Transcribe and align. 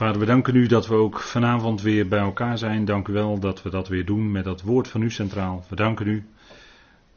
Vader, 0.00 0.20
we 0.20 0.26
danken 0.26 0.54
u 0.54 0.66
dat 0.66 0.86
we 0.86 0.94
ook 0.94 1.20
vanavond 1.20 1.82
weer 1.82 2.08
bij 2.08 2.18
elkaar 2.18 2.58
zijn. 2.58 2.84
Dank 2.84 3.08
u 3.08 3.12
wel 3.12 3.38
dat 3.38 3.62
we 3.62 3.70
dat 3.70 3.88
weer 3.88 4.04
doen 4.04 4.30
met 4.30 4.44
dat 4.44 4.62
woord 4.62 4.88
van 4.88 5.02
u 5.02 5.10
centraal. 5.10 5.64
We 5.68 5.76
danken 5.76 6.06
u 6.06 6.26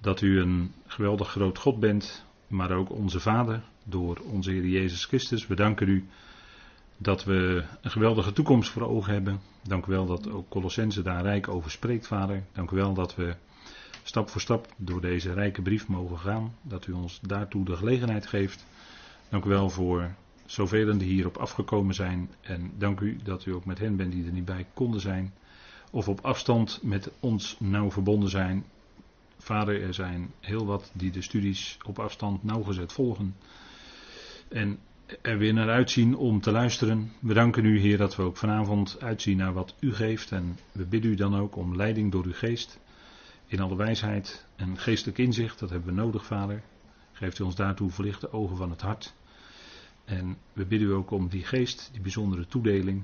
dat 0.01 0.21
u 0.21 0.39
een 0.39 0.73
geweldig 0.87 1.29
groot 1.29 1.57
God 1.57 1.79
bent, 1.79 2.25
maar 2.47 2.71
ook 2.71 2.89
onze 2.89 3.19
Vader 3.19 3.63
door 3.83 4.21
onze 4.31 4.51
Heer 4.51 4.65
Jezus 4.65 5.05
Christus. 5.05 5.47
We 5.47 5.55
danken 5.55 5.87
u 5.87 6.07
dat 6.97 7.23
we 7.23 7.63
een 7.81 7.91
geweldige 7.91 8.33
toekomst 8.33 8.69
voor 8.69 8.81
ogen 8.81 9.13
hebben. 9.13 9.39
Dank 9.61 9.85
u 9.85 9.91
wel 9.91 10.05
dat 10.05 10.29
ook 10.29 10.49
Colossense 10.49 11.01
daar 11.01 11.23
rijk 11.23 11.47
over 11.47 11.71
spreekt, 11.71 12.07
Vader. 12.07 12.43
Dank 12.53 12.71
u 12.71 12.75
wel 12.75 12.93
dat 12.93 13.15
we 13.15 13.35
stap 14.03 14.29
voor 14.29 14.41
stap 14.41 14.67
door 14.77 15.01
deze 15.01 15.33
rijke 15.33 15.61
brief 15.61 15.87
mogen 15.87 16.19
gaan. 16.19 16.55
Dat 16.61 16.87
u 16.87 16.91
ons 16.91 17.19
daartoe 17.21 17.65
de 17.65 17.75
gelegenheid 17.75 18.27
geeft. 18.27 18.65
Dank 19.29 19.45
u 19.45 19.49
wel 19.49 19.69
voor 19.69 20.11
zoveel 20.45 20.97
die 20.97 21.07
hierop 21.07 21.37
afgekomen 21.37 21.95
zijn. 21.95 22.29
En 22.41 22.71
dank 22.77 22.99
u 22.99 23.17
dat 23.23 23.45
u 23.45 23.53
ook 23.53 23.65
met 23.65 23.79
hen 23.79 23.95
bent 23.95 24.11
die 24.11 24.25
er 24.25 24.31
niet 24.31 24.45
bij 24.45 24.65
konden 24.73 25.01
zijn. 25.01 25.33
Of 25.91 26.07
op 26.07 26.19
afstand 26.21 26.79
met 26.83 27.11
ons 27.19 27.55
nauw 27.59 27.91
verbonden 27.91 28.29
zijn. 28.29 28.65
Vader, 29.37 29.83
er 29.83 29.93
zijn 29.93 30.31
heel 30.39 30.65
wat 30.65 30.91
die 30.93 31.11
de 31.11 31.21
studies 31.21 31.77
op 31.85 31.99
afstand 31.99 32.43
nauwgezet 32.43 32.93
volgen. 32.93 33.35
En 34.49 34.79
er 35.21 35.37
weer 35.37 35.53
naar 35.53 35.69
uitzien 35.69 36.15
om 36.15 36.41
te 36.41 36.51
luisteren. 36.51 37.11
We 37.19 37.33
danken 37.33 37.65
u, 37.65 37.79
Heer, 37.79 37.97
dat 37.97 38.15
we 38.15 38.23
ook 38.23 38.37
vanavond 38.37 38.97
uitzien 38.99 39.37
naar 39.37 39.53
wat 39.53 39.75
u 39.79 39.93
geeft. 39.93 40.31
En 40.31 40.57
we 40.71 40.85
bidden 40.85 41.11
u 41.11 41.15
dan 41.15 41.35
ook 41.35 41.55
om 41.55 41.75
leiding 41.75 42.11
door 42.11 42.25
uw 42.25 42.33
geest. 42.33 42.79
In 43.47 43.59
alle 43.59 43.75
wijsheid 43.75 44.45
en 44.55 44.77
geestelijk 44.77 45.17
inzicht, 45.17 45.59
dat 45.59 45.69
hebben 45.69 45.95
we 45.95 46.01
nodig, 46.01 46.25
Vader. 46.25 46.63
Geeft 47.11 47.39
u 47.39 47.43
ons 47.43 47.55
daartoe 47.55 47.89
verlichte 47.89 48.33
ogen 48.33 48.57
van 48.57 48.69
het 48.69 48.81
hart. 48.81 49.13
En 50.05 50.37
we 50.53 50.65
bidden 50.65 50.87
u 50.87 50.91
ook 50.91 51.11
om 51.11 51.27
die 51.27 51.43
geest, 51.43 51.89
die 51.91 52.01
bijzondere 52.01 52.47
toedeling, 52.47 53.03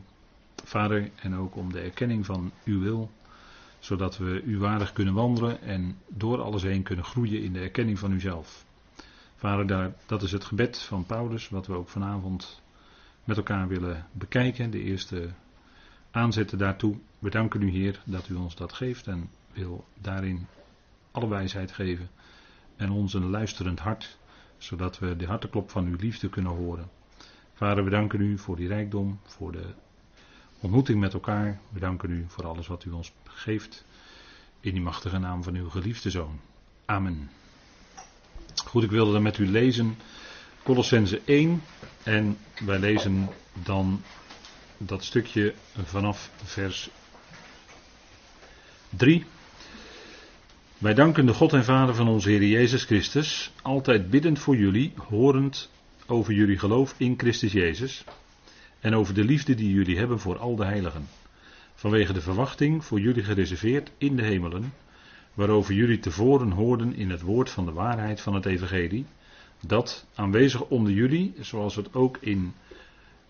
Vader, 0.64 1.11
en 1.16 1.36
ook 1.36 1.56
om 1.56 1.72
de 1.72 1.80
erkenning 1.80 2.25
van 2.25 2.52
uw 2.66 2.80
wil, 2.80 3.11
zodat 3.80 4.17
we 4.17 4.41
u 4.45 4.58
waardig 4.58 4.94
kunnen 4.94 5.14
wandelen 5.14 5.61
en 5.61 5.97
door 6.08 6.41
alles 6.41 6.64
heen 6.64 6.83
kunnen 6.83 7.06
groeien 7.06 7.41
in 7.41 7.53
de 7.53 7.59
erkenning 7.59 8.00
van 8.00 8.11
uzelf. 8.11 8.66
Vader, 9.36 9.94
dat 10.06 10.22
is 10.22 10.31
het 10.31 10.44
gebed 10.44 10.78
van 10.78 11.06
Paulus, 11.06 11.50
wat 11.50 11.67
we 11.67 11.73
ook 11.73 11.89
vanavond 11.89 12.61
met 13.23 13.38
elkaar 13.38 13.67
willen 13.67 14.08
bekijken, 14.11 14.72
de 14.72 14.84
eerste 14.84 15.30
aanzetten 16.11 16.58
daartoe. 16.58 16.97
We 17.19 17.30
danken 17.30 17.61
u, 17.61 17.69
Heer, 17.69 18.02
dat 18.06 18.30
u 18.30 18.36
ons 18.36 18.56
dat 18.56 18.73
geeft 18.73 19.08
en 19.08 19.30
wil 19.53 19.86
daarin 20.02 20.47
alle 21.11 21.28
wijsheid 21.28 21.72
geven 21.72 22.09
en 22.75 22.91
ons 22.91 23.13
een 23.13 23.30
luisterend 23.30 23.80
hart 23.80 24.19
zodat 24.59 24.99
we 24.99 25.15
de 25.15 25.25
harteklop 25.25 25.71
van 25.71 25.85
uw 25.85 25.95
liefde 25.99 26.29
kunnen 26.29 26.52
horen. 26.52 26.89
Vader, 27.53 27.83
we 27.83 27.89
danken 27.89 28.21
u 28.21 28.38
voor 28.38 28.55
die 28.55 28.67
rijkdom, 28.67 29.19
voor 29.23 29.51
de 29.51 29.73
ontmoeting 30.59 30.99
met 30.99 31.13
elkaar. 31.13 31.59
We 31.69 31.79
danken 31.79 32.11
u 32.11 32.25
voor 32.27 32.47
alles 32.47 32.67
wat 32.67 32.85
u 32.85 32.91
ons 32.91 33.11
geeft. 33.23 33.85
In 34.59 34.73
die 34.73 34.81
machtige 34.81 35.17
naam 35.17 35.43
van 35.43 35.55
uw 35.55 35.69
geliefde 35.69 36.09
zoon. 36.09 36.39
Amen. 36.85 37.29
Goed, 38.66 38.83
ik 38.83 38.89
wilde 38.89 39.11
dan 39.11 39.21
met 39.21 39.38
u 39.38 39.47
lezen 39.47 39.97
Colossense 40.63 41.21
1 41.25 41.61
en 42.03 42.38
wij 42.66 42.79
lezen 42.79 43.29
dan 43.53 44.01
dat 44.77 45.03
stukje 45.03 45.53
vanaf 45.83 46.31
vers 46.44 46.89
3 48.89 49.25
wij 50.80 50.94
danken 50.94 51.25
de 51.25 51.33
God 51.33 51.53
en 51.53 51.63
Vader 51.63 51.95
van 51.95 52.08
onze 52.08 52.30
Heer 52.30 52.44
Jezus 52.44 52.83
Christus, 52.83 53.52
altijd 53.61 54.09
biddend 54.09 54.39
voor 54.39 54.55
jullie, 54.55 54.94
horend 54.95 55.69
over 56.08 56.33
jullie 56.33 56.58
geloof 56.58 56.95
in 56.97 57.13
Christus 57.17 57.52
Jezus 57.52 58.03
en 58.80 58.95
over 58.95 59.13
de 59.13 59.23
liefde 59.23 59.55
die 59.55 59.73
jullie 59.73 59.97
hebben 59.97 60.19
voor 60.19 60.38
al 60.38 60.55
de 60.55 60.66
heiligen. 60.66 61.07
Vanwege 61.75 62.13
de 62.13 62.22
verwachting 62.22 62.85
voor 62.85 63.00
jullie 63.00 63.23
gereserveerd 63.23 63.91
in 63.97 64.16
de 64.16 64.23
hemelen, 64.23 64.73
waarover 65.34 65.73
jullie 65.73 66.00
tevoren 66.00 66.51
hoorden 66.51 66.96
in 66.96 67.09
het 67.09 67.22
woord 67.22 67.50
van 67.50 67.66
de 67.66 67.72
waarheid 67.72 68.22
van 68.22 68.34
het 68.34 68.46
Evangelie, 68.46 69.06
dat 69.66 70.06
aanwezig 70.16 70.66
onder 70.66 70.94
jullie, 70.94 71.34
zoals 71.40 71.75
het 71.75 71.94
ook 71.94 72.17
in 72.19 72.53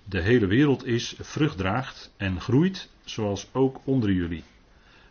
de 0.03 0.21
hele 0.21 0.47
wereld 0.47 0.85
is, 0.85 1.15
vrucht 1.19 1.57
draagt 1.57 2.13
en 2.17 2.41
groeit, 2.41 2.89
zoals 3.03 3.47
ook 3.51 3.79
onder 3.83 4.11
jullie. 4.11 4.43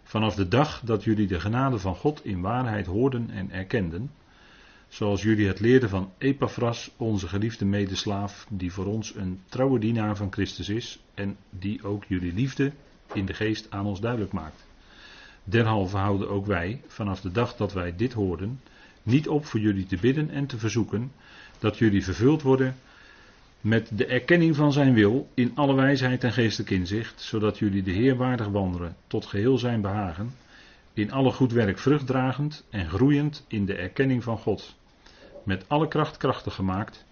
Vanaf 0.09 0.35
de 0.35 0.49
dag 0.49 0.81
dat 0.85 1.05
jullie 1.05 1.27
de 1.27 1.41
genade 1.41 1.79
van 1.79 1.95
God 1.95 2.25
in 2.25 2.41
waarheid 2.41 2.87
hoorden 2.87 3.31
en 3.31 3.51
erkenden, 3.51 4.11
zoals 4.89 5.23
jullie 5.23 5.47
het 5.47 5.61
leerden 5.61 5.89
van 5.89 6.13
Epaphras, 6.19 6.91
onze 6.97 7.29
geliefde 7.29 7.65
medeslaaf, 7.65 8.47
die 8.51 8.73
voor 8.73 8.87
ons 8.87 9.15
een 9.15 9.41
trouwe 9.49 9.79
dienaar 9.79 10.17
van 10.17 10.33
Christus 10.33 10.69
is 10.69 10.99
en 11.15 11.37
die 11.51 11.85
ook 11.85 12.05
jullie 12.05 12.33
liefde 12.33 12.73
in 13.13 13.27
de 13.27 13.35
geest 13.35 13.71
aan 13.71 13.87
ons 13.87 14.01
duidelijk 14.01 14.33
maakt. 14.33 14.67
Derhalve 15.45 15.97
houden 15.97 16.29
ook 16.29 16.47
wij, 16.47 16.83
vanaf 16.87 17.21
de 17.21 17.33
dag 17.33 17.57
dat 17.57 17.73
wij 17.73 17.97
dit 17.97 18.13
hoorden, 18.13 18.61
niet 19.03 19.29
op 19.29 19.47
voor 19.47 19.61
jullie 19.61 19.87
te 19.87 19.97
bidden 19.97 20.31
en 20.31 20.47
te 20.47 20.59
verzoeken 20.59 21.13
dat 21.59 21.79
jullie 21.79 22.05
vervuld 22.05 22.43
worden 22.43 22.77
met 23.61 23.91
de 23.93 24.07
erkenning 24.07 24.57
van 24.57 24.73
zijn 24.73 24.95
wil 24.95 25.29
in 25.35 25.53
alle 25.55 25.75
wijsheid 25.75 26.25
en 26.25 26.33
geestelijk 26.33 26.71
inzicht, 26.71 27.21
zodat 27.21 27.59
jullie 27.59 27.83
de 27.83 27.91
Heer 27.91 28.17
waardig 28.17 28.47
wandelen 28.47 28.97
tot 29.07 29.27
geheel 29.27 29.59
zijn 29.59 29.81
behagen, 29.81 30.35
in 30.93 31.13
alle 31.13 31.33
goed 31.33 31.53
werk 31.53 31.79
vruchtdragend 31.79 32.65
en 32.71 32.89
groeiend 32.89 33.45
in 33.49 33.65
de 33.67 33.75
erkenning 33.75 34.23
van 34.23 34.39
God, 34.39 34.77
met 35.43 35.65
alle 35.69 35.89
kracht 35.89 36.17
krachtig 36.17 36.55
gemaakt, 36.55 37.05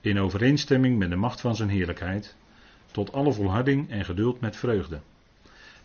in 0.00 0.20
overeenstemming 0.20 0.98
met 0.98 1.10
de 1.10 1.16
macht 1.16 1.40
van 1.40 1.56
zijn 1.56 1.68
heerlijkheid, 1.68 2.36
tot 2.90 3.12
alle 3.12 3.32
volharding 3.32 3.90
en 3.90 4.04
geduld 4.04 4.40
met 4.40 4.56
vreugde. 4.56 5.00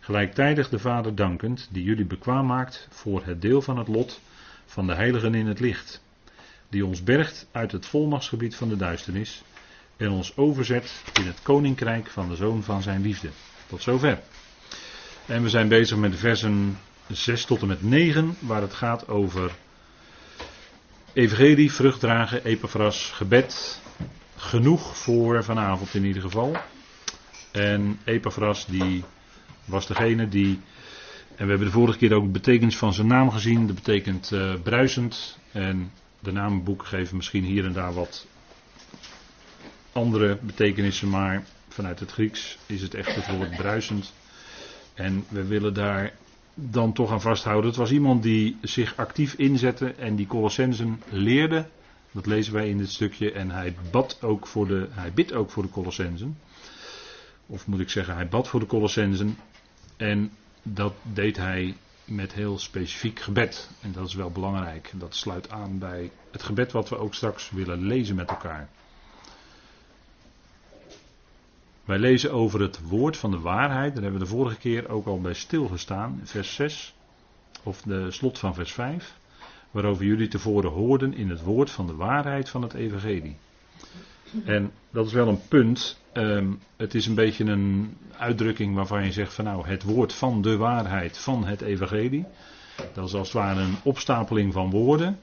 Gelijktijdig 0.00 0.68
de 0.68 0.78
Vader 0.78 1.14
dankend, 1.14 1.68
die 1.70 1.82
jullie 1.82 2.04
bekwaam 2.04 2.46
maakt 2.46 2.88
voor 2.90 3.22
het 3.24 3.42
deel 3.42 3.62
van 3.62 3.78
het 3.78 3.88
lot 3.88 4.20
van 4.66 4.86
de 4.86 4.94
heiligen 4.94 5.34
in 5.34 5.46
het 5.46 5.60
licht, 5.60 6.02
die 6.68 6.86
ons 6.86 7.02
bergt 7.02 7.48
uit 7.52 7.72
het 7.72 7.86
volmachtsgebied 7.86 8.56
van 8.56 8.68
de 8.68 8.76
duisternis, 8.76 9.42
en 10.00 10.10
ons 10.10 10.36
overzet 10.36 11.02
in 11.20 11.26
het 11.26 11.42
koninkrijk 11.42 12.06
van 12.10 12.28
de 12.28 12.36
zoon 12.36 12.62
van 12.62 12.82
zijn 12.82 13.00
liefde. 13.02 13.28
Tot 13.66 13.82
zover. 13.82 14.20
En 15.26 15.42
we 15.42 15.48
zijn 15.48 15.68
bezig 15.68 15.96
met 15.96 16.16
versen 16.16 16.78
6 17.08 17.44
tot 17.44 17.60
en 17.62 17.66
met 17.68 17.82
9, 17.82 18.36
waar 18.38 18.60
het 18.60 18.74
gaat 18.74 19.08
over 19.08 19.50
evangelie, 21.12 21.72
vruchtdragen, 21.72 22.44
epaphras, 22.44 23.10
gebed. 23.10 23.80
Genoeg 24.36 24.96
voor 24.96 25.44
vanavond 25.44 25.94
in 25.94 26.04
ieder 26.04 26.22
geval. 26.22 26.56
En 27.50 27.98
Epaphras 28.04 28.66
die 28.66 29.04
was 29.64 29.86
degene 29.86 30.28
die, 30.28 30.60
en 31.36 31.44
we 31.44 31.50
hebben 31.50 31.66
de 31.66 31.72
vorige 31.72 31.98
keer 31.98 32.14
ook 32.14 32.24
de 32.24 32.30
betekenis 32.30 32.76
van 32.76 32.92
zijn 32.92 33.06
naam 33.06 33.30
gezien, 33.30 33.66
dat 33.66 33.74
betekent 33.76 34.30
uh, 34.30 34.54
bruisend. 34.62 35.38
En 35.52 35.92
de 36.20 36.32
namenboeken 36.32 36.86
geven 36.86 37.16
misschien 37.16 37.44
hier 37.44 37.64
en 37.64 37.72
daar 37.72 37.92
wat 37.94 38.26
andere 39.92 40.38
betekenissen, 40.42 41.08
maar 41.08 41.44
vanuit 41.68 42.00
het 42.00 42.10
Grieks 42.12 42.58
is 42.66 42.82
het 42.82 42.94
echt 42.94 43.14
het 43.14 43.36
woord 43.36 43.56
bruisend. 43.56 44.12
En 44.94 45.24
we 45.28 45.44
willen 45.44 45.74
daar 45.74 46.12
dan 46.54 46.92
toch 46.92 47.10
aan 47.10 47.20
vasthouden. 47.20 47.70
Het 47.70 47.78
was 47.78 47.90
iemand 47.90 48.22
die 48.22 48.56
zich 48.62 48.96
actief 48.96 49.34
inzette 49.34 49.92
en 49.94 50.16
die 50.16 50.26
Colossensen 50.26 51.02
leerde. 51.08 51.68
Dat 52.12 52.26
lezen 52.26 52.52
wij 52.52 52.68
in 52.68 52.78
dit 52.78 52.90
stukje. 52.90 53.32
En 53.32 53.50
hij 53.50 53.74
bad 53.90 54.18
ook 54.22 54.46
voor 54.46 54.66
de, 54.66 54.88
hij 54.90 55.12
bidt 55.12 55.32
ook 55.32 55.50
voor 55.50 55.62
de 55.62 55.68
Colossensen. 55.70 56.38
Of 57.46 57.66
moet 57.66 57.80
ik 57.80 57.90
zeggen, 57.90 58.14
hij 58.14 58.28
bad 58.28 58.48
voor 58.48 58.60
de 58.60 58.66
Colossensen. 58.66 59.36
En 59.96 60.30
dat 60.62 60.92
deed 61.02 61.36
hij 61.36 61.76
met 62.04 62.32
heel 62.32 62.58
specifiek 62.58 63.20
gebed. 63.20 63.70
En 63.80 63.92
dat 63.92 64.06
is 64.06 64.14
wel 64.14 64.30
belangrijk. 64.30 64.90
Dat 64.94 65.14
sluit 65.14 65.50
aan 65.50 65.78
bij 65.78 66.10
het 66.32 66.42
gebed 66.42 66.72
wat 66.72 66.88
we 66.88 66.96
ook 66.96 67.14
straks 67.14 67.50
willen 67.50 67.86
lezen 67.86 68.16
met 68.16 68.28
elkaar. 68.30 68.68
Wij 71.90 71.98
lezen 71.98 72.32
over 72.32 72.60
het 72.60 72.80
woord 72.88 73.16
van 73.16 73.30
de 73.30 73.38
waarheid. 73.38 73.94
Daar 73.94 74.02
hebben 74.02 74.20
we 74.20 74.26
de 74.26 74.32
vorige 74.32 74.58
keer 74.58 74.88
ook 74.88 75.06
al 75.06 75.20
bij 75.20 75.34
stilgestaan. 75.34 76.20
Vers 76.24 76.54
6. 76.54 76.94
Of 77.62 77.82
de 77.82 78.10
slot 78.10 78.38
van 78.38 78.54
vers 78.54 78.72
5. 78.72 79.18
Waarover 79.70 80.04
jullie 80.04 80.28
tevoren 80.28 80.70
hoorden 80.70 81.14
in 81.14 81.30
het 81.30 81.42
woord 81.42 81.70
van 81.70 81.86
de 81.86 81.94
waarheid 81.94 82.48
van 82.48 82.62
het 82.62 82.74
evangelie. 82.74 83.36
En 84.44 84.72
dat 84.90 85.06
is 85.06 85.12
wel 85.12 85.28
een 85.28 85.40
punt. 85.48 86.00
Um, 86.12 86.58
het 86.76 86.94
is 86.94 87.06
een 87.06 87.14
beetje 87.14 87.44
een 87.44 87.96
uitdrukking 88.16 88.74
waarvan 88.74 89.04
je 89.04 89.12
zegt 89.12 89.34
van 89.34 89.44
nou 89.44 89.66
het 89.66 89.82
woord 89.82 90.12
van 90.12 90.42
de 90.42 90.56
waarheid 90.56 91.18
van 91.18 91.44
het 91.44 91.60
evangelie. 91.60 92.24
Dat 92.94 93.06
is 93.06 93.14
als 93.14 93.32
het 93.32 93.36
ware 93.36 93.60
een 93.60 93.76
opstapeling 93.82 94.52
van 94.52 94.70
woorden. 94.70 95.18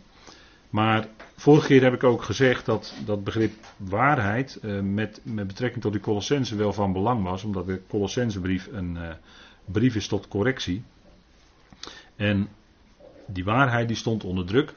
Maar 0.70 1.08
vorige 1.36 1.68
keer 1.68 1.84
heb 1.84 1.94
ik 1.94 2.04
ook 2.04 2.24
gezegd 2.24 2.66
dat 2.66 2.94
dat 3.06 3.24
begrip 3.24 3.54
waarheid 3.78 4.60
uh, 4.62 4.80
met, 4.82 5.22
met 5.24 5.48
betrekking 5.48 5.82
tot 5.82 5.94
de 5.94 6.00
Colossense 6.00 6.56
wel 6.56 6.74
van 6.74 6.94
belang 6.94 7.24
was, 7.24 7.44
omdat 7.44 7.68
de 7.68 7.82
Colossensebrief 7.88 8.70
een 8.72 8.96
uh, 8.96 9.10
brief 9.66 9.96
is 9.96 10.08
tot 10.08 10.28
correctie. 10.28 10.84
En 12.16 12.50
die 13.26 13.44
waarheid 13.44 13.88
die 13.88 13.98
stond 13.98 14.24
onder 14.24 14.46
druk. 14.46 14.74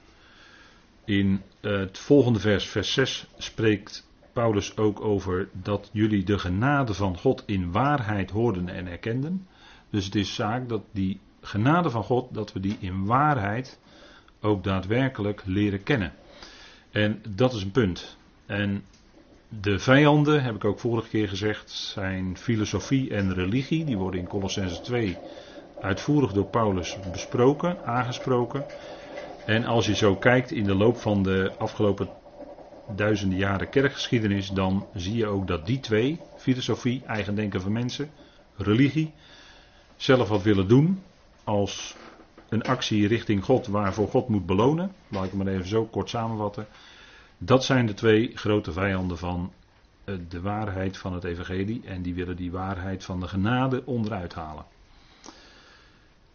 In 1.04 1.42
uh, 1.60 1.78
het 1.78 1.98
volgende 1.98 2.38
vers, 2.38 2.68
vers 2.68 2.92
6, 2.92 3.26
spreekt 3.36 4.08
Paulus 4.32 4.76
ook 4.76 5.00
over 5.00 5.48
dat 5.52 5.90
jullie 5.92 6.24
de 6.24 6.38
genade 6.38 6.94
van 6.94 7.16
God 7.16 7.42
in 7.46 7.72
waarheid 7.72 8.30
hoorden 8.30 8.68
en 8.68 8.86
erkenden. 8.86 9.46
Dus 9.90 10.04
het 10.04 10.14
is 10.14 10.34
zaak 10.34 10.68
dat 10.68 10.82
die 10.92 11.20
genade 11.40 11.90
van 11.90 12.02
God, 12.02 12.34
dat 12.34 12.52
we 12.52 12.60
die 12.60 12.76
in 12.80 13.04
waarheid 13.04 13.78
ook 14.40 14.64
daadwerkelijk 14.64 15.42
leren 15.44 15.82
kennen. 15.82 16.12
En 16.90 17.22
dat 17.28 17.52
is 17.52 17.62
een 17.62 17.70
punt. 17.70 18.16
En 18.46 18.84
de 19.48 19.78
vijanden, 19.78 20.42
heb 20.42 20.54
ik 20.54 20.64
ook 20.64 20.80
vorige 20.80 21.08
keer 21.08 21.28
gezegd, 21.28 21.70
zijn 21.70 22.36
filosofie 22.36 23.14
en 23.14 23.34
religie. 23.34 23.84
Die 23.84 23.96
worden 23.96 24.20
in 24.20 24.26
Colossense 24.26 24.80
2 24.80 25.18
uitvoerig 25.80 26.32
door 26.32 26.46
Paulus 26.46 26.96
besproken, 27.12 27.84
aangesproken. 27.84 28.64
En 29.46 29.64
als 29.64 29.86
je 29.86 29.94
zo 29.94 30.16
kijkt 30.16 30.50
in 30.50 30.64
de 30.64 30.74
loop 30.74 30.96
van 30.96 31.22
de 31.22 31.52
afgelopen 31.58 32.08
duizenden 32.96 33.38
jaren 33.38 33.68
kerkgeschiedenis, 33.68 34.48
dan 34.48 34.86
zie 34.94 35.16
je 35.16 35.26
ook 35.26 35.46
dat 35.46 35.66
die 35.66 35.80
twee, 35.80 36.20
filosofie, 36.36 37.02
eigen 37.06 37.34
denken 37.34 37.60
van 37.60 37.72
mensen, 37.72 38.10
religie, 38.56 39.12
zelf 39.96 40.28
wat 40.28 40.42
willen 40.42 40.68
doen 40.68 41.02
als 41.44 41.96
een 42.50 42.62
actie 42.62 43.06
richting 43.06 43.44
God 43.44 43.66
waarvoor 43.66 44.08
God 44.08 44.28
moet 44.28 44.46
belonen. 44.46 44.92
Laat 45.08 45.24
ik 45.24 45.32
maar 45.32 45.46
even 45.46 45.68
zo 45.68 45.84
kort 45.84 46.08
samenvatten. 46.08 46.66
Dat 47.38 47.64
zijn 47.64 47.86
de 47.86 47.94
twee 47.94 48.30
grote 48.34 48.72
vijanden 48.72 49.18
van 49.18 49.52
eh, 50.04 50.14
de 50.28 50.40
waarheid 50.40 50.96
van 50.98 51.12
het 51.12 51.24
evangelie 51.24 51.82
en 51.84 52.02
die 52.02 52.14
willen 52.14 52.36
die 52.36 52.50
waarheid 52.50 53.04
van 53.04 53.20
de 53.20 53.28
genade 53.28 53.82
onderuit 53.84 54.34
halen. 54.34 54.64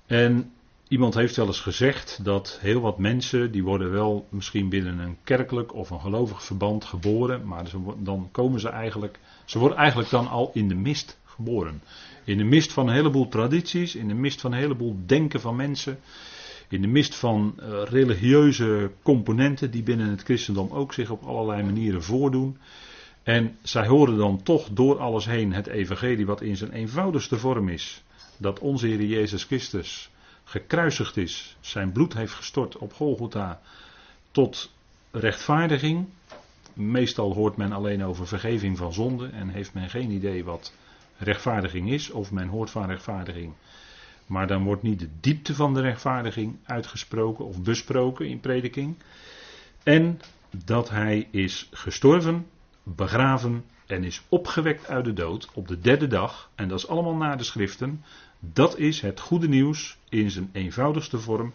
En 0.06 0.54
iemand 0.88 1.14
heeft 1.14 1.36
wel 1.36 1.46
eens 1.46 1.60
gezegd 1.60 2.24
dat 2.24 2.58
heel 2.62 2.82
wat 2.82 2.98
mensen, 2.98 3.52
die 3.52 3.64
worden 3.64 3.92
wel 3.92 4.28
misschien 4.30 4.70
binnen 4.70 5.00
een 5.00 5.18
kerkelijk 5.24 5.74
of 5.74 5.90
een 5.90 6.00
gelovig 6.00 6.44
verband 6.44 6.86
geboren, 6.86 7.48
maar 7.48 7.66
dan 7.98 8.30
komen 8.32 8.60
ze 8.60 8.70
eigenlijk, 8.70 9.20
ze 9.46 9.60
worden 9.60 9.78
eigenlijk 9.78 10.10
dan 10.10 10.28
al 10.28 10.52
in 10.54 10.68
de 10.68 10.76
mist 10.76 11.18
geboren. 11.36 11.82
In 12.24 12.38
de 12.38 12.44
mist 12.44 12.74
van 12.74 12.88
een 12.88 12.94
heleboel 12.94 13.28
tradities, 13.28 13.96
in 13.96 14.08
de 14.08 14.14
mist 14.14 14.42
van 14.42 14.52
een 14.52 14.60
heleboel 14.60 14.98
denken 15.06 15.42
van 15.42 15.56
mensen, 15.56 16.00
in 16.68 16.82
de 16.82 16.88
mist 16.88 17.16
van 17.16 17.56
uh, 17.60 17.82
religieuze 17.84 18.92
componenten 19.02 19.72
die 19.72 19.84
binnen 19.84 20.10
het 20.10 20.24
christendom 20.24 20.72
ook 20.72 20.94
zich 20.94 21.10
op 21.10 21.24
allerlei 21.24 21.64
manieren 21.64 22.04
voordoen. 22.04 22.58
En 23.24 23.58
zij 23.64 23.88
horen 23.88 24.18
dan 24.18 24.44
toch 24.44 24.70
door 24.70 25.00
alles 25.00 25.26
heen 25.26 25.54
het 25.54 25.68
evangelie 25.68 26.26
wat 26.26 26.42
in 26.42 26.58
zijn 26.58 26.72
eenvoudigste 26.72 27.38
vorm 27.38 27.70
is. 27.70 28.04
Dat 28.38 28.60
onze 28.60 28.88
Heer 28.88 29.04
Jezus 29.04 29.44
Christus 29.44 30.10
gekruisigd 30.44 31.18
is, 31.18 31.58
zijn 31.60 31.92
bloed 31.92 32.14
heeft 32.14 32.34
gestort 32.34 32.78
op 32.78 32.94
Golgotha 32.94 33.62
tot 34.32 34.72
rechtvaardiging. 35.12 36.08
Meestal 36.74 37.34
hoort 37.34 37.58
men 37.58 37.72
alleen 37.72 38.04
over 38.04 38.28
vergeving 38.28 38.78
van 38.78 38.94
zonde 38.94 39.28
en 39.28 39.50
heeft 39.50 39.74
men 39.74 39.90
geen 39.90 40.12
idee 40.12 40.44
wat 40.44 40.74
rechtvaardiging 41.18 41.92
is, 41.92 42.10
of 42.10 42.32
men 42.32 42.48
hoort 42.48 42.70
van 42.70 42.86
rechtvaardiging. 42.86 43.54
Maar 44.26 44.48
dan 44.48 44.64
wordt 44.64 44.84
niet 44.84 45.00
de 45.00 45.10
diepte 45.20 45.56
van 45.56 45.74
de 45.74 45.82
rechtvaardiging 45.82 46.58
uitgesproken 46.64 47.46
of 47.46 47.62
besproken 47.62 48.28
in 48.28 48.40
prediking. 48.40 48.96
En 49.84 50.20
dat 50.66 50.90
hij 50.90 51.28
is 51.32 51.70
gestorven, 51.72 52.48
begraven 52.84 53.66
en 53.86 54.04
is 54.04 54.22
opgewekt 54.30 54.88
uit 54.88 55.06
de 55.06 55.14
dood 55.14 55.50
op 55.54 55.68
de 55.68 55.80
derde 55.80 56.08
dag. 56.08 56.50
En 56.56 56.68
dat 56.68 56.78
is 56.78 56.88
allemaal 56.88 57.16
naar 57.16 57.38
de 57.38 57.44
schriften. 57.44 58.04
Dat 58.40 58.78
is 58.78 59.02
het 59.02 59.20
goede 59.20 59.48
nieuws 59.48 59.98
in 60.10 60.32
zijn 60.32 60.50
eenvoudigste 60.54 61.20
vorm. 61.20 61.54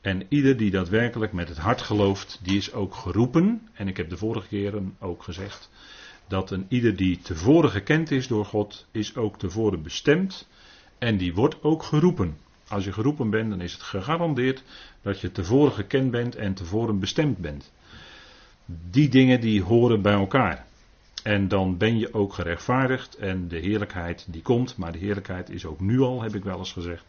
En 0.00 0.26
ieder 0.28 0.56
die 0.56 0.70
daadwerkelijk 0.70 1.32
met 1.32 1.48
het 1.48 1.58
hart 1.58 1.82
gelooft, 1.82 2.40
die 2.42 2.56
is 2.56 2.72
ook 2.72 2.94
geroepen. 2.94 3.68
En 3.72 3.88
ik 3.88 3.96
heb 3.96 4.10
de 4.10 4.16
vorige 4.16 4.48
keren 4.48 4.96
ook 5.00 5.22
gezegd 5.22 5.70
dat 6.28 6.50
een 6.50 6.66
ieder 6.68 6.96
die 6.96 7.18
tevoren 7.18 7.70
gekend 7.70 8.10
is 8.10 8.26
door 8.26 8.44
God, 8.44 8.86
is 8.90 9.16
ook 9.16 9.38
tevoren 9.38 9.82
bestemd 9.82 10.48
en 10.98 11.16
die 11.16 11.34
wordt 11.34 11.62
ook 11.62 11.82
geroepen. 11.82 12.36
Als 12.68 12.84
je 12.84 12.92
geroepen 12.92 13.30
bent, 13.30 13.50
dan 13.50 13.60
is 13.60 13.72
het 13.72 13.82
gegarandeerd 13.82 14.62
dat 15.02 15.20
je 15.20 15.32
tevoren 15.32 15.72
gekend 15.72 16.10
bent 16.10 16.36
en 16.36 16.54
tevoren 16.54 16.98
bestemd 17.00 17.38
bent. 17.38 17.72
Die 18.90 19.08
dingen 19.08 19.40
die 19.40 19.62
horen 19.62 20.02
bij 20.02 20.12
elkaar. 20.12 20.66
En 21.22 21.48
dan 21.48 21.76
ben 21.76 21.98
je 21.98 22.14
ook 22.14 22.32
gerechtvaardigd 22.32 23.16
en 23.16 23.48
de 23.48 23.58
heerlijkheid 23.58 24.26
die 24.28 24.42
komt, 24.42 24.76
maar 24.76 24.92
de 24.92 24.98
heerlijkheid 24.98 25.50
is 25.50 25.64
ook 25.64 25.80
nu 25.80 26.00
al, 26.00 26.22
heb 26.22 26.34
ik 26.34 26.44
wel 26.44 26.58
eens 26.58 26.72
gezegd. 26.72 27.04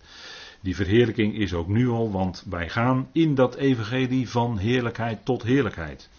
Die 0.62 0.76
verheerlijking 0.76 1.36
is 1.36 1.54
ook 1.54 1.68
nu 1.68 1.88
al, 1.88 2.12
want 2.12 2.46
wij 2.50 2.70
gaan 2.70 3.10
in 3.12 3.36
dat 3.36 3.56
evangelie 3.56 4.30
van 4.30 4.58
heerlijkheid 4.58 5.26
tot 5.26 5.44
heerlijkheid. 5.44 6.10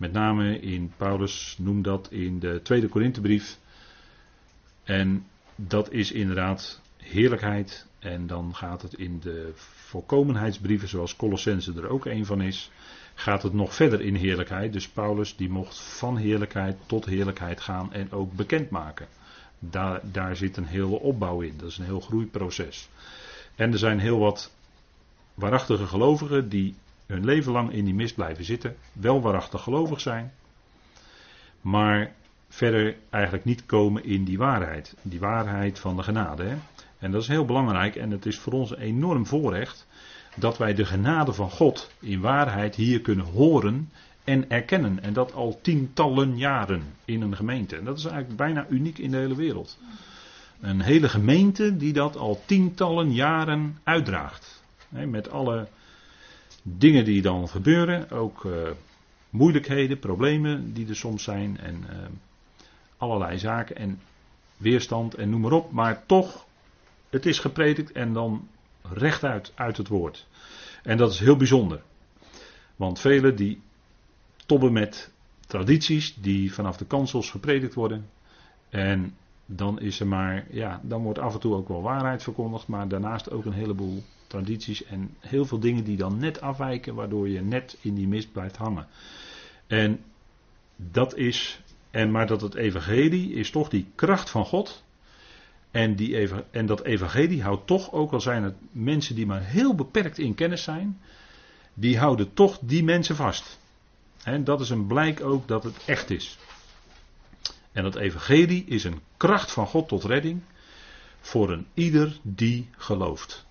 Met 0.00 0.12
name 0.12 0.60
in 0.60 0.92
Paulus 0.96 1.56
noemt 1.58 1.84
dat 1.84 2.10
in 2.10 2.38
de 2.38 2.60
tweede 2.62 2.88
Korinthebrief. 2.88 3.58
En 4.84 5.26
dat 5.56 5.92
is 5.92 6.12
inderdaad 6.12 6.80
heerlijkheid. 6.96 7.86
En 7.98 8.26
dan 8.26 8.54
gaat 8.54 8.82
het 8.82 8.94
in 8.94 9.20
de 9.20 9.52
volkomenheidsbrieven, 9.54 10.88
zoals 10.88 11.16
Colossense 11.16 11.72
er 11.72 11.88
ook 11.88 12.04
een 12.04 12.26
van 12.26 12.40
is, 12.40 12.70
gaat 13.14 13.42
het 13.42 13.52
nog 13.52 13.74
verder 13.74 14.00
in 14.00 14.14
heerlijkheid. 14.14 14.72
Dus 14.72 14.88
Paulus 14.88 15.36
die 15.36 15.50
mocht 15.50 15.78
van 15.78 16.16
heerlijkheid 16.16 16.76
tot 16.86 17.04
heerlijkheid 17.04 17.60
gaan 17.60 17.92
en 17.92 18.12
ook 18.12 18.32
bekendmaken. 18.32 19.06
Daar, 19.58 20.00
daar 20.02 20.36
zit 20.36 20.56
een 20.56 20.66
hele 20.66 21.00
opbouw 21.00 21.40
in. 21.40 21.54
Dat 21.56 21.68
is 21.68 21.78
een 21.78 21.84
heel 21.84 22.00
groeiproces. 22.00 22.88
En 23.54 23.72
er 23.72 23.78
zijn 23.78 23.98
heel 23.98 24.18
wat 24.18 24.52
waarachtige 25.34 25.86
gelovigen 25.86 26.48
die 26.48 26.74
hun 27.10 27.24
leven 27.24 27.52
lang 27.52 27.72
in 27.72 27.84
die 27.84 27.94
mist 27.94 28.14
blijven 28.14 28.44
zitten, 28.44 28.76
wel 28.92 29.20
waarachtig 29.20 29.62
gelovig 29.62 30.00
zijn, 30.00 30.32
maar 31.60 32.12
verder 32.48 32.96
eigenlijk 33.10 33.44
niet 33.44 33.66
komen 33.66 34.04
in 34.04 34.24
die 34.24 34.38
waarheid. 34.38 34.96
Die 35.02 35.20
waarheid 35.20 35.78
van 35.78 35.96
de 35.96 36.02
genade. 36.02 36.42
Hè? 36.42 36.56
En 36.98 37.10
dat 37.10 37.22
is 37.22 37.28
heel 37.28 37.44
belangrijk 37.44 37.96
en 37.96 38.10
het 38.10 38.26
is 38.26 38.38
voor 38.38 38.52
ons 38.52 38.70
een 38.70 38.78
enorm 38.78 39.26
voorrecht 39.26 39.86
dat 40.36 40.58
wij 40.58 40.74
de 40.74 40.84
genade 40.84 41.32
van 41.32 41.50
God 41.50 41.90
in 42.00 42.20
waarheid 42.20 42.74
hier 42.74 43.00
kunnen 43.00 43.24
horen 43.24 43.90
en 44.24 44.50
erkennen. 44.50 45.02
En 45.02 45.12
dat 45.12 45.32
al 45.34 45.58
tientallen 45.62 46.38
jaren 46.38 46.82
in 47.04 47.20
een 47.22 47.36
gemeente. 47.36 47.76
En 47.76 47.84
dat 47.84 47.98
is 47.98 48.04
eigenlijk 48.04 48.36
bijna 48.36 48.66
uniek 48.68 48.98
in 48.98 49.10
de 49.10 49.16
hele 49.16 49.36
wereld. 49.36 49.78
Een 50.60 50.80
hele 50.80 51.08
gemeente 51.08 51.76
die 51.76 51.92
dat 51.92 52.16
al 52.16 52.42
tientallen 52.46 53.12
jaren 53.12 53.78
uitdraagt. 53.84 54.62
Met 54.88 55.30
alle 55.30 55.68
dingen 56.62 57.04
die 57.04 57.22
dan 57.22 57.48
gebeuren, 57.48 58.10
ook 58.10 58.44
uh, 58.44 58.70
moeilijkheden, 59.30 59.98
problemen 59.98 60.72
die 60.72 60.88
er 60.88 60.96
soms 60.96 61.22
zijn 61.22 61.58
en 61.58 61.84
uh, 61.90 61.96
allerlei 62.96 63.38
zaken 63.38 63.76
en 63.76 64.00
weerstand 64.56 65.14
en 65.14 65.30
noem 65.30 65.40
maar 65.40 65.52
op. 65.52 65.72
Maar 65.72 66.06
toch, 66.06 66.46
het 67.10 67.26
is 67.26 67.38
gepredikt 67.38 67.92
en 67.92 68.12
dan 68.12 68.48
rechtuit 68.82 69.52
uit 69.54 69.76
het 69.76 69.88
woord. 69.88 70.26
En 70.82 70.96
dat 70.96 71.12
is 71.12 71.18
heel 71.18 71.36
bijzonder. 71.36 71.82
Want 72.76 73.00
velen 73.00 73.36
die 73.36 73.60
tobben 74.46 74.72
met 74.72 75.12
tradities 75.46 76.14
die 76.14 76.54
vanaf 76.54 76.76
de 76.76 76.84
kansels 76.84 77.30
gepredikt 77.30 77.74
worden. 77.74 78.08
En 78.68 79.16
dan 79.46 79.80
is 79.80 80.00
er 80.00 80.06
maar, 80.06 80.46
ja, 80.50 80.80
dan 80.82 81.02
wordt 81.02 81.18
af 81.18 81.34
en 81.34 81.40
toe 81.40 81.54
ook 81.54 81.68
wel 81.68 81.82
waarheid 81.82 82.22
verkondigd, 82.22 82.66
maar 82.66 82.88
daarnaast 82.88 83.30
ook 83.30 83.44
een 83.44 83.52
heleboel 83.52 84.02
tradities 84.30 84.84
en 84.84 85.16
heel 85.18 85.44
veel 85.44 85.58
dingen 85.58 85.84
die 85.84 85.96
dan 85.96 86.18
net 86.18 86.40
afwijken, 86.40 86.94
waardoor 86.94 87.28
je 87.28 87.40
net 87.40 87.76
in 87.80 87.94
die 87.94 88.08
mist 88.08 88.32
blijft 88.32 88.56
hangen. 88.56 88.86
En 89.66 90.00
dat 90.76 91.16
is, 91.16 91.60
en 91.90 92.10
maar 92.10 92.26
dat 92.26 92.40
het 92.40 92.54
evangelie 92.54 93.32
is 93.32 93.50
toch 93.50 93.68
die 93.68 93.86
kracht 93.94 94.30
van 94.30 94.44
God. 94.44 94.82
En, 95.70 95.96
die, 95.96 96.28
en 96.50 96.66
dat 96.66 96.84
evangelie 96.84 97.42
houdt 97.42 97.66
toch, 97.66 97.92
ook 97.92 98.12
al 98.12 98.20
zijn 98.20 98.42
het 98.42 98.54
mensen 98.72 99.14
die 99.14 99.26
maar 99.26 99.44
heel 99.44 99.74
beperkt 99.74 100.18
in 100.18 100.34
kennis 100.34 100.62
zijn, 100.62 101.00
die 101.74 101.98
houden 101.98 102.32
toch 102.34 102.58
die 102.60 102.84
mensen 102.84 103.16
vast. 103.16 103.58
En 104.24 104.44
dat 104.44 104.60
is 104.60 104.70
een 104.70 104.86
blijk 104.86 105.20
ook 105.20 105.48
dat 105.48 105.62
het 105.62 105.84
echt 105.84 106.10
is. 106.10 106.38
En 107.72 107.82
dat 107.82 107.96
evangelie 107.96 108.64
is 108.64 108.84
een 108.84 109.00
kracht 109.16 109.52
van 109.52 109.66
God 109.66 109.88
tot 109.88 110.04
redding 110.04 110.40
voor 111.20 111.50
een 111.50 111.66
ieder 111.74 112.18
die 112.22 112.68
gelooft. 112.76 113.48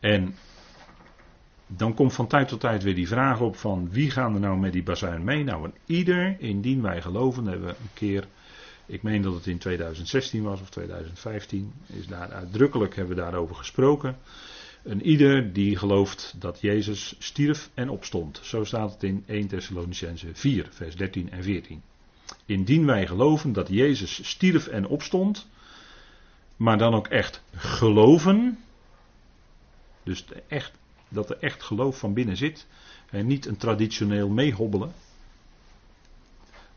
En 0.00 0.34
dan 1.66 1.94
komt 1.94 2.14
van 2.14 2.26
tijd 2.26 2.48
tot 2.48 2.60
tijd 2.60 2.82
weer 2.82 2.94
die 2.94 3.08
vraag 3.08 3.40
op 3.40 3.56
van 3.56 3.90
wie 3.90 4.10
gaan 4.10 4.34
er 4.34 4.40
nou 4.40 4.58
met 4.58 4.72
die 4.72 4.82
bazuin 4.82 5.24
mee? 5.24 5.44
Nou, 5.44 5.64
en 5.64 5.74
ieder, 5.86 6.36
indien 6.38 6.82
wij 6.82 7.02
geloven, 7.02 7.46
hebben 7.46 7.68
we 7.68 7.74
een 7.80 7.92
keer, 7.94 8.26
ik 8.86 9.02
meen 9.02 9.22
dat 9.22 9.34
het 9.34 9.46
in 9.46 9.58
2016 9.58 10.42
was 10.42 10.60
of 10.60 10.70
2015, 10.70 11.72
is 11.86 12.06
daar 12.06 12.32
uitdrukkelijk 12.32 12.96
hebben 12.96 13.16
we 13.16 13.22
daarover 13.22 13.56
gesproken. 13.56 14.16
Een 14.82 15.02
ieder 15.02 15.52
die 15.52 15.76
gelooft 15.76 16.34
dat 16.38 16.60
Jezus 16.60 17.14
stierf 17.18 17.70
en 17.74 17.88
opstond. 17.88 18.40
Zo 18.42 18.64
staat 18.64 18.92
het 18.92 19.02
in 19.02 19.24
1 19.26 19.48
Thessalonicense 19.48 20.26
4, 20.32 20.66
vers 20.70 20.96
13 20.96 21.30
en 21.30 21.42
14. 21.42 21.82
Indien 22.46 22.86
wij 22.86 23.06
geloven 23.06 23.52
dat 23.52 23.68
Jezus 23.68 24.28
stierf 24.28 24.66
en 24.66 24.86
opstond, 24.86 25.48
maar 26.56 26.78
dan 26.78 26.94
ook 26.94 27.06
echt 27.06 27.42
geloven, 27.54 28.58
dus 30.08 30.24
echt, 30.46 30.72
dat 31.08 31.30
er 31.30 31.38
echt 31.40 31.62
geloof 31.62 31.98
van 31.98 32.14
binnen 32.14 32.36
zit. 32.36 32.66
En 33.10 33.26
niet 33.26 33.46
een 33.46 33.56
traditioneel 33.56 34.28
meehobbelen. 34.28 34.92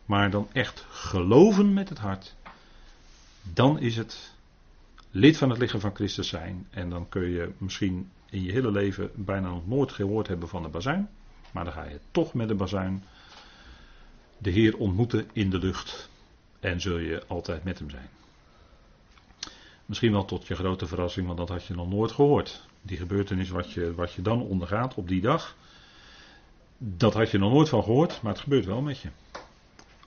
maar 0.06 0.32
dan 0.32 0.48
echt 0.52 0.86
geloven 0.90 1.74
met 1.74 1.90
het 1.90 1.98
hart, 1.98 2.36
dan 3.54 3.80
is 3.80 3.98
het 3.98 4.34
lid 5.12 5.38
van 5.38 5.50
het 5.50 5.60
lichaam 5.60 5.80
van 5.80 5.96
Christus 5.96 6.28
zijn. 6.28 6.68
En 6.70 6.90
dan 6.90 7.10
kun 7.10 7.30
je 7.30 7.52
misschien 7.58 8.12
in 8.30 8.44
je 8.44 8.52
hele 8.52 8.72
leven 8.72 9.12
bijna 9.16 9.50
nog 9.50 9.68
nooit 9.68 9.92
gehoord 9.92 10.28
hebben 10.28 10.50
van 10.50 10.64
de 10.64 10.70
bazuin. 10.70 11.10
Maar 11.52 11.64
dan 11.64 11.74
ga 11.74 11.84
je 11.84 12.00
toch 12.12 12.34
met 12.34 12.48
de 12.48 12.56
bazuin 12.56 13.04
de 14.38 14.50
Heer 14.50 14.78
ontmoeten 14.78 15.30
in 15.34 15.50
de 15.50 15.58
lucht. 15.58 16.10
En 16.60 16.82
zul 16.82 16.98
je 16.98 17.26
altijd 17.28 17.64
met 17.64 17.80
hem 17.80 17.90
zijn. 17.90 18.10
Misschien 19.86 20.12
wel 20.12 20.26
tot 20.26 20.48
je 20.48 20.56
grote 20.56 20.88
verrassing, 20.88 21.26
want 21.26 21.38
dat 21.38 21.50
had 21.50 21.66
je 21.66 21.74
nog 21.74 21.90
nooit 21.90 22.12
gehoord. 22.12 22.70
Die 22.82 22.98
gebeurtenis 22.98 23.50
wat 23.50 23.72
je, 23.72 23.94
wat 23.96 24.14
je 24.14 24.22
dan 24.22 24.42
ondergaat 24.42 24.96
op 24.96 25.08
die 25.08 25.22
dag. 25.22 25.56
Dat 26.78 27.14
had 27.14 27.32
je 27.32 27.38
nog 27.38 27.52
nooit 27.52 27.70
van 27.70 27.84
gehoord, 27.84 28.22
maar 28.22 28.32
het 28.32 28.42
gebeurt 28.42 28.66
wel 28.66 28.82
met 28.82 29.00
je. 29.00 29.10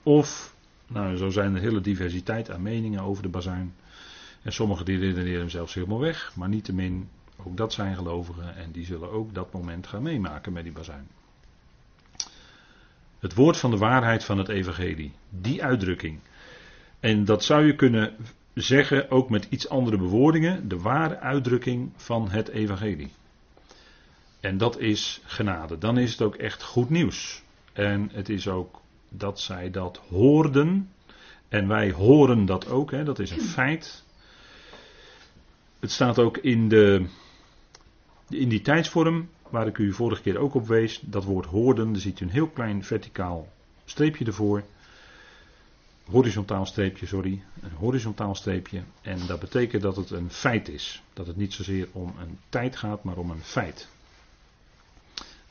Of, 0.03 0.55
nou 0.87 1.17
zo 1.17 1.29
zijn 1.29 1.55
er 1.55 1.61
hele 1.61 1.81
diversiteit 1.81 2.51
aan 2.51 2.61
meningen 2.61 3.01
over 3.01 3.23
de 3.23 3.29
bazuin. 3.29 3.73
En 4.41 4.53
sommigen 4.53 4.85
die 4.85 4.97
redeneren 4.97 5.39
hem 5.39 5.49
zelfs 5.49 5.73
helemaal 5.73 5.99
weg. 5.99 6.35
Maar 6.35 6.49
niettemin, 6.49 7.09
ook 7.45 7.57
dat 7.57 7.73
zijn 7.73 7.95
gelovigen 7.95 8.55
en 8.55 8.71
die 8.71 8.85
zullen 8.85 9.11
ook 9.11 9.33
dat 9.33 9.53
moment 9.53 9.87
gaan 9.87 10.01
meemaken 10.01 10.53
met 10.53 10.63
die 10.63 10.73
bazuin. 10.73 11.07
Het 13.19 13.33
woord 13.33 13.57
van 13.57 13.71
de 13.71 13.77
waarheid 13.77 14.23
van 14.23 14.37
het 14.37 14.49
evangelie. 14.49 15.11
Die 15.29 15.63
uitdrukking. 15.63 16.19
En 16.99 17.25
dat 17.25 17.43
zou 17.43 17.65
je 17.65 17.75
kunnen 17.75 18.15
zeggen, 18.55 19.11
ook 19.11 19.29
met 19.29 19.47
iets 19.49 19.69
andere 19.69 19.97
bewoordingen, 19.97 20.67
de 20.67 20.77
ware 20.77 21.19
uitdrukking 21.19 21.91
van 21.95 22.29
het 22.29 22.47
evangelie. 22.47 23.11
En 24.39 24.57
dat 24.57 24.79
is 24.79 25.21
genade. 25.25 25.77
Dan 25.77 25.97
is 25.97 26.11
het 26.11 26.21
ook 26.21 26.35
echt 26.35 26.63
goed 26.63 26.89
nieuws. 26.89 27.43
En 27.73 28.09
het 28.13 28.29
is 28.29 28.47
ook 28.47 28.81
dat 29.09 29.39
zij 29.39 29.71
dat 29.71 30.01
hoorden. 30.09 30.89
En 31.47 31.67
wij 31.67 31.91
horen 31.91 32.45
dat 32.45 32.69
ook, 32.69 32.91
hè, 32.91 33.03
dat 33.03 33.19
is 33.19 33.31
een 33.31 33.41
feit. 33.41 34.03
Het 35.79 35.91
staat 35.91 36.19
ook 36.19 36.37
in, 36.37 36.69
de, 36.69 37.05
in 38.29 38.49
die 38.49 38.61
tijdsvorm, 38.61 39.29
waar 39.49 39.67
ik 39.67 39.77
u 39.77 39.93
vorige 39.93 40.21
keer 40.21 40.37
ook 40.37 40.53
op 40.53 40.67
wees, 40.67 40.99
dat 41.03 41.23
woord 41.23 41.45
hoorden, 41.45 41.91
daar 41.91 42.01
ziet 42.01 42.19
u 42.19 42.25
een 42.25 42.31
heel 42.31 42.47
klein 42.47 42.83
verticaal 42.83 43.47
streepje 43.85 44.25
ervoor. 44.25 44.63
Horizontaal 46.11 46.65
streepje, 46.65 47.05
sorry. 47.05 47.43
Een 47.61 47.71
horizontaal 47.71 48.35
streepje. 48.35 48.83
En 49.01 49.27
dat 49.27 49.39
betekent 49.39 49.81
dat 49.81 49.95
het 49.95 50.09
een 50.09 50.31
feit 50.31 50.69
is. 50.69 51.03
Dat 51.13 51.27
het 51.27 51.35
niet 51.35 51.53
zozeer 51.53 51.87
om 51.91 52.13
een 52.19 52.39
tijd 52.49 52.75
gaat, 52.75 53.03
maar 53.03 53.17
om 53.17 53.29
een 53.29 53.43
feit. 53.43 53.89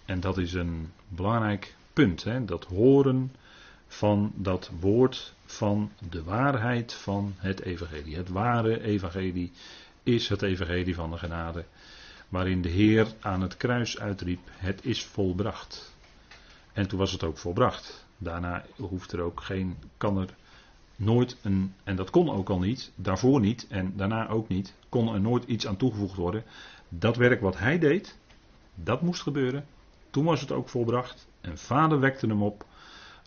En 0.04 0.20
dat 0.20 0.38
is 0.38 0.52
een 0.52 0.92
belangrijk 1.08 1.74
punt. 1.92 2.24
Hè? 2.24 2.44
Dat 2.44 2.64
horen 2.64 3.32
van 3.86 4.32
dat 4.34 4.70
woord 4.80 5.34
van 5.44 5.92
de 6.10 6.22
waarheid 6.22 6.92
van 6.92 7.34
het 7.36 7.60
evangelie. 7.60 8.16
Het 8.16 8.28
ware 8.28 8.82
evangelie 8.82 9.52
is 10.02 10.28
het 10.28 10.42
evangelie 10.42 10.94
van 10.94 11.10
de 11.10 11.18
genade. 11.18 11.64
Waarin 12.28 12.62
de 12.62 12.68
Heer 12.68 13.12
aan 13.20 13.40
het 13.40 13.56
kruis 13.56 13.98
uitriep: 13.98 14.40
Het 14.50 14.84
is 14.84 15.04
volbracht. 15.04 15.92
En 16.72 16.88
toen 16.88 16.98
was 16.98 17.12
het 17.12 17.22
ook 17.22 17.38
volbracht. 17.38 18.06
Daarna 18.16 18.64
hoeft 18.76 19.12
er 19.12 19.20
ook 19.20 19.40
geen, 19.40 19.76
kan 19.96 20.18
er 20.18 20.34
nooit 20.96 21.36
een, 21.42 21.74
en 21.84 21.96
dat 21.96 22.10
kon 22.10 22.30
ook 22.30 22.48
al 22.48 22.58
niet, 22.58 22.92
daarvoor 22.94 23.40
niet 23.40 23.66
en 23.68 23.92
daarna 23.96 24.28
ook 24.28 24.48
niet, 24.48 24.74
kon 24.88 25.14
er 25.14 25.20
nooit 25.20 25.44
iets 25.44 25.66
aan 25.66 25.76
toegevoegd 25.76 26.16
worden. 26.16 26.44
Dat 26.88 27.16
werk 27.16 27.40
wat 27.40 27.58
hij 27.58 27.78
deed, 27.78 28.18
dat 28.74 29.02
moest 29.02 29.22
gebeuren. 29.22 29.66
Toen 30.10 30.24
was 30.24 30.40
het 30.40 30.52
ook 30.52 30.68
volbracht. 30.68 31.28
En 31.40 31.58
vader 31.58 32.00
wekte 32.00 32.26
hem 32.26 32.42
op 32.42 32.64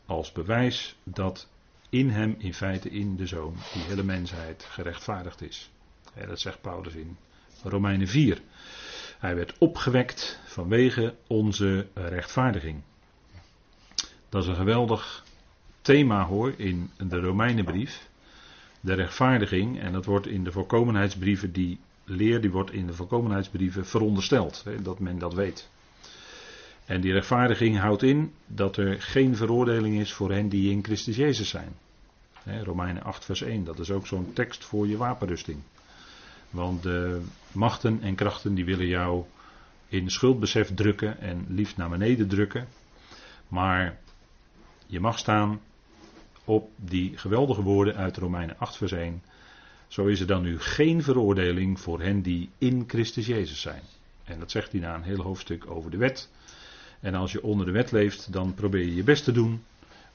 als 0.06 0.32
bewijs 0.32 0.96
dat 1.04 1.48
in 1.90 2.10
hem, 2.10 2.36
in 2.38 2.54
feite 2.54 2.90
in 2.90 3.16
de 3.16 3.28
zoon, 3.28 3.56
die 3.74 3.84
hele 3.84 4.04
mensheid 4.04 4.64
gerechtvaardigd 4.64 5.42
is. 5.42 5.72
dat 6.28 6.40
zegt 6.40 6.62
Paulus 6.62 6.94
in 6.94 7.18
Romeinen 7.64 8.08
4. 8.08 8.42
Hij 9.20 9.36
werd 9.36 9.58
opgewekt 9.58 10.40
vanwege 10.46 11.16
onze 11.28 11.88
rechtvaardiging. 11.94 12.82
Dat 14.30 14.44
is 14.44 14.50
een 14.50 14.56
geweldig 14.56 15.26
thema 15.88 16.26
hoor 16.26 16.54
in 16.58 16.90
de 16.98 17.20
Romeinenbrief. 17.20 18.10
De 18.80 18.94
rechtvaardiging, 18.94 19.80
en 19.80 19.92
dat 19.92 20.06
wordt 20.06 20.28
in 20.28 20.44
de 20.44 20.52
voorkomenheidsbrieven, 20.52 21.52
die 21.52 21.80
leer 22.04 22.42
die 22.42 22.52
wordt 22.52 22.72
in 22.72 22.88
de 22.88 22.94
voorkomenheidsbrieven 22.94 23.86
verondersteld, 23.86 24.64
hè, 24.64 24.82
dat 24.82 25.00
men 25.00 25.20
dat 25.20 25.34
weet. 25.34 25.70
En 26.86 27.02
die 27.02 27.12
rechtvaardiging 27.12 27.80
houdt 27.80 28.04
in 28.04 28.34
dat 28.48 28.78
er 28.78 29.02
geen 29.02 29.36
veroordeling 29.36 30.00
is 30.00 30.14
voor 30.14 30.32
hen 30.32 30.50
die 30.50 30.72
in 30.72 30.84
Christus 30.84 31.16
Jezus 31.16 31.50
zijn. 31.50 31.76
Romeinen 32.64 33.04
8, 33.04 33.26
vers 33.26 33.42
1, 33.42 33.64
dat 33.64 33.80
is 33.80 33.92
ook 33.92 34.08
zo'n 34.08 34.34
tekst 34.34 34.66
voor 34.66 34.88
je 34.88 34.98
wapenrusting. 34.98 35.60
Want 36.50 36.84
de 36.84 37.22
machten 37.52 38.02
en 38.02 38.16
krachten 38.16 38.54
die 38.54 38.66
willen 38.66 38.88
jou 38.88 39.24
in 39.88 40.12
schuldbesef 40.12 40.74
drukken 40.74 41.20
en 41.20 41.46
liefst 41.50 41.78
naar 41.78 41.90
beneden 41.90 42.28
drukken. 42.28 42.68
Maar 43.48 43.98
je 44.86 45.00
mag 45.00 45.18
staan 45.18 45.60
op 46.48 46.70
die 46.76 47.18
geweldige 47.18 47.62
woorden 47.62 47.96
uit 47.96 48.18
Romeinen 48.18 48.56
8, 48.58 48.78
vers 48.78 48.92
1. 48.92 49.22
Zo 49.88 50.06
is 50.06 50.20
er 50.20 50.28
dan 50.28 50.42
nu 50.42 50.60
geen 50.60 51.04
veroordeling 51.04 51.80
voor 51.80 52.02
hen 52.02 52.22
die 52.22 52.50
in 52.58 52.84
Christus 52.88 53.26
Jezus 53.26 53.62
zijn. 53.62 53.82
En 54.24 54.40
dat 54.40 54.52
zegt 54.52 54.72
hij 54.72 54.82
na 54.82 54.96
een 54.96 55.04
heel 55.04 55.22
hoofdstuk 55.22 55.70
over 55.70 55.92
de 55.92 55.98
wet. 55.98 56.30
En 57.00 57.16
als 57.16 57.32
je 57.32 57.44
onder 57.44 57.66
de 57.66 57.72
wet 57.72 57.92
leeft, 57.92 58.34
dan 58.34 58.54
probeer 58.54 58.86
je 58.86 58.96
je 58.96 59.04
best 59.04 59.24
te 59.24 59.32
doen. 59.32 59.64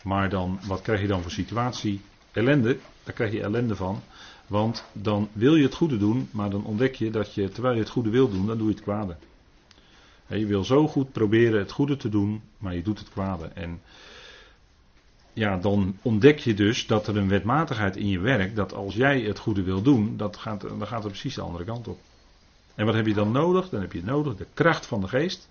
Maar 0.02 0.28
dan, 0.28 0.58
wat 0.66 0.82
krijg 0.82 1.00
je 1.00 1.06
dan 1.06 1.22
voor 1.22 1.30
situatie? 1.30 2.00
Ellende, 2.30 2.78
daar 3.04 3.14
krijg 3.14 3.32
je 3.32 3.42
ellende 3.42 3.76
van. 3.76 4.02
Want 4.46 4.84
dan 4.92 5.28
wil 5.32 5.56
je 5.56 5.64
het 5.64 5.74
goede 5.74 5.98
doen, 5.98 6.28
maar 6.30 6.50
dan 6.50 6.64
ontdek 6.64 6.94
je 6.94 7.10
dat 7.10 7.34
je, 7.34 7.48
terwijl 7.48 7.74
je 7.74 7.80
het 7.80 7.90
goede 7.90 8.10
wil 8.10 8.28
doen, 8.28 8.46
dan 8.46 8.58
doe 8.58 8.68
je 8.68 8.74
het 8.74 8.82
kwade. 8.82 9.16
Je 10.26 10.46
wil 10.46 10.64
zo 10.64 10.88
goed 10.88 11.12
proberen 11.12 11.58
het 11.58 11.72
goede 11.72 11.96
te 11.96 12.08
doen, 12.08 12.42
maar 12.58 12.74
je 12.74 12.82
doet 12.82 12.98
het 12.98 13.10
kwade. 13.10 13.44
En 13.46 13.80
ja, 15.32 15.56
dan 15.56 15.98
ontdek 16.02 16.38
je 16.38 16.54
dus 16.54 16.86
dat 16.86 17.06
er 17.06 17.16
een 17.16 17.28
wetmatigheid 17.28 17.96
in 17.96 18.08
je 18.08 18.18
werk, 18.18 18.56
dat 18.56 18.74
als 18.74 18.94
jij 18.94 19.20
het 19.20 19.38
goede 19.38 19.62
wil 19.62 19.82
doen, 19.82 20.16
dat 20.16 20.36
gaat, 20.36 20.60
dan 20.60 20.86
gaat 20.86 21.02
het 21.02 21.12
precies 21.12 21.34
de 21.34 21.40
andere 21.40 21.64
kant 21.64 21.88
op. 21.88 21.98
En 22.74 22.86
wat 22.86 22.94
heb 22.94 23.06
je 23.06 23.14
dan 23.14 23.32
nodig? 23.32 23.68
Dan 23.68 23.80
heb 23.80 23.92
je 23.92 24.04
nodig 24.04 24.36
de 24.36 24.46
kracht 24.54 24.86
van 24.86 25.00
de 25.00 25.08
geest. 25.08 25.50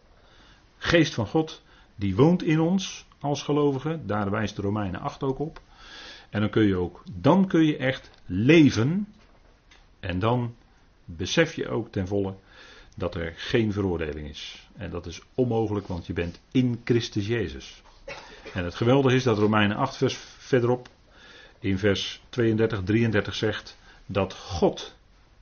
Geest 0.77 1.13
van 1.13 1.27
God, 1.27 1.61
die 1.95 2.15
woont 2.15 2.43
in 2.43 2.59
ons 2.59 3.05
als 3.19 3.43
gelovigen. 3.43 4.07
Daar 4.07 4.29
wijst 4.29 4.55
de 4.55 4.61
Romeinen 4.61 5.01
8 5.01 5.23
ook 5.23 5.39
op. 5.39 5.61
En 6.29 6.39
dan 6.39 6.49
kun 6.49 6.67
je 6.67 6.75
ook, 6.75 7.03
dan 7.11 7.47
kun 7.47 7.65
je 7.65 7.77
echt 7.77 8.09
leven. 8.25 9.07
En 9.99 10.19
dan 10.19 10.55
besef 11.05 11.53
je 11.53 11.69
ook 11.69 11.91
ten 11.91 12.07
volle 12.07 12.35
dat 12.95 13.15
er 13.15 13.33
geen 13.35 13.73
veroordeling 13.73 14.29
is. 14.29 14.67
En 14.77 14.89
dat 14.89 15.05
is 15.05 15.21
onmogelijk, 15.35 15.87
want 15.87 16.05
je 16.05 16.13
bent 16.13 16.39
in 16.51 16.81
Christus 16.83 17.27
Jezus. 17.27 17.81
En 18.53 18.63
het 18.63 18.75
geweldige 18.75 19.15
is 19.15 19.23
dat 19.23 19.37
Romeinen 19.37 19.77
8 19.77 19.97
vers 19.97 20.17
verderop 20.37 20.87
in 21.59 21.77
vers 21.77 22.21
32, 22.29 22.83
33 22.83 23.35
zegt 23.35 23.77
dat 24.05 24.33
God 24.33 24.95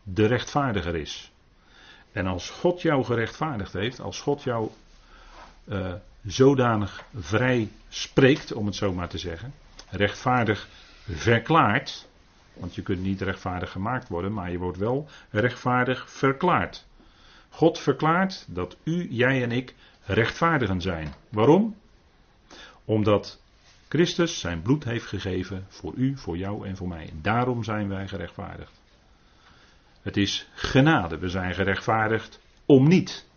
de 0.04 0.26
rechtvaardiger 0.26 0.96
is. 0.96 1.32
En 2.12 2.28
als 2.28 2.50
God 2.50 2.82
jou 2.82 3.04
gerechtvaardigd 3.04 3.74
heeft, 3.74 4.00
als 4.00 4.22
God 4.22 4.44
jou 4.44 4.70
uh, 5.66 5.94
zodanig 6.26 7.04
vrij 7.16 7.70
spreekt, 7.90 8.54
om 8.54 8.66
het 8.66 8.76
zo 8.76 8.94
maar 8.94 9.10
te 9.10 9.18
zeggen, 9.18 9.54
rechtvaardig 9.90 10.68
verklaart, 11.08 12.08
want 12.54 12.76
je 12.76 12.82
kunt 12.82 13.02
niet 13.02 13.22
rechtvaardig 13.22 13.72
gemaakt 13.72 14.10
worden, 14.10 14.34
maar 14.34 14.52
je 14.52 14.58
wordt 14.58 14.78
wel 14.78 15.08
rechtvaardig 15.30 16.12
verklaard. 16.12 16.86
God 17.50 17.80
verklaart 17.80 18.46
dat 18.48 18.76
u, 18.84 19.08
jij 19.10 19.44
en 19.44 19.52
ik 19.52 19.76
rechtvaardigen 20.06 20.82
zijn. 20.82 21.14
Waarom? 21.30 21.76
Omdat 22.90 23.42
Christus 23.88 24.40
zijn 24.40 24.62
bloed 24.62 24.84
heeft 24.84 25.06
gegeven 25.06 25.66
voor 25.68 25.94
u, 25.96 26.18
voor 26.18 26.38
jou 26.38 26.68
en 26.68 26.76
voor 26.76 26.88
mij. 26.88 27.10
Daarom 27.22 27.64
zijn 27.64 27.90
wij 27.90 28.08
gerechtvaardigd. 28.08 28.82
Het 30.02 30.18
is 30.18 30.48
genade. 30.54 31.18
We 31.18 31.30
zijn 31.30 31.54
gerechtvaardigd 31.54 32.42
om 32.66 32.88
niet. 32.88 33.28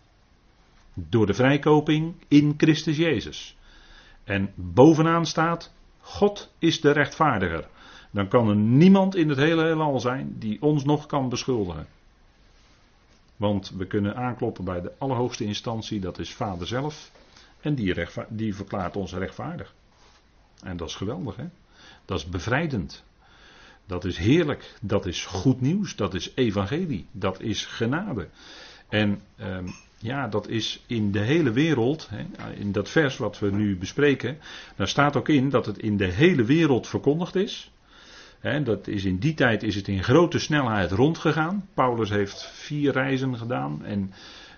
Door 0.93 1.25
de 1.25 1.33
vrijkoping 1.33 2.15
in 2.27 2.53
Christus 2.57 2.97
Jezus. 2.97 3.57
En 4.23 4.51
bovenaan 4.55 5.25
staat, 5.25 5.73
God 5.99 6.53
is 6.59 6.81
de 6.81 6.91
rechtvaardiger. 6.91 7.67
Dan 8.11 8.27
kan 8.27 8.49
er 8.49 8.55
niemand 8.55 9.15
in 9.15 9.29
het 9.29 9.37
hele 9.37 9.63
heelal 9.63 9.99
zijn 9.99 10.35
die 10.39 10.61
ons 10.61 10.83
nog 10.83 11.05
kan 11.05 11.29
beschuldigen. 11.29 11.87
Want 13.35 13.69
we 13.69 13.87
kunnen 13.87 14.15
aankloppen 14.15 14.63
bij 14.63 14.81
de 14.81 14.91
allerhoogste 14.97 15.43
instantie, 15.43 15.99
dat 15.99 16.19
is 16.19 16.33
Vader 16.33 16.67
zelf. 16.67 17.11
En 17.63 17.75
die, 17.75 18.07
die 18.29 18.55
verklaart 18.55 18.95
ons 18.95 19.13
rechtvaardig. 19.13 19.73
En 20.63 20.77
dat 20.77 20.87
is 20.87 20.95
geweldig, 20.95 21.35
hè? 21.35 21.45
Dat 22.05 22.17
is 22.17 22.25
bevrijdend. 22.25 23.03
Dat 23.85 24.05
is 24.05 24.17
heerlijk. 24.17 24.73
Dat 24.81 25.05
is 25.05 25.25
goed 25.25 25.61
nieuws. 25.61 25.95
Dat 25.95 26.13
is 26.13 26.31
evangelie. 26.35 27.07
Dat 27.11 27.41
is 27.41 27.65
genade. 27.65 28.27
En 28.89 29.21
ehm, 29.35 29.67
ja, 29.97 30.27
dat 30.27 30.47
is 30.47 30.83
in 30.87 31.11
de 31.11 31.19
hele 31.19 31.51
wereld, 31.51 32.09
in 32.55 32.71
dat 32.71 32.89
vers 32.89 33.17
wat 33.17 33.39
we 33.39 33.51
nu 33.51 33.77
bespreken, 33.77 34.37
daar 34.75 34.87
staat 34.87 35.15
ook 35.15 35.29
in 35.29 35.49
dat 35.49 35.65
het 35.65 35.77
in 35.77 35.97
de 35.97 36.11
hele 36.11 36.43
wereld 36.43 36.87
verkondigd 36.87 37.35
is. 37.35 37.71
dat 38.63 38.87
is 38.87 39.03
in 39.03 39.17
die 39.17 39.33
tijd 39.33 39.63
is 39.63 39.75
het 39.75 39.87
in 39.87 40.03
grote 40.03 40.39
snelheid 40.39 40.91
rondgegaan. 40.91 41.67
Paulus 41.73 42.09
heeft 42.09 42.45
vier 42.53 42.91
reizen 42.91 43.37
gedaan 43.37 43.85
en 43.85 44.13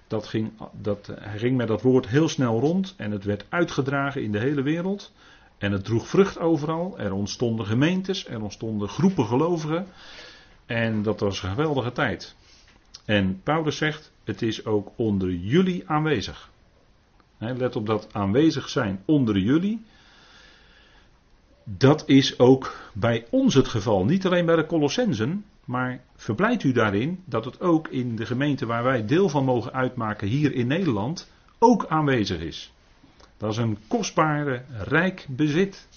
dat 0.08 0.28
ging, 0.28 0.52
dat, 0.82 1.12
ging 1.36 1.58
met 1.58 1.68
dat 1.68 1.82
woord 1.82 2.08
heel 2.08 2.30
snel 2.30 2.60
rond 2.60 2.94
en 2.98 3.12
het 3.12 3.24
werd 3.24 3.46
uitgedragen 3.50 4.24
in 4.24 4.32
de 4.32 4.40
hele 4.40 4.62
wereld. 4.62 5.12
En 5.58 5.72
het 5.72 5.84
droeg 5.84 6.08
vrucht 6.08 6.40
overal. 6.40 7.00
Er 7.00 7.14
ontstonden 7.14 7.66
gemeentes, 7.66 8.28
er 8.28 8.42
ontstonden 8.42 8.90
groepen 8.90 9.26
gelovigen. 9.26 9.88
En 10.66 11.02
dat 11.02 11.20
was 11.20 11.44
een 11.44 11.50
geweldige 11.50 11.92
tijd. 11.92 12.36
En 13.06 13.42
Paulus 13.44 13.78
zegt, 13.78 14.12
het 14.24 14.42
is 14.42 14.66
ook 14.66 14.92
onder 14.96 15.32
jullie 15.32 15.90
aanwezig. 15.90 16.50
let 17.38 17.76
op 17.76 17.86
dat 17.86 18.08
aanwezig 18.12 18.70
zijn 18.70 19.02
onder 19.06 19.38
jullie. 19.38 19.86
Dat 21.64 22.04
is 22.08 22.40
ook 22.40 22.76
bij 22.94 23.26
ons 23.30 23.54
het 23.54 23.68
geval. 23.68 24.06
Niet 24.06 24.26
alleen 24.26 24.46
bij 24.46 24.56
de 24.56 24.66
Colossensen, 24.66 25.46
maar 25.66 26.04
verblijd 26.16 26.64
u 26.64 26.72
daarin 26.72 27.24
dat 27.26 27.46
het 27.46 27.62
ook 27.62 27.88
in 27.88 28.16
de 28.16 28.26
gemeente 28.26 28.66
waar 28.66 28.84
wij 28.84 29.06
deel 29.06 29.30
van 29.30 29.46
mogen 29.46 29.74
uitmaken 29.74 30.28
hier 30.28 30.54
in 30.54 30.68
Nederland 30.68 31.32
ook 31.60 31.86
aanwezig 31.88 32.40
is. 32.40 32.74
Dat 33.38 33.52
is 33.52 33.58
een 33.58 33.78
kostbare, 33.88 34.64
rijk 34.72 35.26
bezit. 35.30 35.88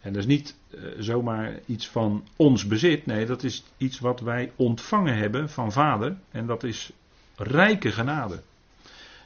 En 0.00 0.12
dat 0.12 0.22
is 0.22 0.28
niet 0.28 0.56
uh, 0.70 0.80
zomaar 0.98 1.58
iets 1.66 1.88
van 1.88 2.24
ons 2.36 2.66
bezit. 2.66 3.06
Nee, 3.06 3.26
dat 3.26 3.42
is 3.42 3.64
iets 3.76 3.98
wat 3.98 4.20
wij 4.20 4.52
ontvangen 4.56 5.16
hebben 5.16 5.50
van 5.50 5.72
Vader. 5.72 6.16
En 6.30 6.46
dat 6.46 6.62
is 6.62 6.92
rijke 7.36 7.92
genade. 7.92 8.42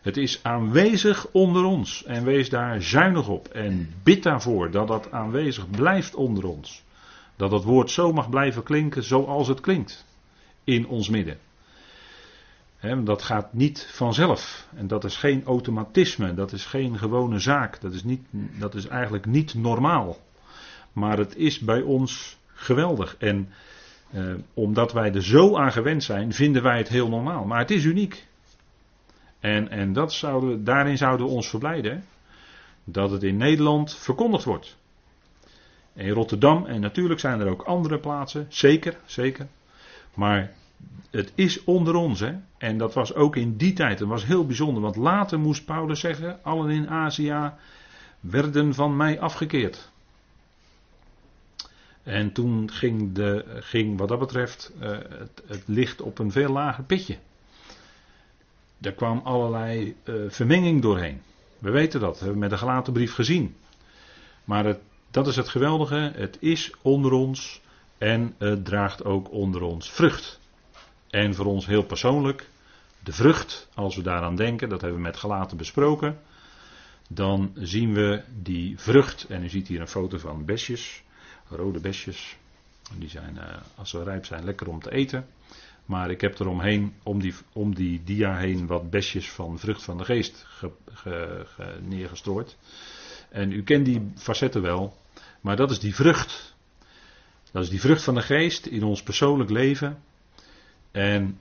Het 0.03 0.17
is 0.17 0.43
aanwezig 0.43 1.27
onder 1.31 1.65
ons. 1.65 2.05
En 2.05 2.25
wees 2.25 2.49
daar 2.49 2.83
zuinig 2.83 3.29
op. 3.29 3.49
En 3.49 3.91
bid 4.03 4.23
daarvoor 4.23 4.71
dat 4.71 4.89
dat 4.89 5.13
aanwezig 5.13 5.71
blijft 5.71 6.15
onder 6.15 6.47
ons. 6.47 6.85
Dat 7.37 7.51
het 7.51 7.63
woord 7.63 7.91
zo 7.91 8.13
mag 8.13 8.31
blijven 8.31 8.63
klinken 8.63 9.05
zoals 9.05 9.49
het 9.49 9.61
klinkt. 9.61 10.05
In 10.65 10.87
ons 10.87 11.09
midden. 11.09 11.39
dat 13.05 13.23
gaat 13.23 13.53
niet 13.53 13.89
vanzelf. 13.93 14.69
En 14.75 14.87
dat 14.87 15.05
is 15.05 15.17
geen 15.17 15.45
automatisme. 15.45 16.35
Dat 16.35 16.53
is 16.53 16.65
geen 16.65 16.99
gewone 16.99 17.39
zaak. 17.39 17.81
Dat 17.81 17.93
is, 17.93 18.05
niet, 18.05 18.27
dat 18.59 18.75
is 18.75 18.87
eigenlijk 18.87 19.27
niet 19.27 19.55
normaal. 19.55 20.17
Maar 20.93 21.19
het 21.19 21.37
is 21.37 21.59
bij 21.59 21.81
ons 21.81 22.37
geweldig. 22.55 23.17
En 23.19 23.49
eh, 24.11 24.35
omdat 24.55 24.93
wij 24.93 25.13
er 25.13 25.25
zo 25.25 25.57
aan 25.57 25.73
gewend 25.73 26.05
zijn, 26.05 26.33
vinden 26.33 26.63
wij 26.63 26.79
het 26.79 26.89
heel 26.89 27.09
normaal. 27.09 27.45
Maar 27.45 27.59
het 27.59 27.71
is 27.71 27.85
uniek. 27.85 28.27
En, 29.41 29.69
en 29.69 29.93
dat 29.93 30.13
zouden, 30.13 30.65
daarin 30.65 30.97
zouden 30.97 31.27
we 31.27 31.33
ons 31.33 31.49
verblijden. 31.49 32.05
Dat 32.85 33.11
het 33.11 33.23
in 33.23 33.37
Nederland 33.37 33.95
verkondigd 33.95 34.45
wordt. 34.45 34.77
In 35.97 36.11
Rotterdam 36.11 36.67
en 36.67 36.81
natuurlijk 36.81 37.21
zijn 37.21 37.41
er 37.41 37.49
ook 37.49 37.63
andere 37.63 37.99
plaatsen. 37.99 38.47
Zeker, 38.49 38.97
zeker. 39.05 39.47
Maar 40.15 40.53
het 41.11 41.33
is 41.35 41.65
onder 41.65 41.95
ons. 41.95 42.21
Hè? 42.21 42.35
En 42.59 42.79
dat 42.79 42.95
was 42.95 43.15
ook 43.15 43.37
in 43.37 43.57
die 43.57 43.73
tijd. 43.73 43.99
Dat 43.99 44.09
was 44.09 44.25
heel 44.25 44.47
bijzonder. 44.47 44.83
Want 44.83 44.97
later 44.97 45.41
moest 45.41 45.65
Paulus 45.65 46.01
zeggen: 46.01 46.43
allen 46.43 46.71
in 46.71 46.89
Azië 46.89 47.53
werden 48.21 48.75
van 48.75 48.97
mij 48.97 49.21
afgekeerd. 49.21 49.91
En 52.03 52.33
toen 52.33 52.71
ging, 52.71 53.13
de, 53.13 53.45
ging 53.61 53.99
wat 53.99 54.09
dat 54.09 54.19
betreft 54.19 54.73
uh, 54.81 54.99
het, 55.47 55.63
licht 55.67 56.01
op 56.01 56.19
een 56.19 56.33
veel 56.33 56.53
lager 56.53 56.85
pitje. 56.85 57.17
Er 58.81 58.93
kwam 58.93 59.21
allerlei 59.25 59.97
uh, 60.05 60.15
vermenging 60.29 60.83
doorheen. 60.83 61.23
We 61.59 61.71
weten 61.71 62.01
dat, 62.01 62.15
hebben 62.15 62.35
we 62.35 62.41
met 62.41 62.51
de 62.51 62.59
gelaten 62.59 62.93
brief 62.93 63.15
gezien. 63.15 63.57
Maar 64.45 64.65
het, 64.65 64.79
dat 65.17 65.27
is 65.27 65.37
het 65.37 65.49
geweldige, 65.49 66.13
het 66.15 66.37
is 66.41 66.73
onder 66.83 67.13
ons 67.13 67.61
en 67.99 68.35
het 68.39 68.65
draagt 68.65 69.05
ook 69.05 69.31
onder 69.33 69.63
ons 69.63 69.91
vrucht. 69.91 70.41
En 71.11 71.35
voor 71.35 71.45
ons 71.45 71.67
heel 71.67 71.83
persoonlijk, 71.83 72.49
de 73.05 73.13
vrucht, 73.13 73.69
als 73.75 73.97
we 73.97 74.03
daaraan 74.03 74.37
denken, 74.37 74.69
dat 74.69 74.81
hebben 74.81 74.99
we 74.99 75.07
met 75.07 75.17
gelaten 75.17 75.57
besproken, 75.57 76.19
dan 77.09 77.53
zien 77.55 77.95
we 77.95 78.23
die 78.43 78.79
vrucht, 78.79 79.27
en 79.29 79.45
u 79.45 79.49
ziet 79.49 79.69
hier 79.69 79.81
een 79.81 79.89
foto 79.89 80.19
van 80.19 80.45
besjes, 80.45 81.03
rode 81.49 81.81
besjes. 81.81 82.37
Die 82.99 83.09
zijn, 83.09 83.39
eh, 83.39 83.57
als 83.75 83.91
ze 83.91 84.03
rijp 84.03 84.25
zijn, 84.25 84.45
lekker 84.45 84.69
om 84.69 84.81
te 84.81 84.91
eten. 84.91 85.27
Maar 85.85 86.11
ik 86.11 86.21
heb 86.21 86.39
er 86.39 86.49
omheen, 86.49 86.95
om 87.03 87.21
die, 87.21 87.35
om 87.53 87.75
die 87.75 88.03
dia 88.05 88.37
heen, 88.37 88.67
wat 88.67 88.91
besjes 88.91 89.31
van 89.31 89.59
vrucht 89.59 89.83
van 89.83 89.99
de 89.99 90.05
geest 90.05 90.47
ge, 90.93 91.47
neergestrooid. 91.83 92.57
En 93.29 93.53
u 93.53 93.63
kent 93.63 93.85
die 93.85 94.13
facetten 94.17 94.63
wel. 94.63 95.05
Maar 95.47 95.57
dat 95.57 95.71
is 95.71 95.79
die 95.79 95.95
vrucht. 95.95 96.55
Dat 97.53 97.63
is 97.63 97.69
die 97.71 97.81
vrucht 97.81 98.03
van 98.03 98.15
de 98.15 98.23
geest 98.23 98.67
in 98.67 98.83
ons 98.83 99.03
persoonlijk 99.03 99.51
leven. 99.51 99.99
En 100.91 101.39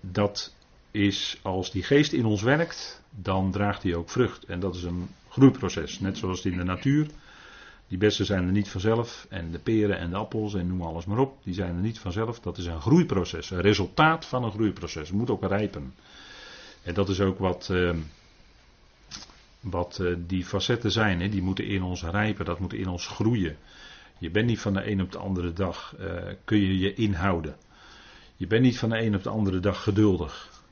dat 0.00 0.54
is 0.90 1.38
als 1.42 1.70
die 1.70 1.82
geest 1.82 2.12
in 2.12 2.24
ons 2.24 2.42
werkt, 2.42 3.02
dan 3.10 3.50
draagt 3.50 3.82
hij 3.82 3.94
ook 3.94 4.10
vrucht. 4.10 4.44
En 4.44 4.60
dat 4.60 4.74
is 4.74 4.82
een 4.82 5.08
groeiproces. 5.28 6.00
Net 6.00 6.18
zoals 6.18 6.44
in 6.44 6.56
de 6.56 6.64
natuur. 6.64 7.06
Die 7.88 7.98
bessen 7.98 8.26
zijn 8.26 8.46
er 8.46 8.52
niet 8.52 8.68
vanzelf. 8.68 9.26
En 9.30 9.50
de 9.50 9.58
peren 9.58 9.98
en 9.98 10.10
de 10.10 10.16
appels 10.16 10.54
en 10.54 10.66
noem 10.66 10.82
alles 10.82 11.04
maar 11.04 11.18
op. 11.18 11.38
Die 11.42 11.54
zijn 11.54 11.74
er 11.74 11.82
niet 11.82 11.98
vanzelf. 11.98 12.40
Dat 12.40 12.58
is 12.58 12.66
een 12.66 12.80
groeiproces. 12.80 13.50
Een 13.50 13.60
resultaat 13.60 14.26
van 14.26 14.44
een 14.44 14.52
groeiproces. 14.52 15.08
Het 15.08 15.16
moet 15.16 15.30
ook 15.30 15.46
rijpen. 15.46 15.94
En 16.82 16.94
dat 16.94 17.08
is 17.08 17.20
ook 17.20 17.38
wat, 17.38 17.68
uh, 17.72 17.90
wat 19.64 19.98
uh, 20.00 20.16
die 20.26 20.44
facetten 20.44 20.90
zijn. 20.90 21.30
Die 21.30 21.42
moeten 21.42 21.66
in 21.66 21.82
ons 21.82 22.02
rijpen. 22.02 22.44
Dat 22.44 22.58
moet 22.58 22.72
in 22.72 22.88
ons 22.88 23.06
groeien. 23.06 23.56
Je 24.18 24.30
bent 24.30 24.46
niet 24.46 24.60
van 24.60 24.72
de 24.72 24.90
een 24.90 25.02
op 25.02 25.12
de 25.12 25.18
andere 25.18 25.52
dag. 25.52 25.94
Uh, 26.00 26.06
kun 26.44 26.58
je 26.58 26.78
je 26.78 26.94
inhouden. 26.94 27.56
Je 28.36 28.46
bent 28.46 28.62
niet 28.62 28.78
van 28.78 28.88
de 28.88 29.02
een 29.02 29.14
op 29.14 29.22
de 29.22 29.30
andere 29.30 29.60
dag 29.60 29.82
geduldig. 29.82 30.62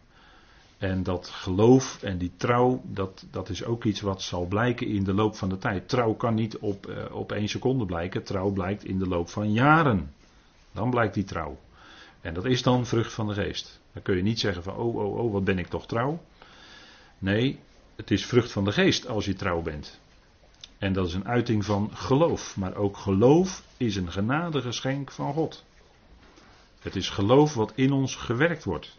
En 0.78 1.02
dat 1.02 1.28
geloof 1.28 2.02
en 2.02 2.18
die 2.18 2.32
trouw, 2.36 2.82
dat, 2.84 3.26
dat 3.30 3.48
is 3.48 3.64
ook 3.64 3.84
iets 3.84 4.00
wat 4.00 4.22
zal 4.22 4.46
blijken 4.46 4.86
in 4.86 5.04
de 5.04 5.14
loop 5.14 5.36
van 5.36 5.48
de 5.48 5.58
tijd. 5.58 5.88
Trouw 5.88 6.14
kan 6.14 6.34
niet 6.34 6.58
op, 6.58 6.86
uh, 6.86 7.14
op 7.14 7.32
één 7.32 7.48
seconde 7.48 7.84
blijken. 7.84 8.22
Trouw 8.22 8.50
blijkt 8.50 8.84
in 8.84 8.98
de 8.98 9.08
loop 9.08 9.28
van 9.28 9.52
jaren. 9.52 10.12
Dan 10.72 10.90
blijkt 10.90 11.14
die 11.14 11.24
trouw. 11.24 11.58
En 12.20 12.34
dat 12.34 12.44
is 12.44 12.62
dan 12.62 12.86
vrucht 12.86 13.12
van 13.12 13.26
de 13.26 13.34
geest. 13.34 13.80
Dan 13.92 14.02
kun 14.02 14.16
je 14.16 14.22
niet 14.22 14.40
zeggen 14.40 14.62
van, 14.62 14.76
oh, 14.76 14.96
oh, 14.96 15.16
oh, 15.16 15.32
wat 15.32 15.44
ben 15.44 15.58
ik 15.58 15.66
toch 15.66 15.86
trouw. 15.86 16.22
Nee, 17.18 17.58
het 18.02 18.10
is 18.10 18.26
vrucht 18.26 18.52
van 18.52 18.64
de 18.64 18.72
geest 18.72 19.06
als 19.06 19.24
je 19.24 19.34
trouw 19.34 19.62
bent. 19.62 20.00
En 20.78 20.92
dat 20.92 21.06
is 21.06 21.14
een 21.14 21.26
uiting 21.26 21.64
van 21.64 21.90
geloof. 21.96 22.56
Maar 22.56 22.74
ook 22.74 22.96
geloof 22.96 23.64
is 23.76 23.96
een 23.96 24.12
genadegeschenk 24.12 25.10
van 25.10 25.32
God. 25.32 25.64
Het 26.80 26.96
is 26.96 27.10
geloof 27.10 27.54
wat 27.54 27.72
in 27.74 27.92
ons 27.92 28.16
gewerkt 28.16 28.64
wordt. 28.64 28.98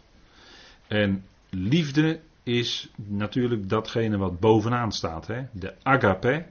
En 0.86 1.24
liefde 1.50 2.20
is 2.42 2.90
natuurlijk 2.96 3.68
datgene 3.68 4.16
wat 4.16 4.40
bovenaan 4.40 4.92
staat. 4.92 5.26
Hè? 5.26 5.46
De 5.52 5.74
agape. 5.82 6.46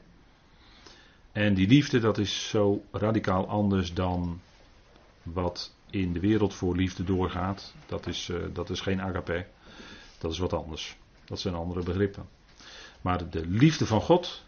En 1.32 1.54
die 1.54 1.68
liefde 1.68 2.00
dat 2.00 2.18
is 2.18 2.50
zo 2.50 2.84
radicaal 2.92 3.48
anders 3.48 3.94
dan 3.94 4.42
wat 5.24 5.76
in 5.90 6.14
de 6.14 6.20
wereld 6.20 6.54
voor 6.54 6.76
liefde 6.76 7.04
doorgaat. 7.04 7.74
Dat 7.86 8.08
is, 8.08 8.30
uh, 8.30 8.38
dat 8.54 8.70
is 8.70 8.82
geen 8.82 9.02
agape. 9.02 9.46
Dat 10.18 10.32
is 10.32 10.38
wat 10.40 10.54
anders. 10.54 10.98
Dat 11.26 11.40
zijn 11.40 11.56
andere 11.56 11.84
begrippen. 11.84 12.42
Maar 13.04 13.30
de 13.30 13.48
liefde 13.48 13.86
van 13.86 14.02
God 14.02 14.44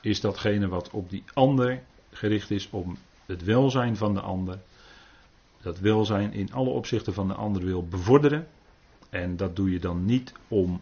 is 0.00 0.20
datgene 0.20 0.68
wat 0.68 0.90
op 0.90 1.10
die 1.10 1.24
ander 1.34 1.82
gericht 2.10 2.50
is 2.50 2.68
om 2.70 2.96
het 3.26 3.44
welzijn 3.44 3.96
van 3.96 4.14
de 4.14 4.20
ander. 4.20 4.58
Dat 5.62 5.78
welzijn 5.78 6.32
in 6.32 6.52
alle 6.52 6.70
opzichten 6.70 7.14
van 7.14 7.28
de 7.28 7.34
ander 7.34 7.64
wil 7.64 7.86
bevorderen. 7.88 8.46
En 9.10 9.36
dat 9.36 9.56
doe 9.56 9.70
je 9.70 9.78
dan 9.78 10.04
niet 10.04 10.32
om 10.48 10.80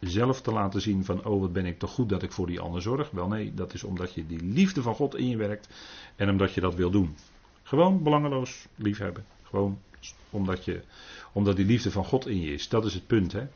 zelf 0.00 0.40
te 0.40 0.52
laten 0.52 0.80
zien 0.80 1.04
van, 1.04 1.24
oh 1.24 1.40
wat 1.40 1.52
ben 1.52 1.66
ik 1.66 1.78
toch 1.78 1.90
goed 1.90 2.08
dat 2.08 2.22
ik 2.22 2.32
voor 2.32 2.46
die 2.46 2.60
ander 2.60 2.82
zorg. 2.82 3.10
Wel 3.10 3.28
nee, 3.28 3.54
dat 3.54 3.74
is 3.74 3.84
omdat 3.84 4.14
je 4.14 4.26
die 4.26 4.42
liefde 4.42 4.82
van 4.82 4.94
God 4.94 5.14
in 5.16 5.28
je 5.28 5.36
werkt 5.36 5.68
en 6.16 6.30
omdat 6.30 6.52
je 6.52 6.60
dat 6.60 6.74
wil 6.74 6.90
doen. 6.90 7.16
Gewoon 7.62 8.02
belangeloos 8.02 8.66
liefhebben. 8.74 9.24
Gewoon 9.42 9.78
omdat, 10.30 10.64
je, 10.64 10.82
omdat 11.32 11.56
die 11.56 11.66
liefde 11.66 11.90
van 11.90 12.04
God 12.04 12.26
in 12.26 12.40
je 12.40 12.52
is. 12.52 12.68
Dat 12.68 12.84
is 12.84 12.94
het 12.94 13.06
punt. 13.06 13.32
Hè? 13.32 13.46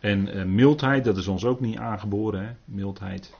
En 0.00 0.36
uh, 0.36 0.44
mildheid, 0.44 1.04
dat 1.04 1.16
is 1.16 1.26
ons 1.26 1.44
ook 1.44 1.60
niet 1.60 1.76
aangeboren. 1.76 2.46
Hè? 2.46 2.52
Mildheid. 2.64 3.34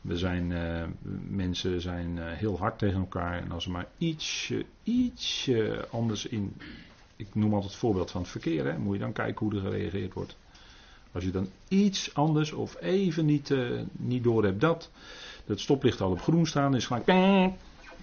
We 0.00 0.16
zijn, 0.16 0.50
uh, 0.50 0.84
mensen 1.28 1.80
zijn 1.80 2.16
uh, 2.16 2.24
heel 2.26 2.58
hard 2.58 2.78
tegen 2.78 2.98
elkaar. 2.98 3.42
En 3.42 3.52
als 3.52 3.64
er 3.64 3.70
maar 3.70 3.88
ietsje, 3.98 4.64
ietsje 4.82 5.86
anders 5.90 6.26
in 6.26 6.56
ik 7.16 7.34
noem 7.34 7.54
altijd 7.54 7.70
het 7.70 7.80
voorbeeld 7.80 8.10
van 8.10 8.20
het 8.20 8.30
verkeer. 8.30 8.64
Hè. 8.64 8.78
Moet 8.78 8.94
je 8.94 9.00
dan 9.00 9.12
kijken 9.12 9.46
hoe 9.46 9.54
er 9.54 9.60
gereageerd 9.60 10.14
wordt. 10.14 10.36
Als 11.12 11.24
je 11.24 11.30
dan 11.30 11.48
iets 11.68 12.14
anders 12.14 12.52
of 12.52 12.80
even 12.80 13.24
niet, 13.24 13.54
niet 13.92 14.22
door 14.22 14.44
hebt 14.44 14.60
dat. 14.60 14.90
Het 15.46 15.60
stoplicht 15.60 16.00
al 16.00 16.10
op 16.10 16.20
groen 16.20 16.46
staan 16.46 16.74
is 16.74 16.86
gelijk. 16.86 17.06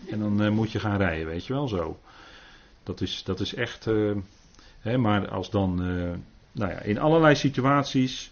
En 0.09 0.19
dan 0.19 0.53
moet 0.53 0.71
je 0.71 0.79
gaan 0.79 0.97
rijden, 0.97 1.27
weet 1.27 1.45
je 1.45 1.53
wel 1.53 1.67
zo. 1.67 1.99
Dat 2.83 3.01
is, 3.01 3.23
dat 3.23 3.39
is 3.39 3.53
echt. 3.53 3.85
Hè, 4.79 4.97
maar 4.97 5.29
als 5.29 5.49
dan 5.49 5.81
nou 6.55 6.71
ja, 6.71 6.79
in 6.79 6.99
allerlei 6.99 7.35
situaties. 7.35 8.31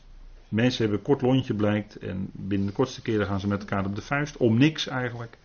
Mensen 0.50 0.82
hebben 0.82 0.98
een 0.98 1.06
kort 1.06 1.22
lontje 1.22 1.54
blijkt. 1.54 1.96
En 1.96 2.30
binnen 2.32 2.68
de 2.68 2.74
kortste 2.74 3.02
keren 3.02 3.28
gaan 3.28 3.40
ze 3.40 3.48
met 3.48 3.60
elkaar 3.60 3.86
op 3.86 3.96
de 3.96 4.02
vuist. 4.02 4.38
Om 4.38 4.58
niks 4.58 4.88
eigenlijk. 4.88 5.38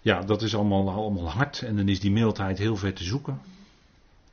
Ja, 0.00 0.20
dat 0.20 0.42
is 0.42 0.54
allemaal, 0.54 0.90
allemaal 0.90 1.30
hard. 1.30 1.62
En 1.62 1.76
dan 1.76 1.88
is 1.88 2.00
die 2.00 2.10
mildheid 2.10 2.58
heel 2.58 2.76
ver 2.76 2.92
te 2.94 3.04
zoeken. 3.04 3.40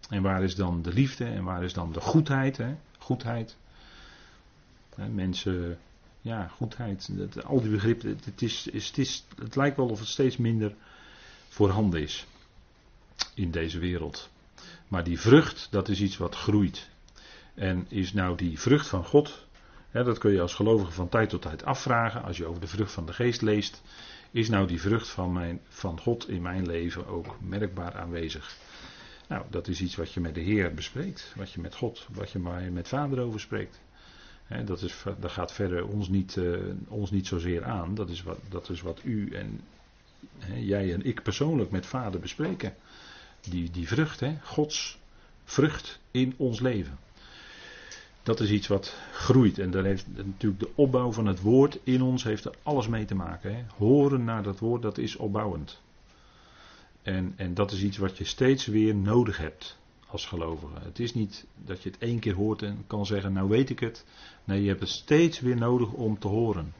En 0.09 0.21
waar 0.21 0.43
is 0.43 0.55
dan 0.55 0.81
de 0.81 0.93
liefde? 0.93 1.25
En 1.25 1.43
waar 1.43 1.63
is 1.63 1.73
dan 1.73 1.91
de 1.91 2.01
goedheid? 2.01 2.57
Hè? 2.57 2.75
Goedheid. 2.97 3.55
mensen, 4.95 5.77
ja, 6.21 6.47
goedheid. 6.47 7.09
al 7.45 7.61
die 7.61 7.71
begrippen. 7.71 8.19
Het, 8.25 8.41
is, 8.41 8.69
het, 8.73 9.23
het 9.37 9.55
lijkt 9.55 9.77
wel 9.77 9.89
of 9.89 9.99
het 9.99 10.07
steeds 10.07 10.37
minder 10.37 10.75
voorhanden 11.49 12.01
is. 12.01 12.25
In 13.33 13.51
deze 13.51 13.79
wereld. 13.79 14.29
Maar 14.87 15.03
die 15.03 15.19
vrucht, 15.19 15.67
dat 15.71 15.89
is 15.89 16.01
iets 16.01 16.17
wat 16.17 16.35
groeit. 16.35 16.89
En 17.55 17.85
is 17.89 18.13
nou 18.13 18.37
die 18.37 18.59
vrucht 18.59 18.87
van 18.87 19.05
God, 19.05 19.45
hè, 19.89 20.03
dat 20.03 20.17
kun 20.17 20.31
je 20.31 20.41
als 20.41 20.53
gelovige 20.53 20.91
van 20.91 21.09
tijd 21.09 21.29
tot 21.29 21.41
tijd 21.41 21.65
afvragen, 21.65 22.23
als 22.23 22.37
je 22.37 22.45
over 22.45 22.61
de 22.61 22.67
vrucht 22.67 22.91
van 22.91 23.05
de 23.05 23.13
geest 23.13 23.41
leest, 23.41 23.81
is 24.31 24.49
nou 24.49 24.67
die 24.67 24.81
vrucht 24.81 25.07
van, 25.07 25.33
mijn, 25.33 25.61
van 25.67 25.99
God 25.99 26.29
in 26.29 26.41
mijn 26.41 26.65
leven 26.65 27.07
ook 27.07 27.37
merkbaar 27.41 27.95
aanwezig? 27.95 28.55
Nou, 29.27 29.43
dat 29.49 29.67
is 29.67 29.81
iets 29.81 29.95
wat 29.95 30.11
je 30.11 30.19
met 30.19 30.35
de 30.35 30.41
Heer 30.41 30.73
bespreekt, 30.73 31.33
wat 31.35 31.51
je 31.51 31.61
met 31.61 31.75
God, 31.75 32.07
wat 32.11 32.31
je 32.31 32.39
met 32.71 32.87
Vader 32.87 33.19
over 33.19 33.39
spreekt. 33.39 33.79
dat, 34.65 34.81
is, 34.81 35.03
dat 35.19 35.31
gaat 35.31 35.53
verder 35.53 35.87
ons 35.87 36.09
niet, 36.09 36.35
uh, 36.35 36.59
ons 36.87 37.11
niet 37.11 37.27
zozeer 37.27 37.63
aan, 37.63 37.95
dat 37.95 38.09
is 38.09 38.23
wat, 38.23 38.39
dat 38.49 38.69
is 38.69 38.81
wat 38.81 38.99
u 39.03 39.29
en 39.29 39.61
jij 40.55 40.93
en 40.93 41.05
ik 41.05 41.23
persoonlijk 41.23 41.71
met 41.71 41.85
Vader 41.85 42.19
bespreken. 42.19 42.75
Die, 43.49 43.71
die 43.71 43.87
vrucht, 43.87 44.19
hè, 44.19 44.35
Gods 44.43 44.99
vrucht 45.43 45.99
in 46.11 46.33
ons 46.37 46.59
leven. 46.59 46.97
Dat 48.25 48.39
is 48.39 48.51
iets 48.51 48.67
wat 48.67 48.97
groeit. 49.11 49.59
En 49.59 49.71
daar 49.71 49.83
heeft 49.83 50.05
natuurlijk 50.15 50.61
de 50.61 50.71
opbouw 50.75 51.11
van 51.11 51.25
het 51.25 51.41
woord 51.41 51.79
in 51.83 52.01
ons 52.01 52.23
heeft 52.23 52.45
er 52.45 52.55
alles 52.63 52.87
mee 52.87 53.05
te 53.05 53.15
maken. 53.15 53.55
Hè. 53.55 53.63
Horen 53.77 54.23
naar 54.23 54.43
dat 54.43 54.59
woord, 54.59 54.81
dat 54.81 54.97
is 54.97 55.15
opbouwend. 55.15 55.81
En, 57.01 57.33
en 57.35 57.53
dat 57.53 57.71
is 57.71 57.83
iets 57.83 57.97
wat 57.97 58.17
je 58.17 58.23
steeds 58.23 58.65
weer 58.65 58.95
nodig 58.95 59.37
hebt 59.37 59.77
als 60.07 60.25
gelovige. 60.25 60.73
Het 60.79 60.99
is 60.99 61.13
niet 61.13 61.45
dat 61.65 61.83
je 61.83 61.89
het 61.89 61.99
één 61.99 62.19
keer 62.19 62.33
hoort 62.33 62.61
en 62.61 62.83
kan 62.87 63.05
zeggen, 63.05 63.33
nou 63.33 63.49
weet 63.49 63.69
ik 63.69 63.79
het. 63.79 64.05
Nee, 64.43 64.61
je 64.61 64.67
hebt 64.67 64.79
het 64.79 64.89
steeds 64.89 65.39
weer 65.39 65.57
nodig 65.57 65.91
om 65.91 66.19
te 66.19 66.27
horen. 66.27 66.73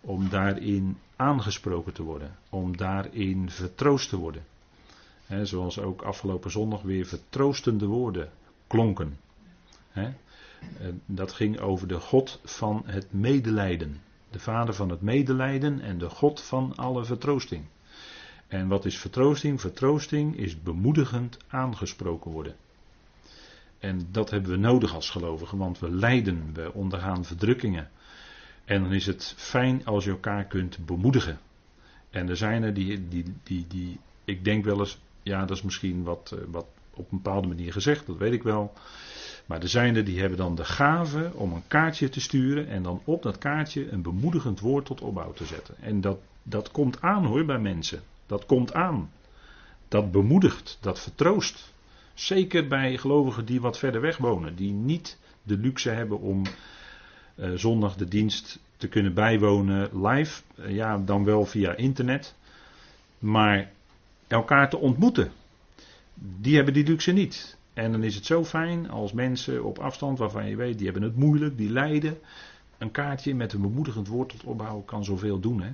Om 0.00 0.28
daarin 0.28 0.98
aangesproken 1.16 1.92
te 1.92 2.02
worden. 2.02 2.36
Om 2.50 2.76
daarin 2.76 3.50
vertroost 3.50 4.08
te 4.08 4.16
worden 4.16 4.44
zoals 5.42 5.78
ook 5.78 6.02
afgelopen 6.02 6.50
zondag 6.50 6.82
weer 6.82 7.06
vertroostende 7.06 7.86
woorden 7.86 8.30
klonken. 8.66 9.16
Dat 11.06 11.32
ging 11.32 11.60
over 11.60 11.88
de 11.88 12.00
God 12.00 12.40
van 12.44 12.82
het 12.86 13.12
medelijden. 13.12 14.00
De 14.30 14.38
vader 14.38 14.74
van 14.74 14.88
het 14.88 15.00
medelijden 15.00 15.80
en 15.80 15.98
de 15.98 16.08
God 16.08 16.40
van 16.42 16.76
alle 16.76 17.04
vertroosting. 17.04 17.64
En 18.48 18.68
wat 18.68 18.84
is 18.84 18.98
vertroosting? 18.98 19.60
Vertroosting 19.60 20.36
is 20.36 20.62
bemoedigend 20.62 21.38
aangesproken 21.48 22.30
worden. 22.30 22.56
En 23.78 24.08
dat 24.10 24.30
hebben 24.30 24.50
we 24.50 24.56
nodig 24.56 24.94
als 24.94 25.10
gelovigen, 25.10 25.58
want 25.58 25.78
we 25.78 25.90
lijden, 25.90 26.50
we 26.54 26.72
ondergaan 26.72 27.24
verdrukkingen. 27.24 27.90
En 28.64 28.82
dan 28.82 28.92
is 28.92 29.06
het 29.06 29.34
fijn 29.36 29.84
als 29.84 30.04
je 30.04 30.10
elkaar 30.10 30.44
kunt 30.44 30.86
bemoedigen. 30.86 31.38
En 32.10 32.28
er 32.28 32.36
zijn 32.36 32.62
er 32.62 32.74
die, 32.74 33.08
die, 33.08 33.24
die, 33.42 33.66
die 33.68 33.98
ik 34.24 34.44
denk 34.44 34.64
wel 34.64 34.78
eens, 34.78 34.98
ja, 35.22 35.44
dat 35.44 35.56
is 35.56 35.62
misschien 35.62 36.02
wat, 36.02 36.32
eh, 36.32 36.44
wat 36.46 36.66
op 36.98 37.12
een 37.12 37.20
bepaalde 37.22 37.48
manier 37.48 37.72
gezegd, 37.72 38.06
dat 38.06 38.16
weet 38.16 38.32
ik 38.32 38.42
wel. 38.42 38.72
Maar 39.46 39.62
er 39.62 39.68
zijn 39.68 39.96
er 39.96 40.04
die 40.04 40.20
hebben 40.20 40.38
dan 40.38 40.54
de 40.54 40.64
gave 40.64 41.30
om 41.34 41.52
een 41.52 41.66
kaartje 41.68 42.08
te 42.08 42.20
sturen 42.20 42.68
en 42.68 42.82
dan 42.82 43.00
op 43.04 43.22
dat 43.22 43.38
kaartje 43.38 43.90
een 43.90 44.02
bemoedigend 44.02 44.60
woord 44.60 44.86
tot 44.86 45.00
opbouw 45.00 45.32
te 45.32 45.44
zetten. 45.44 45.74
En 45.80 46.00
dat, 46.00 46.18
dat 46.42 46.70
komt 46.70 47.00
aan 47.00 47.24
hoor 47.24 47.44
bij 47.44 47.58
mensen. 47.58 48.02
Dat 48.26 48.46
komt 48.46 48.72
aan. 48.72 49.10
Dat 49.88 50.12
bemoedigt, 50.12 50.78
dat 50.80 51.00
vertroost. 51.00 51.72
Zeker 52.14 52.68
bij 52.68 52.96
gelovigen 52.96 53.44
die 53.44 53.60
wat 53.60 53.78
verder 53.78 54.00
weg 54.00 54.16
wonen, 54.16 54.54
die 54.54 54.72
niet 54.72 55.18
de 55.42 55.58
luxe 55.58 55.90
hebben 55.90 56.20
om 56.20 56.42
uh, 57.36 57.52
zondag 57.54 57.96
de 57.96 58.08
dienst 58.08 58.58
te 58.76 58.88
kunnen 58.88 59.14
bijwonen 59.14 60.06
live. 60.06 60.42
Uh, 60.58 60.74
ja, 60.74 60.98
dan 60.98 61.24
wel 61.24 61.44
via 61.44 61.74
internet. 61.74 62.34
Maar 63.18 63.70
elkaar 64.26 64.70
te 64.70 64.78
ontmoeten. 64.78 65.32
Die 66.20 66.56
hebben 66.56 66.74
die 66.74 66.84
luxe 66.84 67.12
niet. 67.12 67.58
En 67.72 67.92
dan 67.92 68.02
is 68.02 68.14
het 68.14 68.26
zo 68.26 68.44
fijn 68.44 68.90
als 68.90 69.12
mensen 69.12 69.64
op 69.64 69.78
afstand 69.78 70.18
waarvan 70.18 70.48
je 70.48 70.56
weet, 70.56 70.76
die 70.76 70.84
hebben 70.90 71.02
het 71.08 71.16
moeilijk, 71.16 71.56
die 71.56 71.70
lijden. 71.70 72.18
Een 72.78 72.90
kaartje 72.90 73.34
met 73.34 73.52
een 73.52 73.60
bemoedigend 73.60 74.08
woord 74.08 74.28
tot 74.28 74.44
opbouwen 74.44 74.84
kan 74.84 75.04
zoveel 75.04 75.40
doen. 75.40 75.62
Hè? 75.62 75.70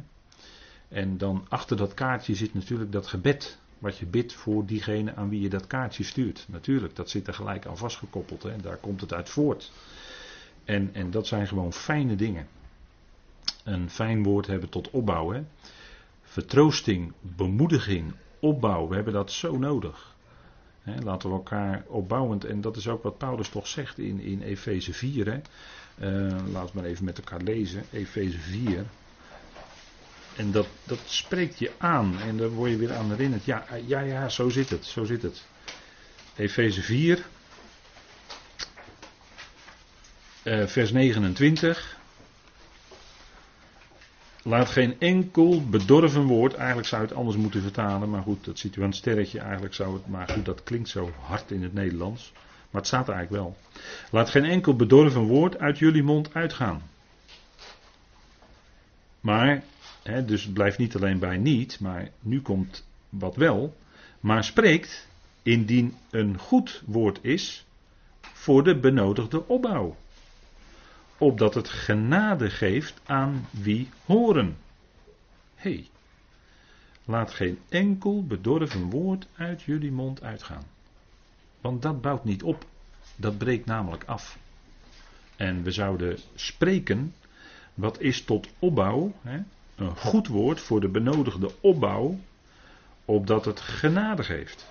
En 0.88 1.18
dan 1.18 1.46
achter 1.48 1.76
dat 1.76 1.94
kaartje 1.94 2.34
zit 2.34 2.54
natuurlijk 2.54 2.92
dat 2.92 3.06
gebed. 3.06 3.58
Wat 3.78 3.98
je 3.98 4.06
bidt 4.06 4.32
voor 4.32 4.66
diegene 4.66 5.14
aan 5.14 5.28
wie 5.28 5.40
je 5.40 5.48
dat 5.48 5.66
kaartje 5.66 6.04
stuurt. 6.04 6.46
Natuurlijk, 6.48 6.96
dat 6.96 7.10
zit 7.10 7.26
er 7.26 7.34
gelijk 7.34 7.66
aan 7.66 7.76
vastgekoppeld. 7.76 8.42
Hè? 8.42 8.56
Daar 8.56 8.76
komt 8.76 9.00
het 9.00 9.12
uit 9.12 9.30
voort. 9.30 9.72
En, 10.64 10.90
en 10.92 11.10
dat 11.10 11.26
zijn 11.26 11.46
gewoon 11.46 11.72
fijne 11.72 12.14
dingen. 12.14 12.46
Een 13.64 13.90
fijn 13.90 14.22
woord 14.22 14.46
hebben 14.46 14.68
tot 14.68 14.90
opbouwen. 14.90 15.48
Vertroosting, 16.22 17.12
bemoediging, 17.20 18.12
opbouw. 18.40 18.88
We 18.88 18.94
hebben 18.94 19.12
dat 19.12 19.32
zo 19.32 19.58
nodig. 19.58 20.13
Laten 20.84 21.28
we 21.28 21.34
elkaar 21.34 21.84
opbouwend, 21.86 22.44
en 22.44 22.60
dat 22.60 22.76
is 22.76 22.88
ook 22.88 23.02
wat 23.02 23.18
Paulus 23.18 23.48
toch 23.48 23.66
zegt 23.66 23.98
in, 23.98 24.20
in 24.20 24.42
Efeze 24.42 24.92
4. 24.92 25.26
Hè. 25.26 25.40
Uh, 25.98 26.36
we 26.44 26.68
maar 26.72 26.84
even 26.84 27.04
met 27.04 27.18
elkaar 27.18 27.40
lezen, 27.40 27.84
Efeze 27.92 28.38
4. 28.38 28.84
En 30.36 30.50
dat, 30.52 30.66
dat 30.84 30.98
spreekt 31.04 31.58
je 31.58 31.70
aan 31.78 32.20
en 32.20 32.36
daar 32.36 32.48
word 32.48 32.70
je 32.70 32.76
weer 32.76 32.92
aan 32.92 33.10
herinnerd. 33.10 33.44
Ja, 33.44 33.66
ja, 33.86 34.00
ja, 34.00 34.28
zo 34.28 34.48
zit 34.48 34.70
het, 34.70 34.84
zo 34.84 35.04
zit 35.04 35.22
het. 35.22 35.44
Efeze 36.36 36.82
4, 36.82 37.24
uh, 40.44 40.66
vers 40.66 40.92
29. 40.92 41.98
Laat 44.46 44.68
geen 44.68 45.00
enkel 45.00 45.68
bedorven 45.68 46.22
woord, 46.22 46.54
eigenlijk 46.54 46.88
zou 46.88 47.02
je 47.02 47.08
het 47.08 47.16
anders 47.16 47.36
moeten 47.36 47.62
vertalen, 47.62 48.10
maar 48.10 48.22
goed, 48.22 48.44
dat 48.44 48.58
ziet 48.58 48.76
u 48.76 48.82
aan 48.82 48.88
het 48.88 48.96
sterretje, 48.96 49.40
eigenlijk 49.40 49.74
zou 49.74 49.94
het, 49.94 50.06
maar 50.06 50.28
goed, 50.28 50.44
dat 50.44 50.62
klinkt 50.62 50.88
zo 50.88 51.10
hard 51.20 51.50
in 51.50 51.62
het 51.62 51.74
Nederlands, 51.74 52.32
maar 52.70 52.80
het 52.80 52.86
staat 52.86 53.08
eigenlijk 53.08 53.42
wel. 53.42 53.56
Laat 54.10 54.30
geen 54.30 54.44
enkel 54.44 54.76
bedorven 54.76 55.22
woord 55.22 55.58
uit 55.58 55.78
jullie 55.78 56.02
mond 56.02 56.34
uitgaan. 56.34 56.82
Maar, 59.20 59.62
hè, 60.02 60.24
dus 60.24 60.42
het 60.42 60.54
blijft 60.54 60.78
niet 60.78 60.96
alleen 60.96 61.18
bij 61.18 61.36
niet, 61.36 61.80
maar 61.80 62.10
nu 62.20 62.40
komt 62.40 62.86
wat 63.08 63.36
wel, 63.36 63.76
maar 64.20 64.44
spreekt 64.44 65.08
indien 65.42 65.94
een 66.10 66.38
goed 66.38 66.82
woord 66.86 67.18
is 67.22 67.66
voor 68.20 68.64
de 68.64 68.78
benodigde 68.80 69.48
opbouw 69.48 69.96
opdat 71.24 71.54
het 71.54 71.68
genade 71.68 72.50
geeft 72.50 73.00
aan 73.04 73.46
wie 73.50 73.88
horen. 74.04 74.56
Hé, 75.54 75.70
hey, 75.70 75.88
laat 77.04 77.30
geen 77.30 77.58
enkel 77.68 78.26
bedorven 78.26 78.90
woord 78.90 79.26
uit 79.36 79.62
jullie 79.62 79.92
mond 79.92 80.22
uitgaan. 80.22 80.64
Want 81.60 81.82
dat 81.82 82.00
bouwt 82.00 82.24
niet 82.24 82.42
op, 82.42 82.66
dat 83.16 83.38
breekt 83.38 83.66
namelijk 83.66 84.04
af. 84.04 84.38
En 85.36 85.62
we 85.62 85.70
zouden 85.70 86.18
spreken, 86.34 87.14
wat 87.74 88.00
is 88.00 88.24
tot 88.24 88.48
opbouw, 88.58 89.12
hè? 89.22 89.38
een 89.74 89.96
goed 89.96 90.26
woord 90.26 90.60
voor 90.60 90.80
de 90.80 90.88
benodigde 90.88 91.50
opbouw, 91.60 92.18
opdat 93.04 93.44
het 93.44 93.60
genade 93.60 94.22
geeft. 94.22 94.66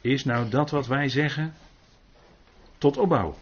Is 0.00 0.24
nou 0.24 0.48
dat 0.48 0.70
wat 0.70 0.86
wij 0.86 1.08
zeggen 1.08 1.54
tot 2.78 2.96
opbouw? 2.96 3.36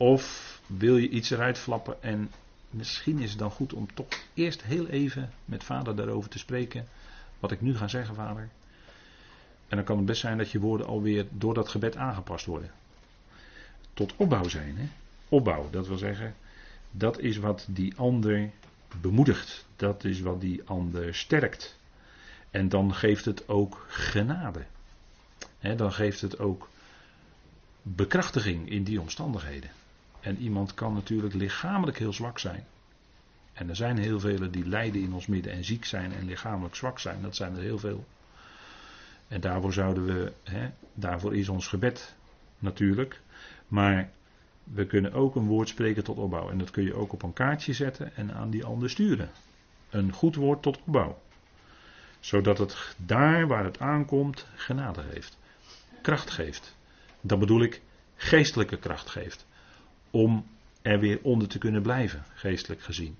Of 0.00 0.60
wil 0.66 0.96
je 0.96 1.08
iets 1.08 1.30
eruit 1.30 1.58
flappen 1.58 2.02
en 2.02 2.30
misschien 2.70 3.18
is 3.18 3.30
het 3.30 3.38
dan 3.38 3.50
goed 3.50 3.72
om 3.72 3.94
toch 3.94 4.06
eerst 4.34 4.62
heel 4.62 4.86
even 4.86 5.30
met 5.44 5.64
vader 5.64 5.96
daarover 5.96 6.30
te 6.30 6.38
spreken. 6.38 6.88
Wat 7.40 7.50
ik 7.50 7.60
nu 7.60 7.76
ga 7.76 7.88
zeggen, 7.88 8.14
vader. 8.14 8.48
En 9.68 9.76
dan 9.76 9.84
kan 9.84 9.96
het 9.96 10.06
best 10.06 10.20
zijn 10.20 10.38
dat 10.38 10.50
je 10.50 10.60
woorden 10.60 10.86
alweer 10.86 11.26
door 11.30 11.54
dat 11.54 11.68
gebed 11.68 11.96
aangepast 11.96 12.46
worden. 12.46 12.70
Tot 13.94 14.16
opbouw 14.16 14.48
zijn. 14.48 14.76
Hè? 14.76 14.88
Opbouw, 15.28 15.70
dat 15.70 15.86
wil 15.86 15.98
zeggen, 15.98 16.34
dat 16.90 17.18
is 17.18 17.36
wat 17.36 17.66
die 17.68 17.96
ander 17.96 18.50
bemoedigt. 19.00 19.66
Dat 19.76 20.04
is 20.04 20.20
wat 20.20 20.40
die 20.40 20.62
ander 20.64 21.14
sterkt. 21.14 21.78
En 22.50 22.68
dan 22.68 22.94
geeft 22.94 23.24
het 23.24 23.48
ook 23.48 23.86
genade. 23.88 24.64
dan 25.76 25.92
geeft 25.92 26.20
het 26.20 26.38
ook 26.38 26.68
bekrachtiging 27.82 28.70
in 28.70 28.84
die 28.84 29.00
omstandigheden. 29.00 29.70
En 30.20 30.38
iemand 30.38 30.74
kan 30.74 30.94
natuurlijk 30.94 31.34
lichamelijk 31.34 31.98
heel 31.98 32.12
zwak 32.12 32.38
zijn. 32.38 32.64
En 33.52 33.68
er 33.68 33.76
zijn 33.76 33.98
heel 33.98 34.20
velen 34.20 34.50
die 34.50 34.68
lijden 34.68 35.02
in 35.02 35.12
ons 35.12 35.26
midden 35.26 35.52
en 35.52 35.64
ziek 35.64 35.84
zijn 35.84 36.12
en 36.12 36.24
lichamelijk 36.24 36.74
zwak 36.74 36.98
zijn. 36.98 37.22
Dat 37.22 37.36
zijn 37.36 37.56
er 37.56 37.62
heel 37.62 37.78
veel. 37.78 38.04
En 39.28 39.40
daarvoor 39.40 39.72
zouden 39.72 40.04
we, 40.04 40.32
hè, 40.42 40.70
daarvoor 40.94 41.36
is 41.36 41.48
ons 41.48 41.66
gebed 41.66 42.14
natuurlijk. 42.58 43.20
Maar 43.68 44.10
we 44.64 44.86
kunnen 44.86 45.12
ook 45.12 45.34
een 45.34 45.46
woord 45.46 45.68
spreken 45.68 46.04
tot 46.04 46.18
opbouw. 46.18 46.50
En 46.50 46.58
dat 46.58 46.70
kun 46.70 46.84
je 46.84 46.94
ook 46.94 47.12
op 47.12 47.22
een 47.22 47.32
kaartje 47.32 47.72
zetten 47.72 48.16
en 48.16 48.34
aan 48.34 48.50
die 48.50 48.64
ander 48.64 48.90
sturen. 48.90 49.30
Een 49.90 50.12
goed 50.12 50.34
woord 50.34 50.62
tot 50.62 50.78
opbouw. 50.78 51.18
Zodat 52.20 52.58
het 52.58 52.94
daar 52.96 53.46
waar 53.46 53.64
het 53.64 53.78
aankomt 53.78 54.46
genade 54.54 55.02
geeft. 55.02 55.38
Kracht 56.02 56.30
geeft. 56.30 56.76
Dat 57.20 57.38
bedoel 57.38 57.62
ik 57.62 57.80
geestelijke 58.16 58.76
kracht 58.76 59.08
geeft. 59.08 59.46
Om 60.10 60.46
er 60.82 60.98
weer 60.98 61.18
onder 61.22 61.48
te 61.48 61.58
kunnen 61.58 61.82
blijven, 61.82 62.24
geestelijk 62.34 62.82
gezien. 62.82 63.16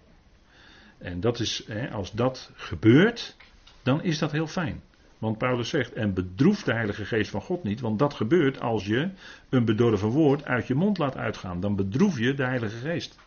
En 0.98 1.20
dat 1.20 1.40
is, 1.40 1.64
als 1.92 2.12
dat 2.12 2.50
gebeurt, 2.54 3.36
dan 3.82 4.02
is 4.02 4.18
dat 4.18 4.32
heel 4.32 4.46
fijn. 4.46 4.82
Want 5.18 5.38
Paulus 5.38 5.68
zegt, 5.68 5.92
en 5.92 6.14
bedroef 6.14 6.62
de 6.62 6.72
Heilige 6.72 7.04
Geest 7.04 7.30
van 7.30 7.40
God 7.40 7.62
niet, 7.62 7.80
want 7.80 7.98
dat 7.98 8.14
gebeurt 8.14 8.60
als 8.60 8.86
je 8.86 9.10
een 9.48 9.64
bedorven 9.64 10.08
woord 10.08 10.44
uit 10.44 10.66
je 10.66 10.74
mond 10.74 10.98
laat 10.98 11.16
uitgaan. 11.16 11.60
Dan 11.60 11.76
bedroef 11.76 12.18
je 12.18 12.34
de 12.34 12.44
Heilige 12.44 12.76
Geest. 12.76 13.18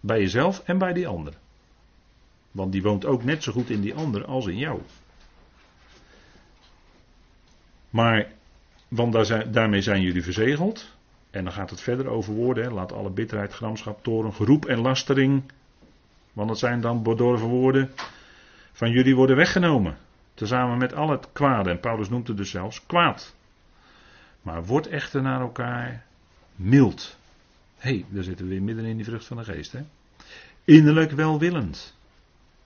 Bij 0.00 0.20
jezelf 0.20 0.62
en 0.64 0.78
bij 0.78 0.92
die 0.92 1.06
ander. 1.06 1.32
Want 2.50 2.72
die 2.72 2.82
woont 2.82 3.04
ook 3.04 3.24
net 3.24 3.42
zo 3.42 3.52
goed 3.52 3.70
in 3.70 3.80
die 3.80 3.94
ander 3.94 4.24
als 4.24 4.46
in 4.46 4.58
jou. 4.58 4.80
Maar, 7.90 8.32
want 8.88 9.28
daarmee 9.52 9.82
zijn 9.82 10.02
jullie 10.02 10.22
verzegeld. 10.22 10.93
En 11.34 11.44
dan 11.44 11.52
gaat 11.52 11.70
het 11.70 11.80
verder 11.80 12.08
over 12.08 12.34
woorden. 12.34 12.72
Laat 12.72 12.92
alle 12.92 13.10
bitterheid, 13.10 13.52
gramschap, 13.52 14.02
toren, 14.02 14.34
geroep 14.34 14.66
en 14.66 14.78
lastering. 14.78 15.42
Want 16.32 16.48
dat 16.48 16.58
zijn 16.58 16.80
dan 16.80 17.02
bedorven 17.02 17.48
woorden. 17.48 17.90
Van 18.72 18.90
jullie 18.90 19.16
worden 19.16 19.36
weggenomen. 19.36 19.96
Tezamen 20.34 20.78
met 20.78 20.94
al 20.94 21.10
het 21.10 21.28
kwade. 21.32 21.70
En 21.70 21.80
Paulus 21.80 22.08
noemt 22.08 22.28
het 22.28 22.36
dus 22.36 22.50
zelfs 22.50 22.86
kwaad. 22.86 23.34
Maar 24.42 24.64
word 24.64 24.86
echter 24.86 25.22
naar 25.22 25.40
elkaar 25.40 26.04
mild. 26.56 27.16
Hé, 27.76 27.90
hey, 27.90 28.04
daar 28.08 28.24
zitten 28.24 28.44
we 28.44 28.50
weer 28.50 28.62
midden 28.62 28.84
in 28.84 28.96
die 28.96 29.04
vrucht 29.04 29.26
van 29.26 29.36
de 29.36 29.44
geest. 29.44 29.72
Hè? 29.72 29.80
Innerlijk 30.64 31.10
welwillend. 31.10 31.96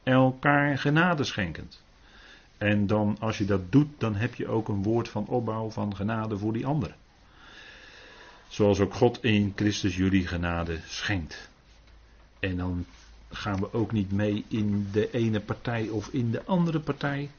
Elkaar 0.03 0.79
genade 0.79 1.25
schenkend. 1.25 1.83
En 2.59 2.87
dan, 2.87 3.17
als 3.21 3.39
je 3.39 3.45
dat 3.45 3.73
doet, 3.73 3.89
dan 3.99 4.15
heb 4.15 4.35
je 4.35 4.49
ook 4.49 4.69
een 4.69 4.83
woord 4.83 5.09
van 5.09 5.27
opbouw 5.27 5.71
van 5.71 5.97
genade 5.97 6.39
voor 6.39 6.53
die 6.53 6.67
ander. 6.67 6.95
Zoals 8.49 8.81
ook 8.81 8.95
God 8.95 9.25
in 9.25 9.53
Christus 9.57 9.97
jullie 9.97 10.27
genade 10.27 10.79
schenkt. 10.87 11.49
En 12.41 12.57
dan 12.57 12.87
gaan 13.31 13.61
we 13.61 13.73
ook 13.73 13.93
niet 13.93 14.13
mee 14.13 14.45
in 14.49 14.89
de 14.93 15.11
ene 15.11 15.41
partij 15.41 15.89
of 15.89 16.09
in 16.09 16.31
de 16.31 16.45
andere 16.45 16.81
partij. 16.81 17.31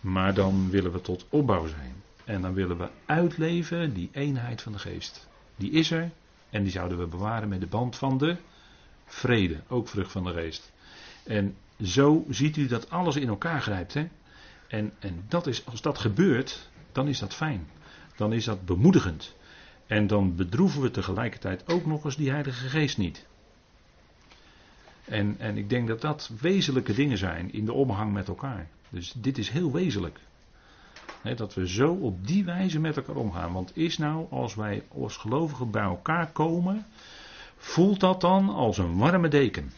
Maar 0.00 0.34
dan 0.34 0.70
willen 0.70 0.92
we 0.92 1.00
tot 1.00 1.26
opbouw 1.28 1.66
zijn. 1.66 1.94
En 2.24 2.42
dan 2.42 2.54
willen 2.54 2.78
we 2.78 2.88
uitleven 3.06 3.94
die 3.94 4.08
eenheid 4.12 4.62
van 4.62 4.72
de 4.72 4.78
geest. 4.78 5.28
Die 5.56 5.70
is 5.70 5.90
er 5.90 6.10
en 6.50 6.62
die 6.62 6.72
zouden 6.72 6.98
we 6.98 7.06
bewaren 7.06 7.48
met 7.48 7.60
de 7.60 7.66
band 7.66 7.96
van 7.96 8.18
de 8.18 8.36
vrede. 9.06 9.60
Ook 9.68 9.88
vrucht 9.88 10.12
van 10.12 10.24
de 10.24 10.32
geest. 10.32 10.72
En 11.24 11.56
zo 11.82 12.24
ziet 12.28 12.56
u 12.56 12.66
dat 12.66 12.90
alles 12.90 13.16
in 13.16 13.28
elkaar 13.28 13.62
grijpt. 13.62 13.94
Hè? 13.94 14.08
En, 14.68 14.92
en 14.98 15.24
dat 15.28 15.46
is, 15.46 15.66
als 15.66 15.80
dat 15.82 15.98
gebeurt, 15.98 16.68
dan 16.92 17.08
is 17.08 17.18
dat 17.18 17.34
fijn. 17.34 17.68
Dan 18.16 18.32
is 18.32 18.44
dat 18.44 18.64
bemoedigend. 18.64 19.34
En 19.90 20.06
dan 20.06 20.36
bedroeven 20.36 20.80
we 20.80 20.90
tegelijkertijd 20.90 21.68
ook 21.68 21.86
nog 21.86 22.04
eens 22.04 22.16
die 22.16 22.30
Heilige 22.30 22.68
Geest 22.68 22.98
niet. 22.98 23.26
En, 25.04 25.34
en 25.38 25.56
ik 25.56 25.68
denk 25.68 25.88
dat 25.88 26.00
dat 26.00 26.30
wezenlijke 26.40 26.94
dingen 26.94 27.18
zijn 27.18 27.52
in 27.52 27.64
de 27.64 27.72
omgang 27.72 28.12
met 28.12 28.28
elkaar. 28.28 28.68
Dus 28.88 29.12
dit 29.16 29.38
is 29.38 29.50
heel 29.50 29.72
wezenlijk. 29.72 30.20
dat 31.36 31.54
we 31.54 31.68
zo 31.68 31.92
op 31.92 32.26
die 32.26 32.44
wijze 32.44 32.80
met 32.80 32.96
elkaar 32.96 33.16
omgaan. 33.16 33.52
Want 33.52 33.76
is 33.76 33.98
nou, 33.98 34.26
als 34.30 34.54
wij 34.54 34.82
als 34.88 35.16
gelovigen 35.16 35.70
bij 35.70 35.82
elkaar 35.82 36.32
komen, 36.32 36.86
voelt 37.56 38.00
dat 38.00 38.20
dan 38.20 38.48
als 38.48 38.78
een 38.78 38.96
warme 38.96 39.28
deken? 39.28 39.72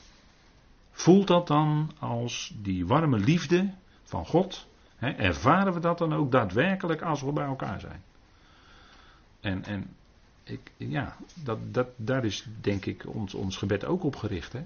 Voelt 0.90 1.27
dat 1.27 1.46
dan 1.46 1.90
als 1.98 2.55
die 2.57 2.87
warme 2.87 3.18
liefde 3.18 3.75
van 4.03 4.27
God? 4.27 4.66
ervaren 4.98 5.72
we 5.72 5.81
dat 5.81 5.98
dan 5.98 6.14
ook 6.14 6.33
daadwerkelijk 6.33 7.03
als 7.03 7.22
we 7.22 7.33
bij 7.33 7.46
elkaar 7.46 7.81
zijn? 7.81 8.03
En, 9.40 9.64
en 9.64 9.96
ik, 10.44 10.72
ja, 10.76 11.16
dat, 11.35 11.59
dat, 11.74 11.88
daar 11.96 12.24
is 12.24 12.46
denk 12.61 12.87
ik 12.87 13.07
ons, 13.07 13.35
ons 13.35 13.57
gebed 13.57 13.85
ook 13.85 14.05
op 14.05 14.16
gericht. 14.16 14.52
Hè? 14.52 14.64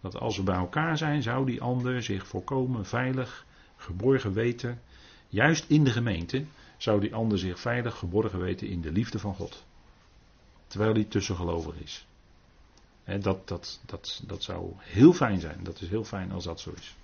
Dat 0.00 0.16
als 0.16 0.36
we 0.36 0.42
bij 0.42 0.56
elkaar 0.56 0.98
zijn, 0.98 1.22
zou 1.22 1.46
die 1.46 1.62
ander 1.62 2.02
zich 2.02 2.26
volkomen 2.26 2.86
veilig 2.86 3.46
geborgen 3.76 4.32
weten, 4.32 4.80
juist 5.28 5.64
in 5.68 5.84
de 5.84 5.90
gemeente, 5.90 6.44
zou 6.76 7.00
die 7.00 7.14
ander 7.14 7.38
zich 7.38 7.60
veilig 7.60 7.98
geborgen 7.98 8.38
weten 8.40 8.68
in 8.68 8.80
de 8.80 8.92
liefde 8.92 9.18
van 9.18 9.34
God. 9.34 9.64
Terwijl 10.66 10.92
hij 10.92 11.04
tussengelovig 11.04 11.74
is. 11.74 12.06
dat, 13.20 13.48
dat, 13.48 13.80
dat, 13.86 14.22
dat 14.26 14.42
zou 14.42 14.72
heel 14.78 15.12
fijn 15.12 15.40
zijn. 15.40 15.58
Dat 15.62 15.80
is 15.80 15.88
heel 15.88 16.04
fijn 16.04 16.32
als 16.32 16.44
dat 16.44 16.60
zo 16.60 16.72
is. 16.76 16.96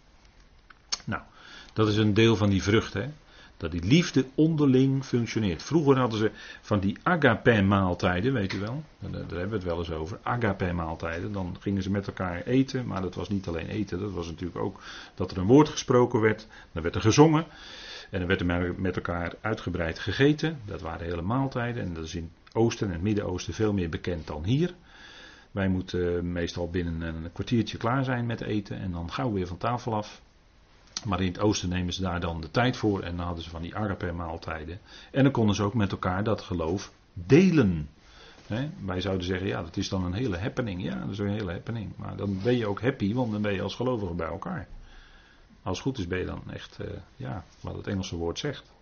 Nou, 1.05 1.23
dat 1.73 1.89
is 1.89 1.97
een 1.97 2.15
deel 2.15 2.37
van 2.37 2.51
die 2.51 2.63
vrucht. 2.63 2.93
Hè? 2.93 3.09
Dat 3.61 3.71
die 3.71 3.85
liefde 3.85 4.27
onderling 4.35 5.05
functioneert. 5.05 5.63
Vroeger 5.63 5.99
hadden 5.99 6.19
ze 6.19 6.31
van 6.61 6.81
die 6.81 6.99
agape-maaltijden, 7.03 8.33
weet 8.33 8.53
u 8.53 8.59
wel. 8.59 8.83
Daar 8.99 9.13
hebben 9.21 9.49
we 9.49 9.55
het 9.55 9.65
wel 9.65 9.79
eens 9.79 9.91
over. 9.91 10.19
Agape-maaltijden. 10.23 11.33
Dan 11.33 11.57
gingen 11.61 11.83
ze 11.83 11.91
met 11.91 12.07
elkaar 12.07 12.43
eten. 12.43 12.87
Maar 12.87 13.03
dat 13.03 13.15
was 13.15 13.29
niet 13.29 13.47
alleen 13.47 13.69
eten. 13.69 14.01
Dat 14.01 14.13
was 14.13 14.27
natuurlijk 14.27 14.59
ook 14.59 14.81
dat 15.15 15.31
er 15.31 15.39
een 15.39 15.47
woord 15.47 15.69
gesproken 15.69 16.21
werd. 16.21 16.47
Dan 16.73 16.83
werd 16.83 16.95
er 16.95 17.01
gezongen. 17.01 17.45
En 18.11 18.19
dan 18.19 18.29
werd 18.29 18.41
er 18.41 18.75
met 18.81 18.97
elkaar 18.97 19.35
uitgebreid 19.41 19.99
gegeten. 19.99 20.59
Dat 20.65 20.81
waren 20.81 21.07
hele 21.07 21.23
maaltijden. 21.23 21.83
En 21.83 21.95
dat 21.95 22.05
is 22.05 22.15
in 22.15 22.31
Oosten 22.53 22.87
en 22.87 22.93
het 22.93 23.03
Midden-Oosten 23.03 23.55
veel 23.55 23.73
meer 23.73 23.89
bekend 23.89 24.27
dan 24.27 24.45
hier. 24.45 24.75
Wij 25.51 25.69
moeten 25.69 26.33
meestal 26.33 26.71
binnen 26.71 27.01
een 27.01 27.33
kwartiertje 27.33 27.77
klaar 27.77 28.05
zijn 28.05 28.27
met 28.27 28.41
eten. 28.41 28.79
En 28.79 28.93
dan 28.93 29.13
gauw 29.13 29.33
weer 29.33 29.47
van 29.47 29.59
tafel 29.59 29.95
af. 29.95 30.21
Maar 31.05 31.21
in 31.21 31.27
het 31.27 31.41
oosten 31.41 31.69
nemen 31.69 31.93
ze 31.93 32.03
daar 32.03 32.21
dan 32.21 32.41
de 32.41 32.51
tijd 32.51 32.77
voor 32.77 33.03
en 33.03 33.17
dan 33.17 33.27
hadden 33.27 33.45
ze 33.45 33.51
van 33.51 33.63
die 33.63 33.77
agape 33.77 34.13
maaltijden. 34.13 34.81
En 35.11 35.23
dan 35.23 35.33
konden 35.33 35.55
ze 35.55 35.63
ook 35.63 35.75
met 35.75 35.93
elkaar 35.93 36.25
dat 36.25 36.43
geloof 36.43 36.93
delen. 37.13 37.89
wij 38.85 39.01
zouden 39.01 39.27
zeggen, 39.27 39.47
ja, 39.47 39.63
dat 39.63 39.77
is 39.77 39.89
dan 39.89 40.05
een 40.05 40.13
hele 40.13 40.39
happening. 40.39 40.83
Ja, 40.83 41.01
dat 41.01 41.11
is 41.11 41.19
een 41.19 41.29
hele 41.29 41.53
happening. 41.53 41.93
Maar 41.97 42.17
dan 42.17 42.43
ben 42.43 42.57
je 42.57 42.67
ook 42.67 42.81
happy, 42.81 43.15
want 43.15 43.33
dan 43.33 43.43
ben 43.43 43.53
je 43.53 43.63
als 43.63 43.75
gelovige 43.75 44.15
bij 44.15 44.27
elkaar. 44.27 44.69
Als 45.63 45.79
het 45.79 45.87
goed 45.87 45.99
is 45.99 46.07
ben 46.07 46.19
je 46.19 46.25
dan 46.25 46.43
echt, 46.53 46.79
uh, 46.81 46.87
ja, 47.17 47.45
wat 47.61 47.77
het 47.77 47.87
Engelse 47.87 48.17
woord 48.17 48.39
zegt. 48.39 48.73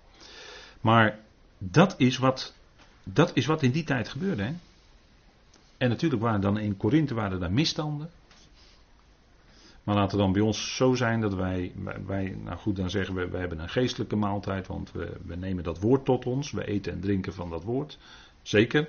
Maar 0.80 1.18
dat 1.58 1.94
is 1.98 2.18
wat, 2.18 2.54
dat 3.04 3.30
is 3.34 3.46
wat 3.46 3.62
in 3.62 3.70
die 3.70 3.84
tijd 3.84 4.08
gebeurde. 4.08 4.42
Hè? 4.42 4.52
En 5.76 5.88
natuurlijk 5.88 6.22
waren 6.22 6.40
dan 6.40 6.58
in 6.58 6.76
Korinthe 6.76 7.14
waren 7.14 7.40
daar 7.40 7.52
misstanden. 7.52 8.10
Maar 9.88 9.96
laten 9.96 10.16
het 10.16 10.26
dan 10.26 10.32
bij 10.32 10.42
ons 10.42 10.76
zo 10.76 10.94
zijn 10.94 11.20
dat 11.20 11.34
wij, 11.34 11.72
wij 12.06 12.36
nou 12.44 12.58
goed 12.58 12.76
dan 12.76 12.90
zeggen 12.90 13.14
we, 13.14 13.28
we 13.28 13.36
hebben 13.36 13.58
een 13.58 13.68
geestelijke 13.68 14.16
maaltijd, 14.16 14.66
want 14.66 14.92
we, 14.92 15.12
we 15.26 15.36
nemen 15.36 15.64
dat 15.64 15.80
woord 15.80 16.04
tot 16.04 16.26
ons, 16.26 16.50
we 16.50 16.66
eten 16.66 16.92
en 16.92 17.00
drinken 17.00 17.34
van 17.34 17.50
dat 17.50 17.62
woord, 17.62 17.98
zeker. 18.42 18.88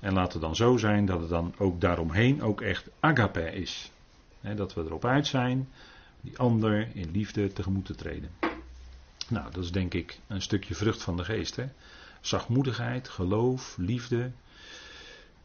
En 0.00 0.12
laat 0.12 0.32
het 0.32 0.42
dan 0.42 0.56
zo 0.56 0.76
zijn 0.76 1.06
dat 1.06 1.20
het 1.20 1.28
dan 1.28 1.54
ook 1.58 1.80
daaromheen 1.80 2.42
ook 2.42 2.60
echt 2.60 2.88
agape 3.00 3.52
is. 3.52 3.90
dat 4.56 4.74
we 4.74 4.80
erop 4.80 5.04
uit 5.04 5.26
zijn, 5.26 5.68
die 6.20 6.38
ander 6.38 6.88
in 6.94 7.10
liefde 7.10 7.52
tegemoet 7.52 7.84
te 7.84 7.94
treden. 7.94 8.30
Nou, 9.28 9.50
dat 9.52 9.64
is 9.64 9.72
denk 9.72 9.94
ik 9.94 10.20
een 10.26 10.42
stukje 10.42 10.74
vrucht 10.74 11.02
van 11.02 11.16
de 11.16 11.24
geest. 11.24 11.56
Hè? 11.56 11.64
Zachtmoedigheid, 12.20 13.08
geloof, 13.08 13.76
liefde, 13.78 14.30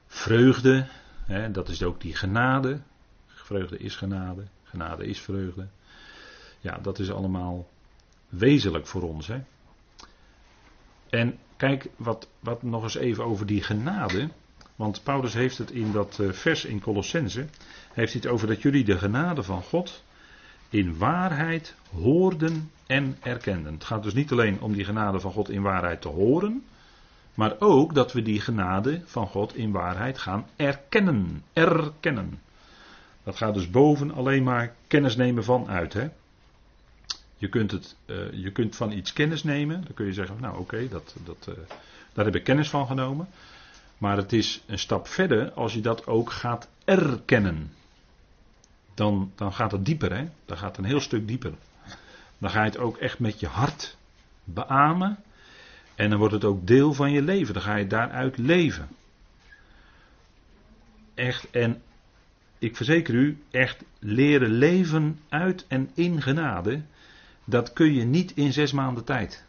vreugde. 0.08 0.88
Hè? 1.26 1.52
Dat 1.52 1.70
is 1.70 1.84
ook 1.84 2.02
die 2.02 2.16
genade. 2.16 2.80
Vreugde 3.28 3.78
is 3.78 3.96
genade. 3.96 4.44
Genade 4.70 5.06
is 5.06 5.20
vreugde. 5.20 5.68
Ja, 6.60 6.80
dat 6.82 7.00
is 7.00 7.12
allemaal 7.12 7.68
wezenlijk 8.30 8.88
voor 8.88 9.02
ons. 9.02 9.28
Hè? 9.28 9.42
En 11.10 11.38
kijk, 11.58 11.90
wat, 11.96 12.28
wat 12.40 12.64
nog 12.64 12.84
eens 12.84 12.96
even 12.96 13.26
over 13.26 13.46
die 13.46 13.64
genade. 13.64 14.30
Want 14.76 15.04
Paulus 15.04 15.34
heeft 15.34 15.58
het 15.58 15.72
in 15.72 15.92
dat 15.92 16.20
eh, 16.20 16.32
vers 16.32 16.66
in 16.66 16.80
Colossense. 16.80 17.46
Heeft 17.94 18.14
hij 18.14 18.22
het 18.24 18.32
over 18.32 18.48
dat 18.48 18.62
jullie 18.62 18.84
de 18.84 18.98
genade 18.98 19.44
van 19.44 19.62
God 19.62 20.04
in 20.70 20.98
waarheid 20.98 21.76
hoorden 21.92 22.72
en 22.88 23.18
erkenden. 23.20 23.74
Het 23.74 23.84
gaat 23.84 24.04
dus 24.04 24.14
niet 24.14 24.32
alleen 24.32 24.62
om 24.62 24.74
die 24.74 24.86
genade 24.86 25.20
van 25.20 25.32
God 25.32 25.50
in 25.50 25.62
waarheid 25.62 26.02
te 26.02 26.08
horen. 26.08 26.64
Maar 27.34 27.56
ook 27.60 27.94
dat 27.94 28.14
we 28.14 28.22
die 28.22 28.42
genade 28.42 29.02
van 29.06 29.28
God 29.28 29.56
in 29.56 29.72
waarheid 29.72 30.18
gaan 30.18 30.46
erkennen. 30.56 31.44
Erkennen. 31.54 32.40
Dat 33.30 33.38
gaat 33.38 33.54
dus 33.54 33.70
boven 33.70 34.12
alleen 34.12 34.44
maar 34.44 34.76
kennis 34.88 35.16
nemen 35.16 35.44
van 35.44 35.68
uit. 35.68 35.94
Hè? 35.94 36.10
Je, 37.38 37.50
kunt 37.50 37.72
het, 37.72 37.96
uh, 38.06 38.32
je 38.32 38.52
kunt 38.52 38.76
van 38.76 38.92
iets 38.92 39.14
kennis 39.14 39.44
nemen. 39.44 39.82
Dan 39.84 39.94
kun 39.94 40.06
je 40.06 40.14
zeggen, 40.14 40.38
nou 40.40 40.58
oké, 40.60 40.88
dat, 40.88 41.16
dat, 41.24 41.48
uh, 41.50 41.56
daar 42.14 42.26
heb 42.26 42.36
ik 42.36 42.44
kennis 42.44 42.70
van 42.70 42.88
genomen. 42.88 43.28
Maar 43.98 44.18
het 44.18 44.34
is 44.34 44.64
een 44.66 44.80
stap 44.80 45.08
verder 45.08 45.52
als 45.52 45.74
je 45.74 45.82
dat 45.82 46.08
ook 46.08 46.32
gaat 46.32 46.70
erkennen. 46.86 47.74
Dan, 48.94 49.32
dan 49.36 49.54
gaat 49.54 49.72
het 49.72 49.86
dieper, 49.86 50.16
hè? 50.16 50.30
Dan 50.46 50.58
gaat 50.58 50.76
het 50.76 50.78
een 50.78 50.92
heel 50.92 51.02
stuk 51.02 51.28
dieper. 51.28 51.54
Dan 52.38 52.50
ga 52.50 52.60
je 52.64 52.70
het 52.70 52.80
ook 52.80 52.98
echt 52.98 53.20
met 53.20 53.40
je 53.40 53.48
hart 53.48 53.98
beamen. 54.44 55.24
En 55.96 56.10
dan 56.10 56.20
wordt 56.20 56.34
het 56.34 56.46
ook 56.46 56.68
deel 56.68 56.94
van 56.94 57.12
je 57.12 57.22
leven. 57.22 57.54
Dan 57.54 57.64
ga 57.64 57.76
je 57.76 57.88
daaruit 57.88 58.38
leven. 58.38 58.88
Echt, 61.14 61.50
en 61.50 61.82
ik 62.60 62.76
verzeker 62.76 63.14
u, 63.14 63.38
echt 63.52 63.84
leren 64.00 64.52
leven 64.52 65.20
uit 65.30 65.66
en 65.68 65.90
in 65.94 66.22
genade. 66.22 66.82
Dat 67.46 67.74
kun 67.74 67.94
je 67.94 68.04
niet 68.04 68.32
in 68.32 68.54
zes 68.54 68.72
maanden 68.72 69.04
tijd. 69.04 69.46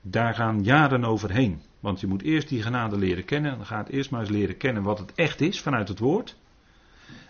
Daar 0.00 0.34
gaan 0.34 0.62
jaren 0.62 1.04
overheen. 1.04 1.62
Want 1.80 2.00
je 2.00 2.06
moet 2.06 2.22
eerst 2.22 2.48
die 2.48 2.62
genade 2.62 2.98
leren 2.98 3.24
kennen. 3.24 3.56
Dan 3.56 3.66
gaat 3.66 3.88
eerst 3.88 4.10
maar 4.10 4.20
eens 4.20 4.30
leren 4.30 4.56
kennen 4.56 4.82
wat 4.82 4.98
het 4.98 5.14
echt 5.14 5.40
is 5.40 5.60
vanuit 5.60 5.88
het 5.88 5.98
woord. 5.98 6.36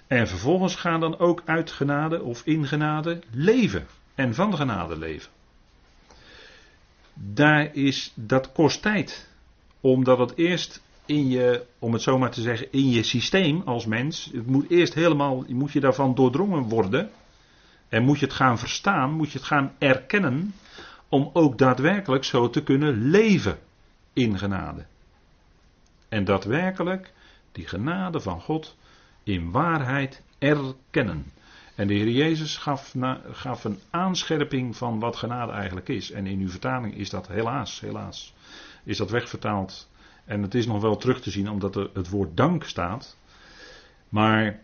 En 0.06 0.28
vervolgens 0.28 0.74
gaan 0.74 1.00
dan 1.00 1.18
ook 1.18 1.42
uit 1.44 1.70
genade 1.70 2.22
of 2.22 2.42
in 2.44 2.66
genade 2.66 3.20
leven. 3.30 3.86
En 4.14 4.34
van 4.34 4.56
genade 4.56 4.98
leven. 4.98 5.30
Daar 7.14 7.74
is, 7.74 8.12
dat 8.14 8.52
kost 8.52 8.82
tijd. 8.82 9.30
Omdat 9.80 10.18
het 10.18 10.36
eerst 10.36 10.82
in 11.06 11.28
je, 11.28 11.66
om 11.78 11.92
het 11.92 12.02
zo 12.02 12.18
maar 12.18 12.30
te 12.30 12.40
zeggen, 12.40 12.72
in 12.72 12.90
je 12.90 13.02
systeem 13.02 13.62
als 13.64 13.86
mens. 13.86 14.30
Het 14.32 14.46
moet 14.46 14.70
eerst 14.70 14.94
helemaal, 14.94 15.44
moet 15.48 15.72
je 15.72 15.80
daarvan 15.80 16.14
doordrongen 16.14 16.62
worden. 16.62 17.10
En 17.88 18.04
moet 18.04 18.18
je 18.18 18.26
het 18.26 18.34
gaan 18.34 18.58
verstaan, 18.58 19.12
moet 19.12 19.32
je 19.32 19.38
het 19.38 19.46
gaan 19.46 19.72
erkennen. 19.78 20.54
Om 21.08 21.30
ook 21.32 21.58
daadwerkelijk 21.58 22.24
zo 22.24 22.50
te 22.50 22.62
kunnen 22.62 23.10
leven 23.10 23.58
in 24.12 24.38
genade. 24.38 24.84
En 26.08 26.24
daadwerkelijk 26.24 27.12
die 27.52 27.66
genade 27.66 28.20
van 28.20 28.40
God 28.40 28.76
in 29.22 29.50
waarheid 29.50 30.22
erkennen. 30.38 31.32
En 31.74 31.86
de 31.86 31.94
Heer 31.94 32.08
Jezus 32.08 32.56
gaf, 32.56 32.94
gaf, 33.30 33.64
een 33.64 33.78
aanscherping 33.90 34.76
van 34.76 34.98
wat 34.98 35.16
genade 35.16 35.52
eigenlijk 35.52 35.88
is. 35.88 36.10
En 36.10 36.26
in 36.26 36.40
uw 36.40 36.48
vertaling 36.48 36.94
is 36.94 37.10
dat 37.10 37.28
helaas, 37.28 37.80
helaas, 37.80 38.34
is 38.84 38.96
dat 38.96 39.10
wegvertaald. 39.10 39.88
En 40.24 40.42
het 40.42 40.54
is 40.54 40.66
nog 40.66 40.80
wel 40.82 40.96
terug 40.96 41.20
te 41.20 41.30
zien 41.30 41.50
omdat 41.50 41.76
er 41.76 41.90
het 41.94 42.08
woord 42.08 42.36
dank 42.36 42.64
staat. 42.64 43.16
Maar 44.08 44.60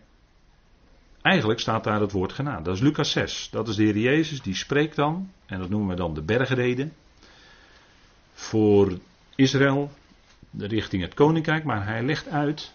eigenlijk 1.21 1.59
staat 1.59 1.83
daar 1.83 2.01
het 2.01 2.11
woord 2.11 2.33
genade. 2.33 2.63
Dat 2.63 2.75
is 2.75 2.81
Lucas 2.81 3.11
6. 3.11 3.49
Dat 3.51 3.67
is 3.67 3.75
de 3.75 3.83
Heer 3.83 3.97
Jezus 3.97 4.41
die 4.41 4.55
spreekt 4.55 4.95
dan, 4.95 5.31
en 5.45 5.59
dat 5.59 5.69
noemen 5.69 5.89
we 5.89 5.95
dan 5.95 6.13
de 6.13 6.21
bergreden. 6.21 6.93
Voor 8.33 8.97
Israël 9.35 9.91
richting 10.57 11.01
het 11.01 11.13
koninkrijk, 11.13 11.63
maar 11.63 11.85
hij 11.85 12.03
legt 12.03 12.27
uit 12.27 12.73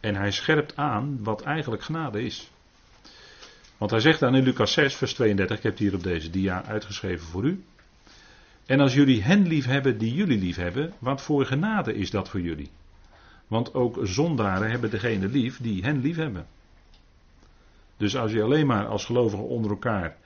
en 0.00 0.14
hij 0.14 0.30
scherpt 0.30 0.76
aan 0.76 1.22
wat 1.22 1.42
eigenlijk 1.42 1.82
genade 1.82 2.22
is. 2.22 2.50
Want 3.76 3.90
hij 3.90 4.00
zegt 4.00 4.20
dan 4.20 4.34
in 4.34 4.42
Lucas 4.42 4.72
6, 4.72 4.94
vers 4.94 5.14
32, 5.14 5.56
ik 5.56 5.62
heb 5.62 5.72
het 5.72 5.80
hier 5.80 5.94
op 5.94 6.02
deze 6.02 6.30
dia 6.30 6.64
uitgeschreven 6.64 7.26
voor 7.26 7.44
u. 7.44 7.64
En 8.66 8.80
als 8.80 8.94
jullie 8.94 9.22
hen 9.22 9.46
lief 9.46 9.66
hebben 9.66 9.98
die 9.98 10.14
jullie 10.14 10.38
lief 10.38 10.56
hebben, 10.56 10.92
wat 10.98 11.22
voor 11.22 11.46
genade 11.46 11.94
is 11.94 12.10
dat 12.10 12.28
voor 12.28 12.40
jullie? 12.40 12.70
Want 13.46 13.74
ook 13.74 13.98
zondaren 14.02 14.70
hebben 14.70 14.90
degene 14.90 15.28
lief 15.28 15.60
die 15.60 15.82
hen 15.82 16.00
lief 16.00 16.16
hebben. 16.16 16.46
Dus 17.96 18.16
als 18.16 18.32
je 18.32 18.42
alleen 18.42 18.66
maar 18.66 18.86
als 18.86 19.04
gelovige 19.04 19.42
onder 19.42 19.70
elkaar 19.70 20.16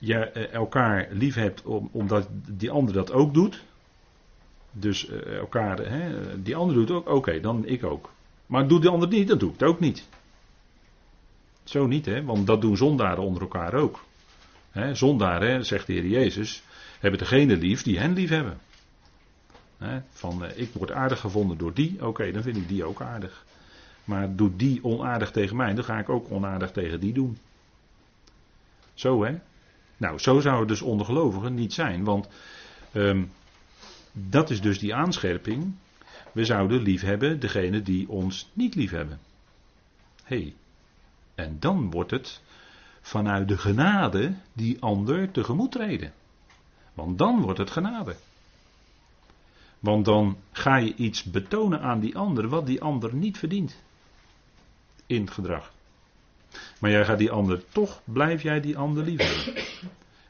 je 0.00 0.14
eh, 0.14 0.52
elkaar 0.52 1.08
lief 1.10 1.34
hebt 1.34 1.62
omdat 1.92 2.28
die 2.48 2.70
ander 2.70 2.94
dat 2.94 3.12
ook 3.12 3.34
doet, 3.34 3.62
dus 4.72 5.08
eh, 5.08 5.36
elkaar, 5.36 5.78
hè, 5.78 6.42
die 6.42 6.56
ander 6.56 6.76
doet 6.76 6.90
ook, 6.90 7.08
oké, 7.08 7.40
dan 7.40 7.66
ik 7.66 7.84
ook. 7.84 8.10
Maar 8.46 8.68
doet 8.68 8.82
die 8.82 8.90
ander 8.90 9.08
niet, 9.08 9.28
dan 9.28 9.38
doe 9.38 9.52
ik 9.52 9.60
het 9.60 9.68
ook 9.68 9.80
niet. 9.80 10.08
Zo 11.64 11.86
niet, 11.86 12.06
hè, 12.06 12.24
want 12.24 12.46
dat 12.46 12.60
doen 12.60 12.76
zondaren 12.76 13.22
onder 13.22 13.42
elkaar 13.42 13.74
ook. 13.74 14.04
Hè, 14.70 14.94
zondaren, 14.94 15.66
zegt 15.66 15.86
de 15.86 15.92
Heer 15.92 16.06
Jezus, 16.06 16.62
hebben 17.00 17.20
degene 17.20 17.56
lief 17.56 17.82
die 17.82 17.98
hen 17.98 18.12
lief 18.12 18.28
hebben. 18.28 18.58
Van 20.10 20.44
eh, 20.44 20.58
ik 20.58 20.72
word 20.72 20.90
aardig 20.90 21.20
gevonden 21.20 21.58
door 21.58 21.74
die, 21.74 22.06
oké, 22.06 22.32
dan 22.32 22.42
vind 22.42 22.56
ik 22.56 22.68
die 22.68 22.84
ook 22.84 23.02
aardig. 23.02 23.44
Maar 24.04 24.36
doet 24.36 24.58
die 24.58 24.84
onaardig 24.84 25.30
tegen 25.30 25.56
mij, 25.56 25.74
dan 25.74 25.84
ga 25.84 25.98
ik 25.98 26.08
ook 26.08 26.30
onaardig 26.30 26.70
tegen 26.70 27.00
die 27.00 27.12
doen. 27.12 27.38
Zo 28.94 29.24
hè. 29.24 29.38
Nou, 29.96 30.18
zo 30.18 30.40
zou 30.40 30.58
het 30.58 30.68
dus 30.68 30.82
onder 30.82 31.06
gelovigen 31.06 31.54
niet 31.54 31.72
zijn, 31.72 32.04
want 32.04 32.28
um, 32.92 33.32
dat 34.12 34.50
is 34.50 34.60
dus 34.60 34.78
die 34.78 34.94
aanscherping. 34.94 35.74
We 36.32 36.44
zouden 36.44 36.82
lief 36.82 37.02
hebben 37.02 37.40
degene 37.40 37.82
die 37.82 38.08
ons 38.08 38.50
niet 38.52 38.74
lief 38.74 38.90
hebben. 38.90 39.18
hey. 40.24 40.54
en 41.34 41.56
dan 41.58 41.90
wordt 41.90 42.10
het 42.10 42.40
vanuit 43.00 43.48
de 43.48 43.58
genade 43.58 44.34
die 44.52 44.80
ander 44.80 45.30
tegemoet 45.30 45.72
treden. 45.72 46.12
Want 46.94 47.18
dan 47.18 47.40
wordt 47.40 47.58
het 47.58 47.70
genade. 47.70 48.16
Want 49.78 50.04
dan 50.04 50.36
ga 50.52 50.76
je 50.76 50.94
iets 50.94 51.22
betonen 51.22 51.80
aan 51.80 52.00
die 52.00 52.16
ander 52.16 52.48
wat 52.48 52.66
die 52.66 52.82
ander 52.82 53.14
niet 53.14 53.38
verdient. 53.38 53.76
In 55.06 55.20
het 55.20 55.30
gedrag. 55.30 55.72
Maar 56.78 56.90
jij 56.90 57.04
gaat 57.04 57.18
die 57.18 57.30
ander 57.30 57.62
toch, 57.68 58.00
blijf 58.04 58.42
jij 58.42 58.60
die 58.60 58.78
ander 58.78 59.04
lief. 59.04 59.52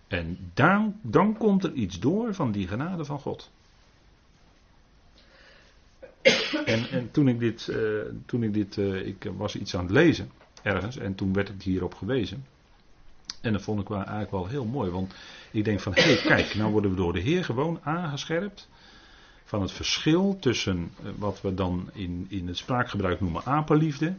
En 0.06 0.50
dan, 0.54 0.98
dan 1.02 1.36
komt 1.36 1.64
er 1.64 1.72
iets 1.72 1.98
door 1.98 2.34
van 2.34 2.52
die 2.52 2.68
genade 2.68 3.04
van 3.04 3.20
God. 3.20 3.50
En, 6.64 6.90
en 6.90 7.10
toen 7.10 7.28
ik 7.28 7.38
dit, 7.38 7.68
uh, 7.70 8.00
toen 8.26 8.42
ik 8.42 8.54
dit 8.54 8.76
uh, 8.76 9.06
ik 9.06 9.30
was 9.36 9.56
iets 9.56 9.74
aan 9.74 9.82
het 9.82 9.92
lezen 9.92 10.30
ergens 10.62 10.96
en 10.96 11.14
toen 11.14 11.32
werd 11.32 11.48
het 11.48 11.62
hierop 11.62 11.94
gewezen. 11.94 12.44
En 13.40 13.52
dat 13.52 13.62
vond 13.62 13.80
ik 13.80 13.90
eigenlijk 13.90 14.30
wel 14.30 14.46
heel 14.46 14.64
mooi, 14.64 14.90
want 14.90 15.14
ik 15.50 15.64
denk 15.64 15.80
van, 15.80 15.94
hé 15.94 16.02
hey, 16.02 16.16
kijk, 16.16 16.54
nou 16.54 16.72
worden 16.72 16.90
we 16.90 16.96
door 16.96 17.12
de 17.12 17.20
Heer 17.20 17.44
gewoon 17.44 17.80
aangescherpt 17.82 18.68
van 19.44 19.62
het 19.62 19.72
verschil 19.72 20.36
tussen 20.40 20.92
uh, 21.04 21.10
wat 21.18 21.40
we 21.40 21.54
dan 21.54 21.90
in, 21.92 22.26
in 22.28 22.46
het 22.46 22.56
spraakgebruik 22.56 23.20
noemen 23.20 23.44
apenliefde 23.44 24.14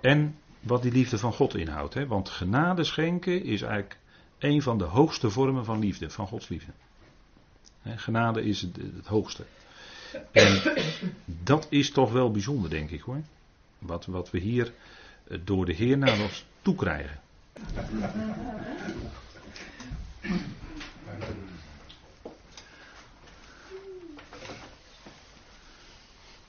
en 0.00 0.36
wat 0.60 0.82
die 0.82 0.92
liefde 0.92 1.18
van 1.18 1.32
God 1.32 1.54
inhoudt. 1.54 1.94
Hè? 1.94 2.06
Want 2.06 2.28
genade 2.28 2.84
schenken 2.84 3.44
is 3.44 3.62
eigenlijk 3.62 3.98
een 4.38 4.62
van 4.62 4.78
de 4.78 4.84
hoogste 4.84 5.30
vormen 5.30 5.64
van 5.64 5.78
liefde, 5.78 6.10
van 6.10 6.26
Gods 6.26 6.48
liefde. 6.48 6.72
Hè, 7.82 7.96
genade 7.96 8.42
is 8.42 8.60
het, 8.62 8.76
het 8.76 9.06
hoogste. 9.06 9.44
En 10.32 10.62
dat 11.24 11.66
is 11.70 11.90
toch 11.90 12.12
wel 12.12 12.30
bijzonder, 12.30 12.70
denk 12.70 12.90
ik 12.90 13.00
hoor. 13.00 13.22
Wat, 13.78 14.06
wat 14.06 14.30
we 14.30 14.38
hier 14.38 14.72
eh, 15.28 15.38
door 15.44 15.64
de 15.64 15.74
Heer 15.74 15.98
naar 15.98 16.20
ons 16.20 16.44
toe 16.62 16.74
krijgen. 16.74 17.20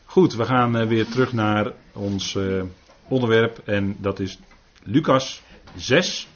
Goed, 0.05 0.35
we 0.35 0.45
gaan 0.45 0.77
eh, 0.77 0.87
weer 0.87 1.07
terug 1.07 1.33
naar 1.33 1.71
ons 1.93 2.35
eh, 2.35 2.63
onderwerp 3.07 3.61
en 3.65 3.95
dat 3.99 4.19
is 4.19 4.39
Lucas 4.83 5.41
6. 5.75 6.27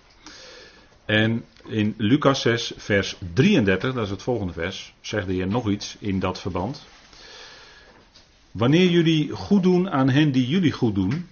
En 1.05 1.45
in 1.65 1.93
Lucas 1.97 2.41
6, 2.41 2.73
vers 2.77 3.15
33, 3.33 3.93
dat 3.93 4.03
is 4.03 4.09
het 4.09 4.21
volgende 4.21 4.53
vers, 4.53 4.93
zegt 5.01 5.27
de 5.27 5.33
Heer 5.33 5.47
nog 5.47 5.69
iets 5.69 5.95
in 5.99 6.19
dat 6.19 6.39
verband. 6.39 6.85
Wanneer 8.51 8.89
jullie 8.89 9.29
goed 9.29 9.63
doen 9.63 9.89
aan 9.89 10.09
hen 10.09 10.31
die 10.31 10.47
jullie 10.47 10.71
goed 10.71 10.95
doen, 10.95 11.27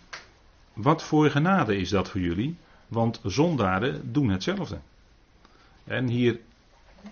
wat 0.74 1.04
voor 1.04 1.30
genade 1.30 1.78
is 1.78 1.90
dat 1.90 2.10
voor 2.10 2.22
jullie? 2.22 2.56
Want 2.92 3.20
zondaren 3.24 4.12
doen 4.12 4.30
hetzelfde. 4.30 4.80
En 5.84 6.08
hier 6.08 6.40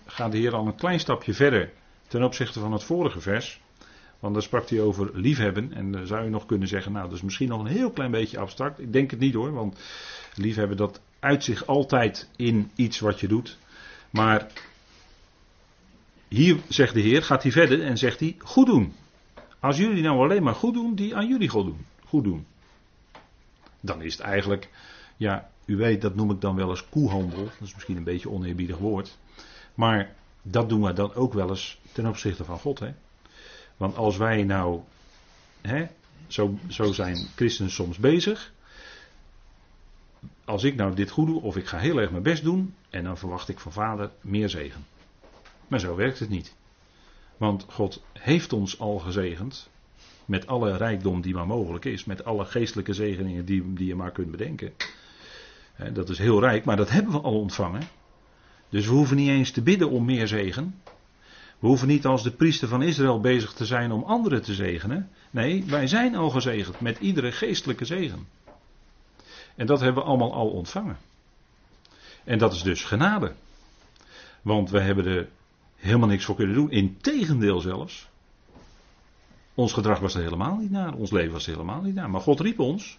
gaat 0.06 0.32
de 0.32 0.38
Heer 0.38 0.56
al 0.56 0.68
een 0.68 0.76
klein 0.76 1.00
stapje 1.00 1.34
verder 1.34 1.72
ten 2.08 2.24
opzichte 2.24 2.60
van 2.60 2.72
het 2.72 2.84
vorige 2.84 3.22
vers. 3.22 3.62
Want 4.20 4.34
daar 4.34 4.44
sprak 4.44 4.70
hij 4.70 4.82
over 4.82 5.10
liefhebben. 5.14 5.74
En 5.74 5.92
dan 5.92 6.08
zou 6.08 6.24
je 6.24 6.30
nog 6.30 6.46
kunnen 6.46 6.68
zeggen, 6.68 6.92
nou 6.92 7.06
dat 7.06 7.18
is 7.18 7.22
misschien 7.22 7.50
nog 7.50 7.60
een 7.60 7.72
heel 7.72 7.92
klein 7.92 8.12
beetje 8.12 8.40
abstract. 8.40 8.80
Ik 8.80 8.94
denk 8.94 9.12
het 9.12 9.20
niet 9.20 9.34
hoor, 9.34 9.54
want 9.54 9.80
liefhebben 10.36 10.78
dat 10.78 11.02
uit 11.20 11.44
zich 11.44 11.66
altijd 11.66 12.30
in 12.36 12.72
iets 12.76 13.00
wat 13.00 13.20
je 13.20 13.28
doet. 13.28 13.58
Maar 14.10 14.48
hier 16.28 16.58
zegt 16.68 16.94
de 16.94 17.02
Heer, 17.02 17.24
gaat 17.24 17.44
hij 17.44 17.52
verder 17.52 17.84
en 17.84 17.98
zegt 17.98 18.20
hij 18.20 18.36
goed 18.40 18.68
doen. 18.68 18.94
Als 19.60 19.78
jullie 19.78 20.04
nou 20.04 20.20
alleen 20.20 20.44
maar 20.44 20.56
goed 20.56 20.74
doen, 20.74 20.96
die 20.96 21.16
aan 21.16 21.28
jullie 21.28 21.50
goed 21.50 21.66
doen. 21.66 21.86
Goed 22.06 22.24
doen. 22.24 22.46
Dan 23.80 24.02
is 24.02 24.14
het 24.14 24.22
eigenlijk, 24.22 24.70
ja, 25.18 25.49
u 25.70 25.76
weet, 25.76 26.02
dat 26.02 26.16
noem 26.16 26.32
ik 26.32 26.42
dan 26.42 26.56
wel 26.56 26.70
eens 26.70 26.90
koehandel. 26.90 27.44
Dat 27.44 27.54
is 27.62 27.74
misschien 27.74 27.98
een 27.98 28.04
beetje 28.04 28.30
een 28.30 28.36
oneerbiedig 28.36 28.78
woord. 28.78 29.18
Maar 29.74 30.16
dat 30.42 30.70
doen 30.70 30.82
we 30.82 30.94
dan 30.94 31.14
ook 31.14 31.34
wel 31.34 31.50
eens 31.50 31.80
ten 31.92 32.06
opzichte 32.06 32.44
van 32.44 32.60
God. 32.60 32.80
Hè? 32.80 32.94
Want 33.78 33.96
als 33.96 34.18
wij 34.18 34.44
nou, 34.44 34.80
hè, 35.62 35.88
zo, 36.28 36.58
zo 36.68 36.92
zijn 36.92 37.28
christenen 37.36 37.72
soms 37.72 37.98
bezig. 37.98 38.52
Als 40.46 40.64
ik 40.64 40.76
nou 40.76 40.96
dit 40.96 41.10
goed 41.10 41.28
doe, 41.28 41.42
of 41.42 41.58
ik 41.58 41.68
ga 41.68 41.78
heel 41.78 41.98
erg 41.98 42.12
mijn 42.12 42.24
best 42.24 42.44
doen, 42.44 42.74
en 42.90 43.04
dan 43.04 43.18
verwacht 43.18 43.50
ik 43.50 43.60
van 43.60 43.72
vader 43.72 44.12
meer 44.22 44.50
zegen. 44.50 44.86
Maar 45.68 45.80
zo 45.80 45.96
werkt 45.96 46.20
het 46.20 46.30
niet. 46.30 46.56
Want 47.38 47.66
God 47.70 48.02
heeft 48.14 48.54
ons 48.54 48.80
al 48.80 49.00
gezegend. 49.00 49.70
Met 50.26 50.48
alle 50.48 50.78
rijkdom 50.78 51.22
die 51.22 51.34
maar 51.34 51.48
mogelijk 51.48 51.86
is. 51.86 52.06
Met 52.06 52.24
alle 52.24 52.46
geestelijke 52.46 52.94
zegeningen 52.94 53.46
die, 53.46 53.74
die 53.74 53.88
je 53.88 53.96
maar 53.96 54.12
kunt 54.12 54.32
bedenken. 54.32 54.74
Dat 55.94 56.10
is 56.10 56.18
heel 56.18 56.40
rijk, 56.40 56.66
maar 56.66 56.78
dat 56.78 56.90
hebben 56.90 57.12
we 57.12 57.20
al 57.20 57.40
ontvangen. 57.40 57.82
Dus 58.70 58.86
we 58.86 58.94
hoeven 58.94 59.16
niet 59.16 59.30
eens 59.30 59.52
te 59.52 59.62
bidden 59.62 59.90
om 59.90 60.06
meer 60.06 60.28
zegen. 60.28 60.82
We 61.60 61.68
hoeven 61.68 61.88
niet 61.88 62.06
als 62.06 62.24
de 62.24 62.32
priester 62.32 62.68
van 62.68 62.82
Israël 62.82 63.20
bezig 63.20 63.54
te 63.54 63.66
zijn 63.66 63.92
om 63.92 64.04
anderen 64.04 64.42
te 64.42 64.54
zegenen. 64.54 65.10
Nee, 65.32 65.64
wij 65.68 65.88
zijn 65.88 66.16
al 66.16 66.30
gezegend 66.30 66.80
met 66.80 67.00
iedere 67.00 67.32
geestelijke 67.32 67.86
zegen. 67.86 68.28
En 69.56 69.66
dat 69.66 69.80
hebben 69.80 70.04
we 70.04 70.10
allemaal 70.10 70.34
al 70.34 70.50
ontvangen. 70.50 70.98
En 72.24 72.38
dat 72.38 72.54
is 72.54 72.64
dus 72.64 72.84
genade. 72.84 73.34
Want 74.42 74.70
we 74.70 74.80
hebben 74.80 75.06
er 75.06 75.30
helemaal 75.76 76.08
niks 76.08 76.26
voor 76.26 76.36
kunnen 76.36 76.56
doen. 76.56 76.72
Integendeel 76.72 77.60
zelfs. 77.60 78.08
Ons 79.54 79.74
gedrag 79.74 80.00
was 80.00 80.16
er 80.16 80.22
helemaal 80.22 80.58
niet 80.58 80.72
naar. 80.72 80.94
Ons 80.94 81.12
leven 81.12 81.32
was 81.32 81.48
er 81.48 81.52
helemaal 81.52 81.82
niet 81.82 81.96
naar. 81.96 82.10
Maar 82.10 82.22
God 82.22 82.40
riep 82.40 82.60
ons. 82.60 82.98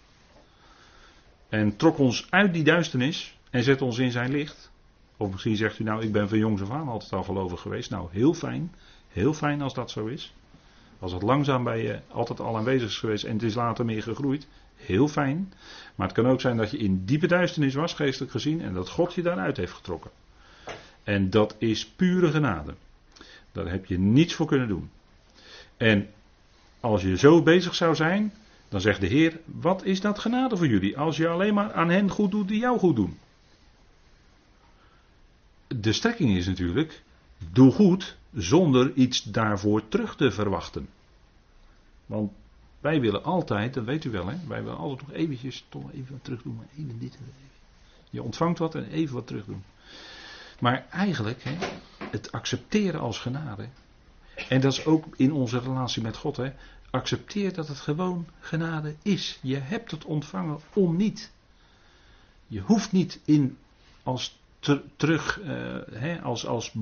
En 1.50 1.76
trok 1.76 1.98
ons 1.98 2.26
uit 2.30 2.52
die 2.52 2.64
duisternis. 2.64 3.38
En 3.50 3.62
zette 3.62 3.84
ons 3.84 3.98
in 3.98 4.10
zijn 4.10 4.30
licht. 4.30 4.70
Of 5.16 5.30
misschien 5.30 5.56
zegt 5.56 5.78
u 5.78 5.84
nou, 5.84 6.02
ik 6.02 6.12
ben 6.12 6.28
van 6.28 6.38
jongs 6.38 6.62
af 6.62 6.70
aan 6.70 6.88
altijd 6.88 7.12
al 7.12 7.22
gelovig 7.22 7.60
geweest. 7.60 7.90
Nou, 7.90 8.08
heel 8.10 8.34
fijn. 8.34 8.74
Heel 9.08 9.34
fijn 9.34 9.62
als 9.62 9.74
dat 9.74 9.90
zo 9.90 10.06
is. 10.06 10.34
Als 10.98 11.12
het 11.12 11.22
langzaam 11.22 11.64
bij 11.64 11.82
je 11.82 12.00
altijd 12.08 12.40
al 12.40 12.56
aanwezig 12.56 12.88
is 12.88 12.98
geweest 12.98 13.24
en 13.24 13.32
het 13.32 13.42
is 13.42 13.54
later 13.54 13.84
meer 13.84 14.02
gegroeid. 14.02 14.46
Heel 14.76 15.08
fijn. 15.08 15.52
Maar 15.94 16.06
het 16.06 16.16
kan 16.16 16.26
ook 16.26 16.40
zijn 16.40 16.56
dat 16.56 16.70
je 16.70 16.78
in 16.78 17.04
diepe 17.04 17.26
duisternis 17.26 17.74
was, 17.74 17.94
geestelijk 17.94 18.32
gezien. 18.32 18.60
En 18.62 18.74
dat 18.74 18.88
God 18.88 19.14
je 19.14 19.22
daaruit 19.22 19.56
heeft 19.56 19.72
getrokken. 19.72 20.10
En 21.02 21.30
dat 21.30 21.54
is 21.58 21.86
pure 21.86 22.30
genade. 22.30 22.74
Daar 23.52 23.70
heb 23.70 23.86
je 23.86 23.98
niets 23.98 24.34
voor 24.34 24.46
kunnen 24.46 24.68
doen. 24.68 24.90
En 25.76 26.08
als 26.80 27.02
je 27.02 27.16
zo 27.16 27.42
bezig 27.42 27.74
zou 27.74 27.94
zijn, 27.94 28.32
dan 28.70 28.80
zegt 28.80 29.00
de 29.00 29.06
Heer: 29.06 29.40
Wat 29.44 29.84
is 29.84 30.00
dat 30.00 30.18
genade 30.18 30.56
voor 30.56 30.66
jullie? 30.66 30.98
Als 30.98 31.16
je 31.16 31.28
alleen 31.28 31.54
maar 31.54 31.72
aan 31.72 31.90
hen 31.90 32.10
goed 32.10 32.30
doet 32.30 32.48
die 32.48 32.60
jou 32.60 32.78
goed 32.78 32.96
doen. 32.96 33.18
De 35.66 35.92
strekking 35.92 36.36
is 36.36 36.46
natuurlijk: 36.46 37.02
doe 37.52 37.72
goed 37.72 38.16
zonder 38.32 38.92
iets 38.92 39.22
daarvoor 39.22 39.88
terug 39.88 40.16
te 40.16 40.30
verwachten. 40.30 40.88
Want 42.06 42.32
wij 42.80 43.00
willen 43.00 43.24
altijd, 43.24 43.74
dat 43.74 43.84
weet 43.84 44.04
u 44.04 44.10
wel, 44.10 44.26
hè, 44.26 44.36
wij 44.46 44.62
willen 44.62 44.78
altijd 44.78 45.08
nog 45.08 45.16
eventjes 45.16 45.64
toch 45.68 45.92
even 45.92 46.12
wat 46.12 46.24
terug 46.24 46.42
doen, 46.42 46.56
maar 46.56 46.68
even 46.78 46.98
dit. 46.98 47.18
Je 48.10 48.22
ontvangt 48.22 48.58
wat 48.58 48.74
en 48.74 48.90
even 48.90 49.14
wat 49.14 49.26
terug 49.26 49.44
doen. 49.44 49.62
Maar 50.60 50.86
eigenlijk, 50.90 51.42
hè, 51.42 51.56
het 52.10 52.32
accepteren 52.32 53.00
als 53.00 53.18
genade. 53.18 53.68
En 54.48 54.60
dat 54.60 54.72
is 54.72 54.84
ook 54.84 55.04
in 55.16 55.32
onze 55.32 55.58
relatie 55.58 56.02
met 56.02 56.16
God. 56.16 56.36
Hè, 56.36 56.52
accepteer 56.90 57.54
dat 57.54 57.68
het 57.68 57.80
gewoon 57.80 58.26
genade 58.40 58.94
is. 59.02 59.38
Je 59.42 59.56
hebt 59.56 59.90
het 59.90 60.04
ontvangen 60.04 60.58
om 60.72 60.96
niet. 60.96 61.32
Je 62.46 62.60
hoeft 62.60 62.92
niet 62.92 63.20
in 63.24 63.56
als 64.02 64.38
terug, 64.96 65.40
uh, 65.40 65.48
hè, 65.92 66.20
als, 66.20 66.46
als, 66.46 66.72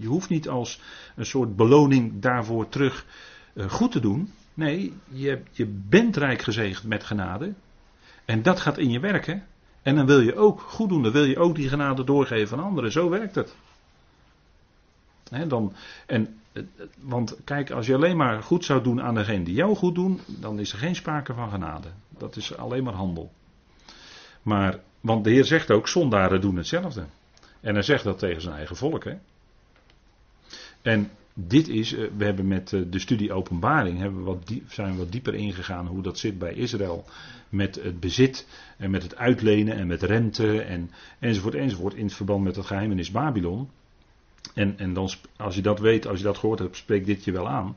je 0.00 0.06
hoeft 0.06 0.28
niet 0.28 0.48
als 0.48 0.80
een 1.16 1.26
soort 1.26 1.56
beloning 1.56 2.20
daarvoor 2.20 2.68
terug 2.68 3.06
uh, 3.54 3.70
goed 3.70 3.92
te 3.92 4.00
doen. 4.00 4.32
Nee, 4.54 4.92
je, 5.08 5.42
je 5.50 5.66
bent 5.66 6.16
rijk 6.16 6.42
gezegend 6.42 6.86
met 6.86 7.04
genade. 7.04 7.54
En 8.24 8.42
dat 8.42 8.60
gaat 8.60 8.78
in 8.78 8.90
je 8.90 9.00
werken. 9.00 9.46
En 9.82 9.96
dan 9.96 10.06
wil 10.06 10.20
je 10.20 10.36
ook 10.36 10.60
goed 10.60 10.88
doen, 10.88 11.02
dan 11.02 11.12
wil 11.12 11.24
je 11.24 11.38
ook 11.38 11.54
die 11.54 11.68
genade 11.68 12.04
doorgeven 12.04 12.58
aan 12.58 12.64
anderen. 12.64 12.92
Zo 12.92 13.08
werkt 13.08 13.34
het. 13.34 13.56
Dan, 15.48 15.72
en, 16.06 16.40
want 17.00 17.36
kijk, 17.44 17.70
als 17.70 17.86
je 17.86 17.94
alleen 17.94 18.16
maar 18.16 18.42
goed 18.42 18.64
zou 18.64 18.82
doen 18.82 19.02
aan 19.02 19.14
degene 19.14 19.44
die 19.44 19.54
jou 19.54 19.76
goed 19.76 19.94
doen, 19.94 20.20
dan 20.26 20.58
is 20.58 20.72
er 20.72 20.78
geen 20.78 20.96
sprake 20.96 21.34
van 21.34 21.50
genade. 21.50 21.88
Dat 22.18 22.36
is 22.36 22.56
alleen 22.56 22.84
maar 22.84 22.94
handel. 22.94 23.32
Maar, 24.42 24.80
want 25.00 25.24
de 25.24 25.30
Heer 25.30 25.44
zegt 25.44 25.70
ook, 25.70 25.88
zondaren 25.88 26.40
doen 26.40 26.56
hetzelfde. 26.56 27.04
En 27.60 27.74
hij 27.74 27.82
zegt 27.82 28.04
dat 28.04 28.18
tegen 28.18 28.42
zijn 28.42 28.56
eigen 28.56 28.76
volk. 28.76 29.04
Hè? 29.04 29.14
En 30.82 31.10
dit 31.34 31.68
is, 31.68 31.94
eh, 31.94 32.10
we 32.16 32.24
hebben 32.24 32.48
met 32.48 32.72
eh, 32.72 32.80
de 32.90 32.98
studie 32.98 33.32
openbaring, 33.32 33.98
hebben 33.98 34.24
wat 34.24 34.52
zijn 34.68 34.92
we 34.92 34.98
wat 34.98 35.12
dieper 35.12 35.34
ingegaan 35.34 35.86
hoe 35.86 36.02
dat 36.02 36.18
zit 36.18 36.38
bij 36.38 36.54
Israël. 36.54 37.04
Met 37.48 37.74
het 37.74 38.00
bezit 38.00 38.46
en 38.76 38.90
met 38.90 39.02
het 39.02 39.16
uitlenen 39.16 39.76
en 39.76 39.86
met 39.86 40.02
rente 40.02 40.62
en, 40.62 40.90
enzovoort 41.18 41.54
enzovoort 41.54 41.94
in 41.94 42.04
het 42.04 42.14
verband 42.14 42.44
met 42.44 42.56
het 42.56 42.66
geheimenis 42.66 43.10
Babylon. 43.10 43.70
En, 44.54 44.78
en 44.78 44.92
dan, 44.92 45.10
als 45.36 45.54
je 45.54 45.62
dat 45.62 45.78
weet, 45.78 46.06
als 46.06 46.18
je 46.18 46.24
dat 46.24 46.38
gehoord 46.38 46.58
hebt, 46.58 46.76
spreekt 46.76 47.06
dit 47.06 47.24
je 47.24 47.32
wel 47.32 47.48
aan. 47.48 47.76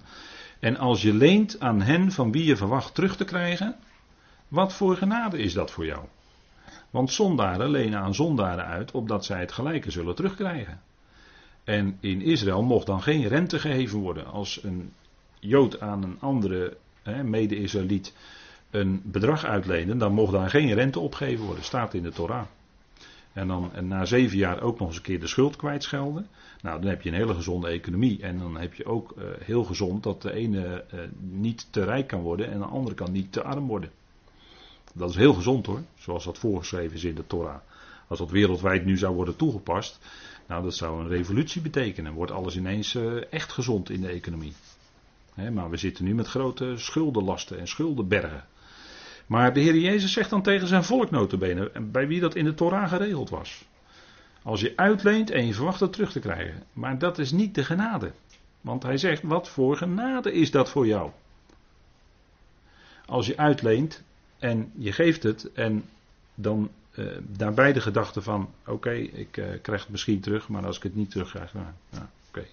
En 0.60 0.78
als 0.78 1.02
je 1.02 1.14
leent 1.14 1.60
aan 1.60 1.82
hen 1.82 2.12
van 2.12 2.32
wie 2.32 2.46
je 2.46 2.56
verwacht 2.56 2.96
terug 2.96 3.16
te 3.16 3.26
krijgen, 3.26 3.76
wat 4.48 4.74
voor 4.74 4.98
genade 4.98 5.38
is 5.38 5.54
dat 5.54 5.72
voor 5.72 5.86
jou? 5.86 6.06
Want 6.90 7.12
zondaren 7.12 7.70
lenen 7.70 8.00
aan 8.00 8.16
zondaren 8.16 8.66
uit, 8.66 8.92
opdat 8.92 9.26
zij 9.26 9.40
het 9.40 9.52
gelijke 9.52 9.92
zullen 9.92 10.16
terugkrijgen. 10.16 10.82
En 11.64 11.98
in 12.00 12.22
Israël 12.22 12.64
mocht 12.64 12.86
dan 12.86 13.02
geen 13.02 13.28
rente 13.28 13.60
geheven 13.60 14.00
worden. 14.00 14.26
Als 14.26 14.64
een 14.64 14.94
Jood 15.40 15.80
aan 15.80 16.04
een 16.04 16.18
andere 16.20 16.78
mede-Israëliet 17.24 18.14
een 18.70 19.02
bedrag 19.06 19.46
uitleende, 19.46 19.98
dan 19.98 20.14
mocht 20.14 20.32
daar 20.32 20.50
geen 20.50 20.74
rente 20.74 21.00
opgegeven 21.00 21.46
worden. 21.46 21.64
Staat 21.64 21.94
in 21.94 22.04
de 22.04 22.12
Torah. 22.12 22.46
En 23.34 23.48
dan 23.48 23.74
en 23.74 23.88
na 23.88 24.06
zeven 24.06 24.38
jaar 24.38 24.62
ook 24.62 24.80
nog 24.80 24.88
eens 24.88 24.98
een 24.98 25.04
keer 25.04 25.20
de 25.20 25.28
schuld 25.28 25.56
kwijtschelden. 25.56 26.28
Nou, 26.62 26.82
dan 26.82 26.90
heb 26.90 27.02
je 27.02 27.10
een 27.10 27.16
hele 27.16 27.34
gezonde 27.34 27.68
economie. 27.68 28.22
En 28.22 28.40
dan 28.40 28.58
heb 28.58 28.74
je 28.74 28.86
ook 28.86 29.14
uh, 29.18 29.24
heel 29.40 29.64
gezond 29.64 30.04
dat 30.04 30.22
de 30.22 30.34
ene 30.34 30.86
uh, 30.94 31.00
niet 31.20 31.68
te 31.72 31.84
rijk 31.84 32.08
kan 32.08 32.22
worden 32.22 32.52
en 32.52 32.60
de 32.60 32.66
andere 32.66 32.96
kan 32.96 33.12
niet 33.12 33.32
te 33.32 33.44
arm 33.44 33.68
worden. 33.68 33.92
Dat 34.94 35.10
is 35.10 35.16
heel 35.16 35.34
gezond 35.34 35.66
hoor, 35.66 35.82
zoals 35.98 36.24
dat 36.24 36.38
voorgeschreven 36.38 36.96
is 36.96 37.04
in 37.04 37.16
de 37.16 37.28
Torah. 37.28 37.60
Als 38.08 38.20
dat 38.20 38.30
wereldwijd 38.30 38.86
nu 38.86 38.98
zou 38.98 39.16
worden 39.16 39.36
toegepast, 39.36 40.00
nou 40.48 40.64
dat 40.64 40.76
zou 40.76 41.00
een 41.00 41.08
revolutie 41.08 41.62
betekenen. 41.62 42.14
Wordt 42.14 42.32
alles 42.32 42.58
ineens 42.58 42.94
uh, 42.94 43.34
echt 43.34 43.52
gezond 43.52 43.90
in 43.90 44.02
de 44.02 44.08
economie. 44.08 44.54
Maar 45.52 45.70
we 45.70 45.78
zitten 45.78 46.06
nu 46.06 46.16
met 46.16 46.28
grote 46.28 46.74
schuldenlasten 46.78 47.60
en 47.60 47.68
schuldenbergen. 47.68 48.46
Maar 49.30 49.54
de 49.54 49.60
Heer 49.60 49.78
Jezus 49.78 50.14
zegt 50.14 50.30
dan 50.30 50.42
tegen 50.42 50.68
zijn 50.68 50.84
volk 50.84 51.12
notabene, 51.12 51.72
bij 51.82 52.08
wie 52.08 52.20
dat 52.20 52.36
in 52.36 52.46
de 52.46 52.54
Torah 52.54 52.90
geregeld 52.90 53.30
was. 53.30 53.66
Als 54.44 54.62
je 54.62 54.74
uitleent 54.76 55.32
en 55.32 55.46
je 55.46 55.54
verwacht 55.54 55.80
het 55.80 55.94
terug 55.94 56.12
te 56.12 56.20
krijgen. 56.20 56.64
Maar 56.74 56.98
dat 56.98 57.18
is 57.18 57.32
niet 57.32 57.56
de 57.56 57.64
genade. 57.64 58.12
Want 58.62 58.84
hij 58.84 58.98
zegt, 58.98 59.24
wat 59.24 59.50
voor 59.50 59.78
genade 59.78 60.34
is 60.34 60.52
dat 60.52 60.70
voor 60.70 60.88
jou? 60.88 61.12
Als 63.06 63.28
je 63.28 63.38
uitleent 63.38 64.04
en 64.40 64.72
je 64.76 64.92
geeft 64.92 65.24
het 65.24 65.52
en 65.52 65.84
dan 66.36 66.70
uh, 66.96 67.18
daarbij 67.22 67.74
de 67.74 67.82
gedachte 67.82 68.22
van, 68.22 68.54
oké, 68.66 68.94
ik 68.94 69.38
uh, 69.38 69.46
krijg 69.62 69.82
het 69.82 69.90
misschien 69.90 70.20
terug, 70.20 70.48
maar 70.48 70.66
als 70.66 70.78
ik 70.78 70.84
het 70.84 70.96
niet 70.96 71.12
terugkrijg, 71.12 71.54
nou 71.54 71.66
oké, 72.30 72.46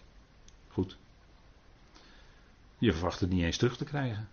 goed. 0.68 0.96
Je 2.78 2.92
verwacht 2.92 3.20
het 3.20 3.30
niet 3.30 3.42
eens 3.44 3.56
terug 3.56 3.76
te 3.76 3.84
krijgen. 3.84 4.28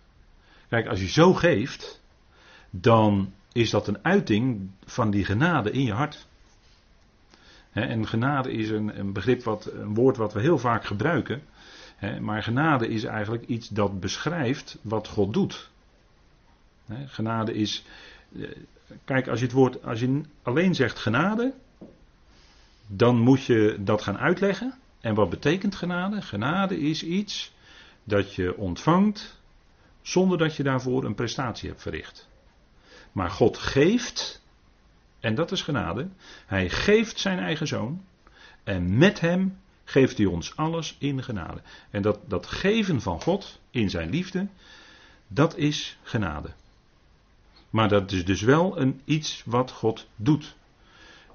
Kijk, 0.68 0.86
als 0.86 1.00
je 1.00 1.08
zo 1.08 1.34
geeft, 1.34 2.02
dan 2.80 3.32
is 3.52 3.70
dat 3.70 3.88
een 3.88 4.04
uiting 4.04 4.70
van 4.84 5.10
die 5.10 5.24
genade 5.24 5.70
in 5.70 5.82
je 5.82 5.92
hart. 5.92 6.26
en 7.72 8.06
genade 8.06 8.52
is 8.52 8.70
een, 8.70 9.12
begrip 9.12 9.42
wat, 9.42 9.66
een 9.72 9.94
woord 9.94 10.16
wat 10.16 10.32
we 10.32 10.40
heel 10.40 10.58
vaak 10.58 10.84
gebruiken. 10.84 11.42
maar 12.20 12.42
genade 12.42 12.88
is 12.88 13.04
eigenlijk 13.04 13.46
iets 13.46 13.68
dat 13.68 14.00
beschrijft 14.00 14.78
wat 14.82 15.08
God 15.08 15.32
doet. 15.32 15.70
genade 17.06 17.54
is. 17.54 17.84
Eh, 18.36 18.48
kijk, 19.04 19.28
als 19.28 19.38
je 19.38 19.44
het 19.44 19.54
woord. 19.54 19.84
Als 19.84 20.00
je 20.00 20.20
alleen 20.42 20.74
zegt 20.74 20.98
genade. 20.98 21.54
dan 22.86 23.18
moet 23.18 23.44
je 23.44 23.76
dat 23.80 24.02
gaan 24.02 24.18
uitleggen. 24.18 24.74
En 25.00 25.14
wat 25.14 25.30
betekent 25.30 25.74
genade? 25.74 26.22
Genade 26.22 26.80
is 26.80 27.02
iets 27.02 27.52
dat 28.04 28.34
je 28.34 28.56
ontvangt. 28.56 29.42
zonder 30.02 30.38
dat 30.38 30.56
je 30.56 30.62
daarvoor 30.62 31.04
een 31.04 31.14
prestatie 31.14 31.68
hebt 31.68 31.82
verricht. 31.82 32.32
Maar 33.14 33.30
God 33.30 33.58
geeft, 33.58 34.42
en 35.20 35.34
dat 35.34 35.52
is 35.52 35.62
genade, 35.62 36.08
hij 36.46 36.70
geeft 36.70 37.18
zijn 37.18 37.38
eigen 37.38 37.66
zoon 37.66 38.04
en 38.64 38.98
met 38.98 39.20
hem 39.20 39.58
geeft 39.84 40.18
hij 40.18 40.26
ons 40.26 40.56
alles 40.56 40.96
in 40.98 41.22
genade. 41.22 41.60
En 41.90 42.02
dat, 42.02 42.18
dat 42.26 42.46
geven 42.46 43.00
van 43.00 43.20
God 43.20 43.60
in 43.70 43.90
zijn 43.90 44.10
liefde, 44.10 44.48
dat 45.28 45.56
is 45.56 45.98
genade. 46.02 46.50
Maar 47.70 47.88
dat 47.88 48.12
is 48.12 48.24
dus 48.24 48.40
wel 48.40 48.80
een 48.80 49.00
iets 49.04 49.42
wat 49.46 49.70
God 49.70 50.08
doet. 50.16 50.56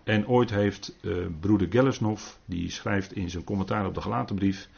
En 0.04 0.28
ooit 0.28 0.50
heeft 0.50 0.96
uh, 1.02 1.26
broeder 1.40 1.68
Gellersnoff, 1.70 2.40
die 2.46 2.70
schrijft 2.70 3.14
in 3.14 3.30
zijn 3.30 3.44
commentaar 3.44 3.86
op 3.86 3.94
de 3.94 4.02
gelaten 4.02 4.36
brief, 4.36 4.70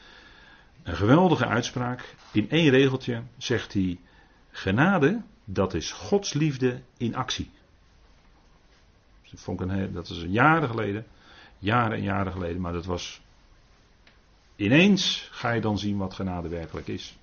een 0.84 0.96
geweldige 0.96 1.46
uitspraak. 1.46 2.16
In 2.32 2.50
één 2.50 2.70
regeltje 2.70 3.24
zegt 3.38 3.74
hij: 3.74 4.00
Genade 4.52 5.22
dat 5.54 5.74
is 5.74 5.92
Gods 5.92 6.34
liefde 6.34 6.82
in 6.98 7.16
actie. 7.16 7.50
Dat, 9.92 10.10
is 10.10 10.26
jaren 10.28 10.70
geleden, 10.70 11.06
jaren 11.60 11.98
en 11.98 12.04
jaren 12.04 12.32
geleden, 12.32 12.62
maar 12.62 12.74
dat 12.74 12.86
was. 12.86 13.22
Ineens 14.56 15.30
ga 15.32 15.52
je 15.52 15.62
dan 15.62 15.78
zien 15.78 15.98
wat 15.98 16.14
genade 16.14 16.50
werkelijk 16.50 16.88
is. 16.88 17.18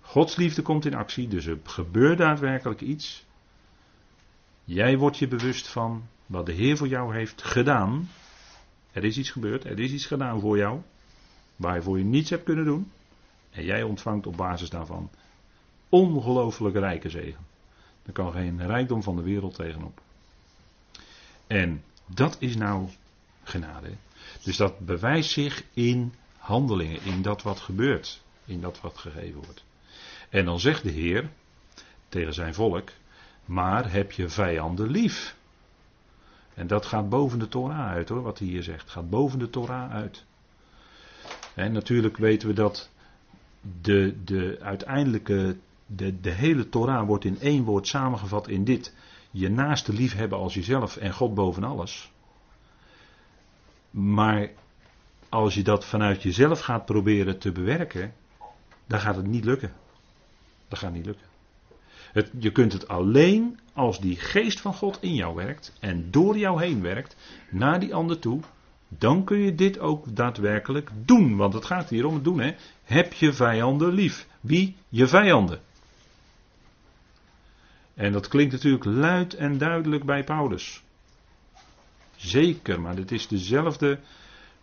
Gods 0.00 0.36
liefde 0.36 0.62
komt 0.62 0.84
in 0.84 0.94
actie, 0.94 1.28
dus 1.28 1.46
er 1.46 1.58
gebeurt 1.64 2.18
daadwerkelijk 2.18 2.80
iets. 2.80 3.24
Jij 4.64 4.98
wordt 4.98 5.18
je 5.18 5.28
bewust 5.28 5.68
van 5.68 6.08
wat 6.26 6.46
de 6.46 6.52
Heer 6.52 6.76
voor 6.76 6.88
jou 6.88 7.14
heeft 7.14 7.42
gedaan. 7.42 8.08
Er 8.92 9.04
is 9.04 9.18
iets 9.18 9.30
gebeurd, 9.30 9.64
er 9.64 9.78
is 9.78 9.92
iets 9.92 10.06
gedaan 10.06 10.40
voor 10.40 10.56
jou. 10.56 10.80
waarvoor 11.56 11.98
je 11.98 12.04
niets 12.04 12.30
hebt 12.30 12.44
kunnen 12.44 12.64
doen. 12.64 12.92
En 13.50 13.64
jij 13.64 13.82
ontvangt 13.82 14.26
op 14.26 14.36
basis 14.36 14.70
daarvan 14.70 15.10
ongelooflijk 15.88 16.76
rijke 16.76 17.08
zegen. 17.08 17.46
Daar 18.02 18.14
kan 18.14 18.32
geen 18.32 18.66
rijkdom 18.66 19.02
van 19.02 19.16
de 19.16 19.22
wereld 19.22 19.54
tegenop. 19.54 20.00
En 21.46 21.82
dat 22.06 22.36
is 22.38 22.56
nou 22.56 22.88
genade. 23.42 23.90
Dus 24.42 24.56
dat 24.56 24.78
bewijst 24.78 25.30
zich 25.30 25.64
in 25.72 26.14
handelingen, 26.38 27.02
in 27.02 27.22
dat 27.22 27.42
wat 27.42 27.60
gebeurt, 27.60 28.22
in 28.44 28.60
dat 28.60 28.80
wat 28.80 28.98
gegeven 28.98 29.40
wordt. 29.44 29.64
En 30.28 30.44
dan 30.44 30.60
zegt 30.60 30.82
de 30.82 30.90
Heer 30.90 31.30
tegen 32.08 32.34
zijn 32.34 32.54
volk, 32.54 32.90
maar 33.44 33.92
heb 33.92 34.12
je 34.12 34.28
vijanden 34.28 34.90
lief. 34.90 35.36
En 36.54 36.66
dat 36.66 36.86
gaat 36.86 37.08
boven 37.08 37.38
de 37.38 37.48
Torah 37.48 37.88
uit 37.88 38.08
hoor, 38.08 38.22
wat 38.22 38.38
hij 38.38 38.48
hier 38.48 38.62
zegt. 38.62 38.90
Gaat 38.90 39.10
boven 39.10 39.38
de 39.38 39.50
Torah 39.50 39.92
uit. 39.92 40.24
En 41.54 41.72
natuurlijk 41.72 42.16
weten 42.16 42.48
we 42.48 42.54
dat 42.54 42.90
de, 43.80 44.16
de 44.24 44.58
uiteindelijke, 44.60 45.56
de, 45.86 46.20
de 46.20 46.30
hele 46.30 46.68
Torah 46.68 47.06
wordt 47.06 47.24
in 47.24 47.40
één 47.40 47.64
woord 47.64 47.86
samengevat 47.86 48.48
in 48.48 48.64
dit. 48.64 48.94
Je 49.30 49.48
naaste 49.48 49.92
lief 49.92 50.14
hebben 50.14 50.38
als 50.38 50.54
jezelf 50.54 50.96
en 50.96 51.12
God 51.12 51.34
boven 51.34 51.64
alles. 51.64 52.12
Maar 53.90 54.50
als 55.28 55.54
je 55.54 55.62
dat 55.62 55.84
vanuit 55.84 56.22
jezelf 56.22 56.60
gaat 56.60 56.84
proberen 56.84 57.38
te 57.38 57.52
bewerken, 57.52 58.12
dan 58.86 59.00
gaat 59.00 59.16
het 59.16 59.26
niet 59.26 59.44
lukken. 59.44 59.72
Dat 60.68 60.78
gaat 60.78 60.92
niet 60.92 61.06
lukken. 61.06 61.26
Het, 62.12 62.30
je 62.38 62.52
kunt 62.52 62.72
het 62.72 62.88
alleen 62.88 63.58
als 63.72 64.00
die 64.00 64.16
geest 64.16 64.60
van 64.60 64.74
God 64.74 64.98
in 65.00 65.14
jou 65.14 65.34
werkt 65.34 65.72
en 65.80 66.10
door 66.10 66.38
jou 66.38 66.62
heen 66.62 66.82
werkt 66.82 67.16
naar 67.50 67.80
die 67.80 67.94
ander 67.94 68.18
toe. 68.18 68.40
Dan 68.88 69.24
kun 69.24 69.38
je 69.38 69.54
dit 69.54 69.78
ook 69.78 70.16
daadwerkelijk 70.16 70.90
doen. 71.04 71.36
Want 71.36 71.54
het 71.54 71.64
gaat 71.64 71.90
hier 71.90 72.06
om 72.06 72.14
het 72.14 72.24
doen. 72.24 72.40
Hè? 72.40 72.54
Heb 72.82 73.12
je 73.12 73.32
vijanden 73.32 73.92
lief? 73.92 74.26
Wie? 74.40 74.76
Je 74.88 75.06
vijanden. 75.06 75.60
En 77.96 78.12
dat 78.12 78.28
klinkt 78.28 78.52
natuurlijk 78.52 78.84
luid 78.84 79.34
en 79.34 79.58
duidelijk 79.58 80.04
bij 80.04 80.24
Paulus. 80.24 80.82
Zeker, 82.16 82.80
maar 82.80 82.96
het 82.96 83.12
is 83.12 83.28
dezelfde 83.28 83.98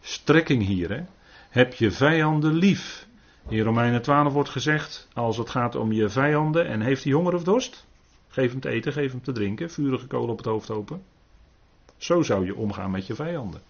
strekking 0.01 0.65
hier. 0.65 0.89
Hè? 0.89 1.03
Heb 1.49 1.73
je 1.73 1.91
vijanden 1.91 2.53
lief? 2.53 3.07
In 3.49 3.63
Romeinen 3.63 4.01
12 4.01 4.33
wordt 4.33 4.49
gezegd, 4.49 5.07
als 5.13 5.37
het 5.37 5.49
gaat 5.49 5.75
om 5.75 5.91
je 5.91 6.09
vijanden 6.09 6.67
en 6.67 6.81
heeft 6.81 7.03
hij 7.03 7.13
honger 7.13 7.33
of 7.33 7.43
dorst? 7.43 7.85
Geef 8.27 8.51
hem 8.51 8.59
te 8.59 8.69
eten, 8.69 8.93
geef 8.93 9.11
hem 9.11 9.21
te 9.21 9.31
drinken, 9.31 9.71
vurige 9.71 10.07
kolen 10.07 10.29
op 10.29 10.37
het 10.37 10.45
hoofd 10.45 10.69
open. 10.71 11.03
Zo 11.97 12.21
zou 12.21 12.45
je 12.45 12.55
omgaan 12.55 12.91
met 12.91 13.07
je 13.07 13.15
vijanden. 13.15 13.61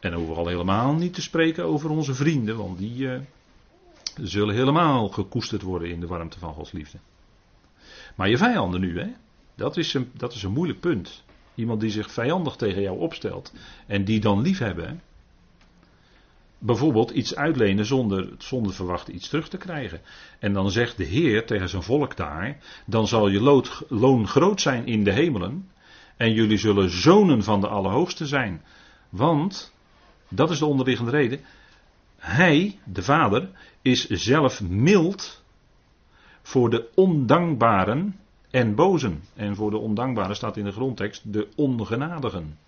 En 0.00 0.10
dan 0.10 0.14
hoeven 0.14 0.34
we 0.34 0.40
al 0.40 0.48
helemaal 0.48 0.92
niet 0.94 1.14
te 1.14 1.22
spreken 1.22 1.64
over 1.64 1.90
onze 1.90 2.14
vrienden, 2.14 2.56
want 2.56 2.78
die 2.78 2.98
uh, 2.98 3.20
zullen 4.20 4.54
helemaal 4.54 5.08
gekoesterd 5.08 5.62
worden 5.62 5.90
in 5.90 6.00
de 6.00 6.06
warmte 6.06 6.38
van 6.38 6.54
Gods 6.54 6.72
liefde. 6.72 6.98
Maar 8.14 8.28
je 8.28 8.36
vijanden 8.36 8.80
nu, 8.80 8.98
hè? 8.98 9.08
Dat 9.54 9.76
is 9.76 9.94
een, 9.94 10.10
dat 10.14 10.32
is 10.32 10.42
een 10.42 10.52
moeilijk 10.52 10.80
punt. 10.80 11.24
Iemand 11.54 11.80
die 11.80 11.90
zich 11.90 12.10
vijandig 12.10 12.56
tegen 12.56 12.82
jou 12.82 12.98
opstelt 12.98 13.52
en 13.86 14.04
die 14.04 14.20
dan 14.20 14.40
lief 14.40 14.58
hebben 14.58 15.00
bijvoorbeeld 16.60 17.10
iets 17.10 17.36
uitlenen 17.36 17.86
zonder, 17.86 18.28
zonder 18.38 18.72
verwachten 18.72 19.14
iets 19.14 19.28
terug 19.28 19.48
te 19.48 19.56
krijgen. 19.56 20.00
En 20.38 20.52
dan 20.52 20.70
zegt 20.70 20.96
de 20.96 21.04
Heer 21.04 21.46
tegen 21.46 21.68
zijn 21.68 21.82
volk 21.82 22.16
daar: 22.16 22.58
dan 22.86 23.06
zal 23.06 23.28
je 23.28 23.64
loon 23.88 24.28
groot 24.28 24.60
zijn 24.60 24.86
in 24.86 25.04
de 25.04 25.12
hemelen. 25.12 25.68
En 26.16 26.32
jullie 26.32 26.58
zullen 26.58 26.90
zonen 26.90 27.42
van 27.42 27.60
de 27.60 27.68
Allerhoogste 27.68 28.26
zijn. 28.26 28.62
Want, 29.08 29.72
dat 30.28 30.50
is 30.50 30.58
de 30.58 30.66
onderliggende 30.66 31.10
reden. 31.10 31.40
Hij, 32.16 32.78
de 32.84 33.02
Vader, 33.02 33.48
is 33.82 34.06
zelf 34.06 34.62
mild 34.62 35.42
voor 36.50 36.70
de 36.70 36.88
ondankbaren 36.94 38.16
en 38.50 38.74
bozen. 38.74 39.22
En 39.34 39.56
voor 39.56 39.70
de 39.70 39.76
ondankbaren 39.76 40.36
staat 40.36 40.56
in 40.56 40.64
de 40.64 40.72
grondtekst 40.72 41.32
de 41.32 41.48
ongenadigen. 41.56 42.58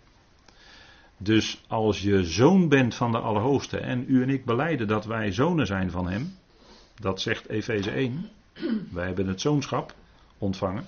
Dus 1.17 1.63
als 1.69 2.03
je 2.03 2.25
zoon 2.25 2.69
bent 2.69 2.95
van 2.95 3.13
de 3.13 3.19
Allerhoogste 3.19 3.79
en 3.79 4.05
u 4.09 4.23
en 4.23 4.31
ik 4.31 4.45
beleiden 4.45 4.87
dat 4.87 5.05
wij 5.05 5.33
zonen 5.33 5.67
zijn 5.67 5.91
van 5.91 6.09
Hem, 6.09 6.35
dat 7.01 7.21
zegt 7.21 7.49
Efeze 7.49 7.91
1, 7.91 8.29
wij 8.93 9.07
hebben 9.07 9.27
het 9.27 9.41
zoonschap 9.41 9.95
ontvangen. 10.39 10.87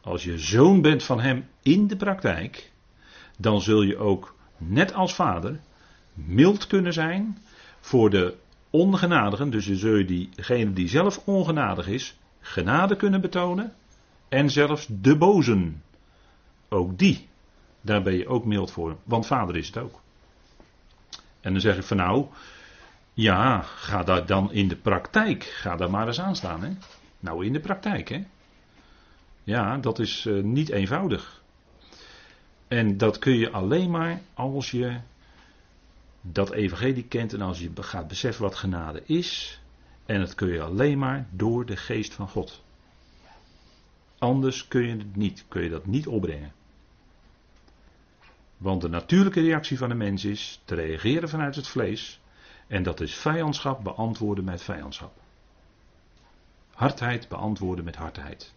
Als 0.00 0.24
je 0.24 0.38
zoon 0.38 0.80
bent 0.80 1.02
van 1.02 1.20
Hem 1.20 1.48
in 1.62 1.86
de 1.86 1.96
praktijk, 1.96 2.72
dan 3.36 3.60
zul 3.60 3.82
je 3.82 3.96
ook, 3.96 4.34
net 4.56 4.94
als 4.94 5.14
vader, 5.14 5.60
mild 6.14 6.66
kunnen 6.66 6.92
zijn 6.92 7.38
voor 7.80 8.10
de 8.10 8.34
ongenadigen. 8.70 9.50
Dus 9.50 9.66
je 9.66 10.04
diegene 10.04 10.72
die 10.72 10.88
zelf 10.88 11.22
ongenadig 11.24 11.86
is, 11.88 12.18
genade 12.40 12.96
kunnen 12.96 13.20
betonen. 13.20 13.74
En 14.28 14.50
zelfs 14.50 14.86
de 14.90 15.16
bozen, 15.16 15.82
ook 16.68 16.98
die 16.98 17.28
daar 17.80 18.02
ben 18.02 18.16
je 18.16 18.28
ook 18.28 18.44
mild 18.44 18.70
voor, 18.70 18.96
want 19.04 19.26
vader 19.26 19.56
is 19.56 19.66
het 19.66 19.78
ook. 19.78 20.00
En 21.40 21.52
dan 21.52 21.60
zeg 21.60 21.76
ik 21.76 21.82
van 21.82 21.96
nou, 21.96 22.26
ja, 23.12 23.60
ga 23.60 24.02
daar 24.02 24.26
dan 24.26 24.52
in 24.52 24.68
de 24.68 24.76
praktijk, 24.76 25.44
ga 25.44 25.76
daar 25.76 25.90
maar 25.90 26.06
eens 26.06 26.20
aan 26.20 26.36
staan. 26.36 26.62
Hè? 26.62 26.70
Nou, 27.20 27.46
in 27.46 27.52
de 27.52 27.60
praktijk, 27.60 28.08
hè? 28.08 28.24
Ja, 29.44 29.78
dat 29.78 29.98
is 29.98 30.24
uh, 30.24 30.42
niet 30.42 30.70
eenvoudig. 30.70 31.42
En 32.68 32.96
dat 32.96 33.18
kun 33.18 33.38
je 33.38 33.50
alleen 33.50 33.90
maar 33.90 34.20
als 34.34 34.70
je 34.70 35.00
dat 36.20 36.50
evangelie 36.50 37.04
kent 37.04 37.32
en 37.32 37.40
als 37.40 37.60
je 37.60 37.70
gaat 37.74 38.08
beseffen 38.08 38.42
wat 38.42 38.54
genade 38.54 39.02
is. 39.04 39.60
En 40.06 40.20
dat 40.20 40.34
kun 40.34 40.48
je 40.48 40.62
alleen 40.62 40.98
maar 40.98 41.26
door 41.30 41.66
de 41.66 41.76
geest 41.76 42.14
van 42.14 42.28
God. 42.28 42.62
Anders 44.18 44.68
kun 44.68 44.82
je 44.82 44.96
het 44.96 45.16
niet, 45.16 45.44
kun 45.48 45.62
je 45.62 45.68
dat 45.68 45.86
niet 45.86 46.06
opbrengen. 46.06 46.52
Want 48.56 48.80
de 48.80 48.88
natuurlijke 48.88 49.40
reactie 49.40 49.78
van 49.78 49.88
de 49.88 49.94
mens 49.94 50.24
is 50.24 50.60
te 50.64 50.74
reageren 50.74 51.28
vanuit 51.28 51.54
het 51.56 51.68
vlees. 51.68 52.20
En 52.66 52.82
dat 52.82 53.00
is 53.00 53.14
vijandschap 53.14 53.84
beantwoorden 53.84 54.44
met 54.44 54.62
vijandschap. 54.62 55.12
Hardheid 56.70 57.28
beantwoorden 57.28 57.84
met 57.84 57.96
hardheid. 57.96 58.52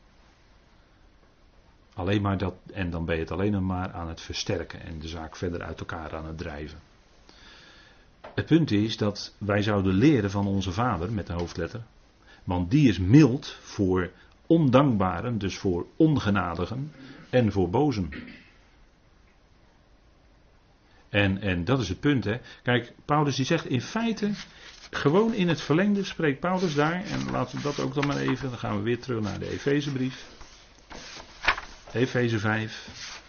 Alleen 1.94 2.22
maar 2.22 2.38
dat, 2.38 2.56
en 2.74 2.90
dan 2.90 3.06
ben 3.06 3.16
je 3.16 3.22
het 3.22 3.32
alleen 3.32 3.66
maar 3.66 3.94
aan 3.94 4.08
het 4.08 4.22
versterken 4.22 4.82
en 4.82 5.00
de 5.00 5.08
zaak 5.08 5.36
verder 5.36 5.62
uit 5.62 5.80
elkaar 5.80 6.16
aan 6.16 6.26
het 6.26 6.38
drijven. 6.38 6.80
Het 8.34 8.46
punt 8.46 8.72
is 8.72 8.98
dat 8.98 9.36
wij 9.38 9.62
zouden 9.62 9.94
leren 9.94 10.32
van 10.32 10.48
onze 10.48 10.72
vader 10.72 11.12
met 11.12 11.28
de 11.28 11.34
hoofdletter. 11.34 11.82
Want 12.44 12.72
die 12.72 12.90
is 12.90 13.00
mild 13.00 13.58
voor 13.62 14.12
ondankbaren, 14.48 15.38
dus 15.38 15.58
voor 15.58 15.86
ongenadigen 15.96 16.92
en 17.30 17.52
voor 17.52 17.70
bozen. 17.70 18.10
En, 21.10 21.42
en 21.42 21.66
dat 21.66 21.80
is 21.80 21.90
het 21.90 22.00
punt. 22.00 22.24
Hè. 22.24 22.38
Kijk, 22.64 22.94
Paulus 23.06 23.36
die 23.36 23.46
zegt 23.46 23.66
in 23.66 23.82
feite, 23.82 24.32
gewoon 24.92 25.34
in 25.34 25.48
het 25.48 25.62
verlengde 25.62 26.04
spreekt 26.04 26.40
Paulus 26.40 26.76
daar. 26.76 27.04
En 27.06 27.32
laten 27.32 27.58
we 27.58 27.64
dat 27.64 27.80
ook 27.80 27.94
dan 27.94 28.08
maar 28.08 28.18
even. 28.18 28.50
Dan 28.50 28.60
gaan 28.60 28.78
we 28.78 28.84
weer 28.84 29.00
terug 29.00 29.22
naar 29.22 29.40
de 29.40 29.50
Efezebrief. 29.50 30.26
Efeze 31.92 32.40
5. 32.40 33.22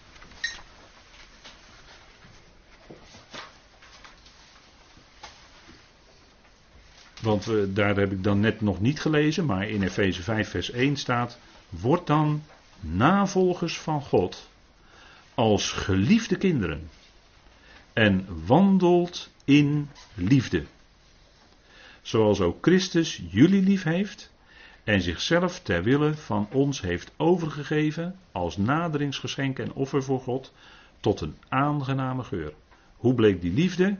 Want 7.24 7.44
we, 7.44 7.72
daar 7.72 7.96
heb 7.96 8.12
ik 8.12 8.22
dan 8.22 8.40
net 8.40 8.60
nog 8.60 8.80
niet 8.80 9.00
gelezen, 9.00 9.46
maar 9.46 9.68
in 9.68 9.82
Efeze 9.82 10.22
5 10.22 10.48
vers 10.48 10.70
1 10.70 10.96
staat, 10.96 11.38
word 11.68 12.06
dan 12.06 12.42
navolgers 12.80 13.78
van 13.78 14.02
God 14.02 14.48
als 15.34 15.70
geliefde 15.70 16.36
kinderen 16.36 16.88
en 17.92 18.26
wandelt 18.46 19.30
in 19.44 19.88
liefde. 20.14 20.64
Zoals 22.02 22.40
ook 22.40 22.58
Christus 22.60 23.22
jullie 23.30 23.62
lief 23.62 23.82
heeft 23.82 24.32
en 24.84 25.02
zichzelf 25.02 25.60
ter 25.60 25.82
wille 25.82 26.14
van 26.14 26.48
ons 26.52 26.80
heeft 26.80 27.12
overgegeven 27.16 28.16
als 28.32 28.56
naderingsgeschenk 28.56 29.58
en 29.58 29.72
offer 29.72 30.02
voor 30.02 30.20
God 30.20 30.52
tot 31.00 31.20
een 31.20 31.36
aangename 31.48 32.22
geur. 32.22 32.52
Hoe 32.96 33.14
bleek 33.14 33.40
die 33.40 33.52
liefde 33.52 33.96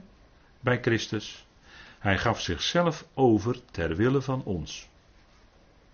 bij 0.60 0.80
Christus? 0.80 1.44
Hij 2.04 2.18
gaf 2.18 2.40
zichzelf 2.40 3.06
over 3.14 3.60
ter 3.70 3.96
wille 3.96 4.22
van 4.22 4.42
ons. 4.42 4.88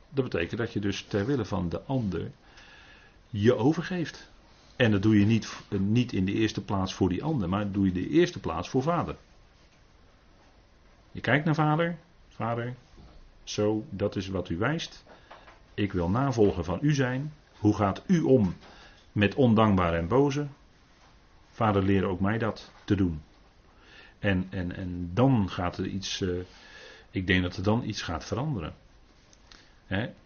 Dat 0.09 0.25
betekent 0.25 0.61
dat 0.61 0.73
je 0.73 0.81
dus 0.81 1.03
ter 1.03 1.27
wille 1.27 1.45
van 1.45 1.69
de 1.69 1.83
ander 1.83 2.31
je 3.29 3.55
overgeeft. 3.55 4.31
En 4.77 4.91
dat 4.91 5.03
doe 5.03 5.19
je 5.19 5.27
niet, 5.27 5.53
niet 5.69 6.13
in 6.13 6.25
de 6.25 6.33
eerste 6.33 6.61
plaats 6.61 6.95
voor 6.95 7.09
die 7.09 7.25
ander, 7.25 7.49
maar 7.49 7.71
doe 7.71 7.87
je 7.87 7.93
de 7.93 8.09
eerste 8.09 8.41
plaats 8.41 8.69
voor 8.69 8.83
vader. 8.83 9.17
Je 11.13 11.21
kijkt 11.21 11.45
naar 11.45 11.55
vader, 11.55 11.99
vader, 12.29 12.75
zo, 13.45 13.85
dat 13.91 14.17
is 14.17 14.29
wat 14.29 14.49
u 14.49 14.57
wijst. 14.57 15.05
Ik 15.75 15.93
wil 15.93 16.09
navolger 16.09 16.65
van 16.65 16.79
u 16.83 16.95
zijn. 16.95 17.33
Hoe 17.59 17.77
gaat 17.77 18.03
u 18.07 18.21
om 18.21 18.57
met 19.13 19.35
ondankbare 19.35 19.97
en 19.97 20.09
boze? 20.09 20.47
Vader, 21.51 21.83
leer 21.83 22.05
ook 22.05 22.21
mij 22.21 22.39
dat 22.39 22.71
te 22.85 22.95
doen. 22.95 23.23
En, 24.21 24.47
en, 24.51 24.77
en 24.77 25.11
dan 25.15 25.51
gaat 25.51 25.79
er 25.79 25.87
iets, 25.87 26.21
uh, 26.21 26.41
ik 27.11 27.27
denk 27.27 27.43
dat 27.43 27.57
er 27.57 27.63
dan 27.63 27.85
iets 27.85 28.03
gaat 28.03 28.25
veranderen. 28.25 28.75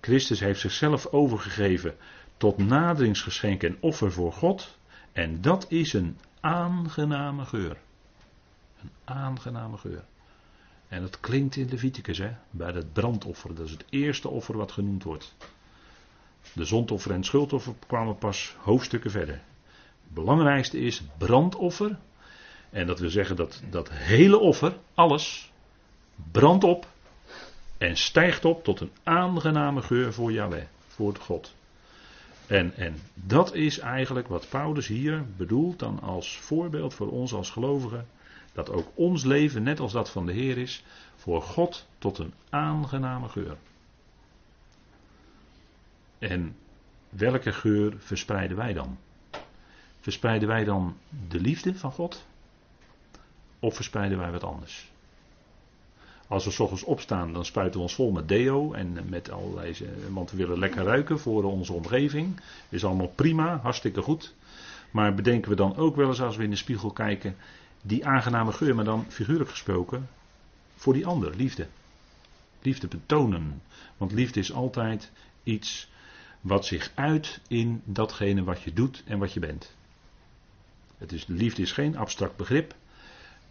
Christus 0.01 0.41
heeft 0.41 0.61
zichzelf 0.61 1.07
overgegeven 1.07 1.97
tot 2.37 2.59
naderingsgeschenk 2.59 3.63
en 3.63 3.77
offer 3.81 4.13
voor 4.13 4.33
God. 4.33 4.79
En 5.13 5.41
dat 5.41 5.67
is 5.69 5.93
een 5.93 6.17
aangename 6.41 7.45
geur. 7.45 7.77
Een 8.83 8.91
aangename 9.05 9.77
geur. 9.77 10.05
En 10.89 11.01
dat 11.01 11.21
klinkt 11.21 11.57
in 11.57 11.69
Leviticus, 11.69 12.19
hè, 12.19 12.31
bij 12.51 12.73
het 12.73 12.93
brandoffer. 12.93 13.55
Dat 13.55 13.67
is 13.67 13.71
het 13.71 13.85
eerste 13.91 14.29
offer 14.29 14.57
wat 14.57 14.73
genoemd 14.73 15.03
wordt. 15.03 15.35
De 16.53 16.65
zondoffer 16.65 17.11
en 17.11 17.25
schuldoffer 17.25 17.75
kwamen 17.87 18.19
pas 18.19 18.57
hoofdstukken 18.59 19.11
verder. 19.11 19.35
Het 19.35 20.15
belangrijkste 20.15 20.79
is 20.79 21.03
brandoffer. 21.19 21.99
En 22.75 22.87
dat 22.87 22.99
wil 22.99 23.11
zeggen 23.11 23.37
dat 23.37 23.63
dat 23.71 23.91
hele 23.91 24.39
offer, 24.39 24.77
alles, 24.95 25.53
brandt 26.33 26.65
op 26.65 26.87
en 27.79 27.97
stijgt 27.97 28.45
op 28.45 28.65
tot 28.65 28.81
een 28.81 28.91
aangename 29.03 29.83
geur 29.83 30.13
voor 30.13 30.33
Yahweh, 30.33 30.65
voor 30.87 31.17
God. 31.17 31.55
En, 32.47 32.77
en 32.77 33.01
dat 33.15 33.55
is 33.55 33.79
eigenlijk 33.79 34.29
wat 34.29 34.49
Paulus 34.49 34.87
hier 34.87 35.25
bedoelt 35.37 35.79
dan 35.79 36.01
als 36.01 36.37
voorbeeld 36.37 36.95
voor 36.95 37.11
ons 37.11 37.33
als 37.33 37.51
gelovigen. 37.51 38.07
Dat 38.53 38.71
ook 38.71 38.89
ons 38.95 39.25
leven, 39.25 39.63
net 39.63 39.81
als 39.81 39.93
dat 39.93 40.11
van 40.11 40.27
de 40.27 40.33
Heer 40.33 40.59
is, 40.59 40.85
voor 41.17 41.43
God 41.43 41.87
tot 41.99 42.19
een 42.19 42.35
aangename 42.51 43.29
geur. 43.29 43.57
En 46.19 46.57
welke 47.09 47.53
geur 47.53 47.95
verspreiden 47.99 48.57
wij 48.57 48.73
dan? 48.73 48.99
Verspreiden 50.01 50.49
wij 50.49 50.65
dan 50.65 50.97
de 51.29 51.41
liefde 51.41 51.75
van 51.75 51.93
God? 51.93 52.27
Of 53.65 53.75
verspreiden 53.75 54.19
wij 54.19 54.31
wat 54.31 54.45
anders? 54.45 54.91
Als 56.29 56.45
we 56.45 56.51
s 56.51 56.61
ochtends 56.61 56.85
opstaan, 56.85 57.33
dan 57.33 57.45
spuiten 57.45 57.77
we 57.77 57.87
ons 57.87 57.95
vol 57.95 58.11
met 58.11 58.29
deo 58.29 58.73
en 58.73 59.09
met 59.09 59.31
allerlei. 59.31 59.77
Want 60.11 60.31
we 60.31 60.37
willen 60.37 60.59
lekker 60.59 60.85
ruiken 60.85 61.19
voor 61.19 61.45
onze 61.45 61.73
omgeving. 61.73 62.41
Is 62.69 62.85
allemaal 62.85 63.09
prima, 63.09 63.59
hartstikke 63.63 64.03
goed. 64.03 64.35
Maar 64.91 65.15
bedenken 65.15 65.51
we 65.51 65.57
dan 65.57 65.77
ook 65.77 65.97
wel 65.97 66.09
eens 66.09 66.21
als 66.21 66.37
we 66.37 66.45
in 66.45 66.51
de 66.51 66.57
spiegel 66.57 66.91
kijken. 66.91 67.37
Die 67.83 68.07
aangename 68.07 68.53
geur, 68.53 68.75
maar 68.75 68.85
dan 68.85 69.07
figuurlijk 69.09 69.51
gesproken. 69.51 70.09
Voor 70.75 70.93
die 70.93 71.07
ander, 71.07 71.37
liefde. 71.37 71.67
Liefde 72.63 72.89
betonen. 72.89 73.63
Want 73.97 74.13
liefde 74.13 74.41
is 74.41 74.53
altijd 74.53 75.11
iets 75.43 75.91
wat 76.41 76.67
zich 76.67 76.93
uit 76.95 77.41
in 77.49 77.83
datgene 77.85 78.45
wat 78.45 78.63
je 78.63 78.73
doet 78.73 79.03
en 79.07 79.19
wat 79.19 79.33
je 79.33 79.41
bent. 79.41 79.75
Het 80.99 81.13
is, 81.13 81.27
liefde 81.27 81.63
is 81.63 81.73
geen 81.73 81.97
abstract 81.97 82.37
begrip, 82.37 82.75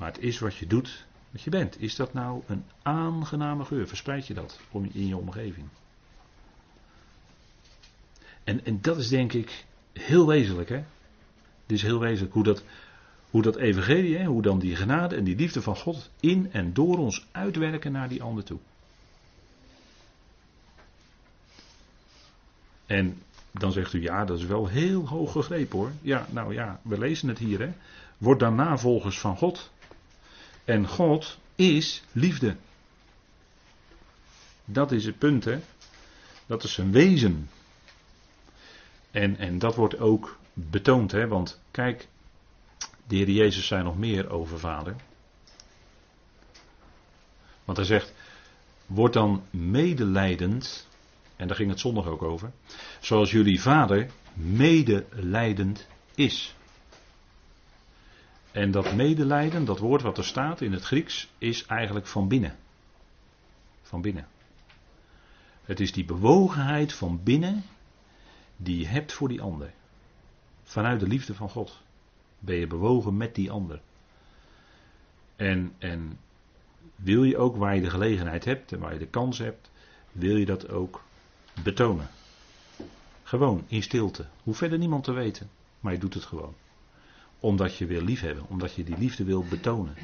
maar 0.04 0.12
het 0.12 0.22
is 0.22 0.40
wat 0.40 0.56
je 0.56 0.68
doet, 0.68 1.06
wat 1.32 1.42
je 1.42 1.50
bent. 1.50 1.82
Is 1.82 1.96
dat 1.96 2.14
nou 2.14 2.42
een 2.48 2.64
aangename 2.82 3.66
geur? 3.66 3.88
Verspreid 3.88 4.28
je 4.28 4.34
dat 4.34 4.60
in 4.92 5.08
je 5.08 5.18
omgeving? 5.18 5.68
En, 8.44 8.66
en 8.66 8.82
dat 8.82 8.98
is 8.98 9.08
denk 9.08 9.34
ik 9.34 9.66
heel 9.94 10.28
wezenlijk, 10.28 10.70
hè? 10.70 10.84
Dit 11.66 11.78
is 11.78 11.82
heel 11.84 12.00
wezenlijk 12.00 12.34
hoe 12.34 12.44
dat, 12.44 12.64
hoe 13.30 13.42
dat 13.42 13.56
evangelie, 13.56 14.18
hè, 14.18 14.26
hoe 14.26 14.42
dan 14.42 14.60
die 14.60 14.76
genade 14.76 15.16
en 15.16 15.24
die 15.24 15.36
liefde 15.36 15.62
van 15.62 15.76
God 15.76 16.10
in 16.20 16.52
en 16.52 16.74
door 16.74 16.98
ons 16.98 17.26
uitwerken 17.32 17.92
naar 17.92 18.10
die 18.10 18.24
ander 18.24 18.44
toe. 18.44 18.60
En 22.86 23.22
dan 23.52 23.72
zegt 23.72 23.94
u 23.94 24.02
ja, 24.02 24.26
dat 24.26 24.38
is 24.38 24.46
wel 24.46 24.68
heel 24.68 25.08
hoog 25.08 25.32
gegrepen 25.32 25.78
hoor. 25.78 25.92
Ja, 26.02 26.28
nou 26.30 26.54
ja, 26.54 26.80
we 26.82 26.98
lezen 26.98 27.28
het 27.28 27.38
hier 27.38 27.60
hè. 27.60 27.72
Word 28.18 28.40
dan 28.40 28.56
navolgers 28.56 29.20
van 29.20 29.38
God. 29.38 29.72
En 30.66 30.88
God 30.88 31.38
is 31.56 32.04
liefde. 32.12 32.56
Dat 34.66 34.92
is 34.92 35.06
het 35.06 35.18
punt 35.18 35.46
hè. 35.46 35.60
Dat 36.46 36.64
is 36.64 36.74
zijn 36.74 36.92
wezen. 36.92 37.50
En, 39.12 39.38
en 39.38 39.60
dat 39.60 39.76
wordt 39.76 40.00
ook 40.00 40.38
betoond 40.54 41.12
hè. 41.12 41.28
Want 41.28 41.62
kijk, 41.72 42.08
de 43.08 43.16
Heer 43.16 43.30
Jezus 43.30 43.68
zei 43.68 43.84
nog 43.84 43.98
meer 43.98 44.30
over 44.30 44.60
vader. 44.60 44.96
Want 47.66 47.78
hij 47.78 47.88
zegt, 47.88 48.14
word 48.86 49.14
dan 49.14 49.44
medelijdend 49.50 50.88
en 51.36 51.48
daar 51.48 51.58
ging 51.58 51.70
het 51.70 51.80
zondag 51.80 52.06
ook 52.06 52.22
over. 52.22 52.52
Zoals 53.00 53.32
jullie 53.32 53.62
vader 53.62 54.10
medelijdend 54.34 55.88
is. 56.16 56.56
En 58.54 58.72
dat 58.72 58.96
medelijden, 58.96 59.66
dat 59.66 59.80
woord 59.80 60.02
wat 60.02 60.18
er 60.18 60.26
staat 60.26 60.62
in 60.62 60.72
het 60.72 60.84
Grieks, 60.84 61.30
is 61.38 61.66
eigenlijk 61.66 62.08
van 62.08 62.28
binnen. 62.28 62.56
Van 63.82 64.02
binnen. 64.02 64.28
Het 65.64 65.80
is 65.80 65.92
die 65.92 66.06
bewogenheid 66.06 66.94
van 66.94 67.24
binnen 67.24 67.64
die 68.58 68.80
je 68.80 68.88
hebt 68.88 69.14
voor 69.14 69.28
die 69.28 69.42
ander. 69.42 69.74
Vanuit 70.64 71.00
de 71.00 71.08
liefde 71.08 71.34
van 71.34 71.50
God 71.50 71.82
ben 72.40 72.56
je 72.56 72.68
bewogen 72.68 73.18
met 73.18 73.36
die 73.36 73.52
ander. 73.52 73.82
En, 75.36 75.74
en 75.78 76.20
wil 76.96 77.24
je 77.24 77.38
ook 77.38 77.56
waar 77.56 77.76
je 77.76 77.82
de 77.82 77.90
gelegenheid 77.90 78.46
hebt 78.46 78.72
en 78.72 78.80
waar 78.80 78.94
je 78.94 79.00
de 79.00 79.08
kans 79.08 79.38
hebt, 79.38 79.72
wil 80.12 80.36
je 80.36 80.46
dat 80.46 80.70
ook 80.70 81.04
betonen. 81.64 82.08
Gewoon 83.24 83.64
in 83.68 83.84
stilte. 83.84 84.26
Hoeft 84.44 84.58
verder 84.58 84.78
niemand 84.78 85.04
te 85.04 85.12
weten, 85.12 85.50
maar 85.80 85.94
je 85.94 86.00
doet 86.00 86.14
het 86.14 86.26
gewoon. 86.26 86.54
Omdat 87.44 87.78
je 87.78 87.86
wil 87.86 88.02
liefhebben, 88.02 88.50
omdat 88.50 88.74
je 88.74 88.84
die 88.84 88.98
liefde 88.98 89.24
wil 89.24 89.46
betonen. 89.50 89.96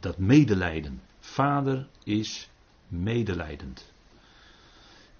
Dat 0.00 0.18
medelijden. 0.18 1.00
Vader 1.18 1.86
is 2.04 2.50
medelijdend. 2.88 3.92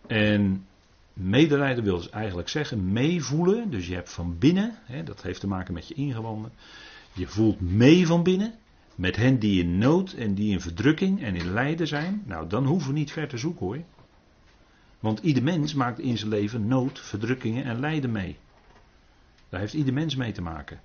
En 0.06 0.66
medelijden 1.12 1.84
wil 1.84 1.96
dus 1.96 2.10
eigenlijk 2.10 2.48
zeggen 2.48 2.92
meevoelen. 2.92 3.70
Dus 3.70 3.86
je 3.86 3.94
hebt 3.94 4.12
van 4.12 4.38
binnen, 4.38 4.78
hè, 4.84 5.02
dat 5.02 5.22
heeft 5.22 5.40
te 5.40 5.46
maken 5.46 5.74
met 5.74 5.88
je 5.88 5.94
ingewanden. 5.94 6.52
Je 7.12 7.26
voelt 7.26 7.60
mee 7.60 8.06
van 8.06 8.22
binnen. 8.22 8.54
Met 8.94 9.16
hen 9.16 9.38
die 9.38 9.62
in 9.62 9.78
nood 9.78 10.12
en 10.12 10.34
die 10.34 10.52
in 10.52 10.60
verdrukking 10.60 11.22
en 11.22 11.36
in 11.36 11.52
lijden 11.52 11.86
zijn. 11.86 12.22
Nou, 12.26 12.48
dan 12.48 12.66
hoeven 12.66 12.92
we 12.92 12.98
niet 12.98 13.12
ver 13.12 13.28
te 13.28 13.38
zoeken 13.38 13.66
hoor. 13.66 13.82
Want 15.00 15.18
ieder 15.18 15.42
mens 15.42 15.74
maakt 15.74 15.98
in 15.98 16.18
zijn 16.18 16.30
leven 16.30 16.66
nood, 16.66 17.00
verdrukkingen 17.00 17.64
en 17.64 17.80
lijden 17.80 18.12
mee. 18.12 18.36
Daar 19.48 19.60
heeft 19.60 19.72
ieder 19.72 19.94
mens 19.94 20.16
mee 20.16 20.32
te 20.32 20.42
maken. 20.42 20.80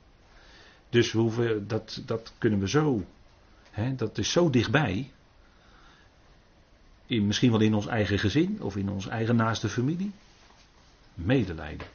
Dus 0.89 1.11
we 1.11 1.19
hoeven, 1.19 1.67
dat, 1.67 2.01
dat 2.05 2.33
kunnen 2.37 2.59
we 2.59 2.69
zo, 2.69 3.05
hè, 3.71 3.95
dat 3.95 4.17
is 4.17 4.31
zo 4.31 4.49
dichtbij. 4.49 5.11
In, 7.05 7.27
misschien 7.27 7.51
wel 7.51 7.59
in 7.59 7.73
ons 7.73 7.87
eigen 7.87 8.19
gezin 8.19 8.61
of 8.61 8.75
in 8.75 8.89
onze 8.89 9.09
eigen 9.09 9.35
naaste 9.35 9.69
familie. 9.69 10.11
Medelijden. 11.13 11.87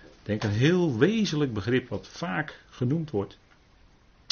Ik 0.00 0.28
denk 0.28 0.42
een 0.42 0.50
heel 0.50 0.98
wezenlijk 0.98 1.52
begrip 1.52 1.88
wat 1.88 2.08
vaak 2.08 2.64
genoemd 2.70 3.10
wordt. 3.10 3.38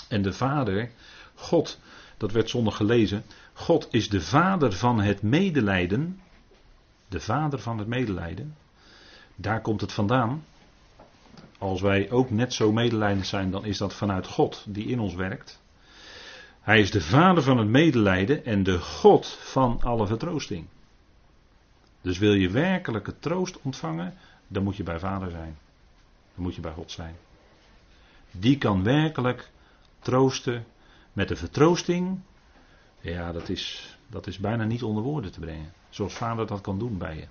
En 0.09 0.23
de 0.23 0.33
Vader, 0.33 0.91
God, 1.35 1.79
dat 2.17 2.33
werd 2.33 2.51
zondag 2.51 2.77
gelezen. 2.77 3.25
God 3.53 3.89
is 3.91 4.09
de 4.09 4.21
Vader 4.21 4.73
van 4.73 5.01
het 5.01 5.23
medelijden 5.23 6.21
de 7.11 7.21
vader 7.21 7.59
van 7.59 7.79
het 7.79 7.89
medelijden. 7.89 8.57
Daar 9.35 9.61
komt 9.61 9.81
het 9.81 9.93
vandaan. 9.93 10.45
Als 11.61 11.81
wij 11.81 12.11
ook 12.11 12.31
net 12.31 12.53
zo 12.55 12.73
medelijdend 12.73 13.27
zijn, 13.27 13.51
dan 13.51 13.65
is 13.65 13.79
dat 13.79 13.95
vanuit 13.95 14.27
God 14.27 14.65
die 14.69 14.87
in 14.87 15.01
ons 15.01 15.15
werkt. 15.15 15.63
Hij 16.61 16.81
is 16.81 16.91
de 16.91 17.01
vader 17.01 17.43
van 17.43 17.59
het 17.59 17.69
medelijden 17.69 18.45
en 18.45 18.63
de 18.63 18.79
God 18.79 19.27
van 19.27 19.81
alle 19.83 20.07
vertroosting. 20.07 20.67
Dus 22.01 22.19
wil 22.19 22.33
je 22.33 22.51
werkelijke 22.51 23.19
troost 23.19 23.59
ontvangen, 23.63 24.15
dan 24.47 24.63
moet 24.63 24.77
je 24.77 24.83
bij 24.83 24.99
vader 24.99 25.31
zijn. 25.31 25.59
Dan 26.35 26.45
moet 26.45 26.55
je 26.55 26.61
bij 26.61 26.73
God 26.73 26.91
zijn. 26.91 27.17
Die 28.31 28.59
kan 28.59 28.83
werkelijk 28.83 29.51
troosten 29.99 30.67
met 31.13 31.29
de 31.29 31.37
vertroosting. 31.37 32.21
Ja, 33.01 33.33
dat 33.33 33.49
is, 33.49 33.97
dat 34.07 34.27
is 34.27 34.39
bijna 34.39 34.65
niet 34.65 34.83
onder 34.83 35.03
woorden 35.03 35.33
te 35.33 35.41
brengen. 35.41 35.73
Zoals 35.89 36.15
vader 36.15 36.47
dat 36.47 36.61
kan 36.61 36.79
doen 36.79 36.99
bij 36.99 37.17
je. 37.17 37.27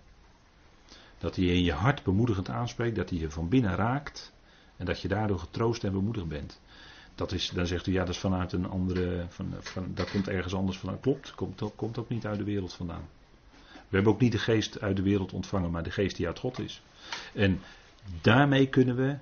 Dat 1.20 1.36
hij 1.36 1.45
in 1.45 1.63
je 1.63 1.74
hart 1.74 2.03
bemoedigend 2.03 2.49
aanspreekt, 2.49 2.95
dat 2.95 3.09
hij 3.09 3.20
je 3.20 3.32
van 3.32 3.49
binnen 3.49 3.76
raakt 3.76 4.34
en 4.78 4.86
dat 4.86 5.01
je 5.01 5.07
daardoor 5.07 5.39
getroost 5.39 5.84
en 5.84 5.91
bemoedigd 5.91 6.28
bent. 6.28 6.59
Dat 7.15 7.32
is, 7.32 7.49
dan 7.49 7.67
zegt 7.67 7.88
u 7.88 7.91
ja, 7.91 7.99
dat 7.99 8.13
is 8.13 8.20
vanuit 8.20 8.51
een 8.51 8.70
andere, 8.70 9.26
van, 9.30 9.53
van, 9.59 9.91
dat 9.93 10.11
komt 10.11 10.28
ergens 10.28 10.53
anders 10.53 10.78
vandaan. 10.78 10.99
Klopt, 10.99 11.36
komt, 11.36 11.63
komt 11.76 11.97
ook 11.97 12.09
niet 12.09 12.26
uit 12.26 12.38
de 12.38 12.43
wereld 12.43 12.74
vandaan. 12.74 13.07
We 13.61 13.95
hebben 13.95 14.13
ook 14.13 14.20
niet 14.20 14.32
de 14.32 14.38
geest 14.38 14.82
uit 14.82 14.95
de 14.95 15.01
wereld 15.01 15.34
ontvangen, 15.34 15.72
maar 15.72 15.84
de 15.84 15.91
geest 15.91 16.15
die 16.15 16.28
uit 16.28 16.39
God 16.39 16.59
is. 16.59 16.82
En 17.34 17.61
daarmee 18.22 18.67
kunnen 18.67 18.95
we, 18.95 19.17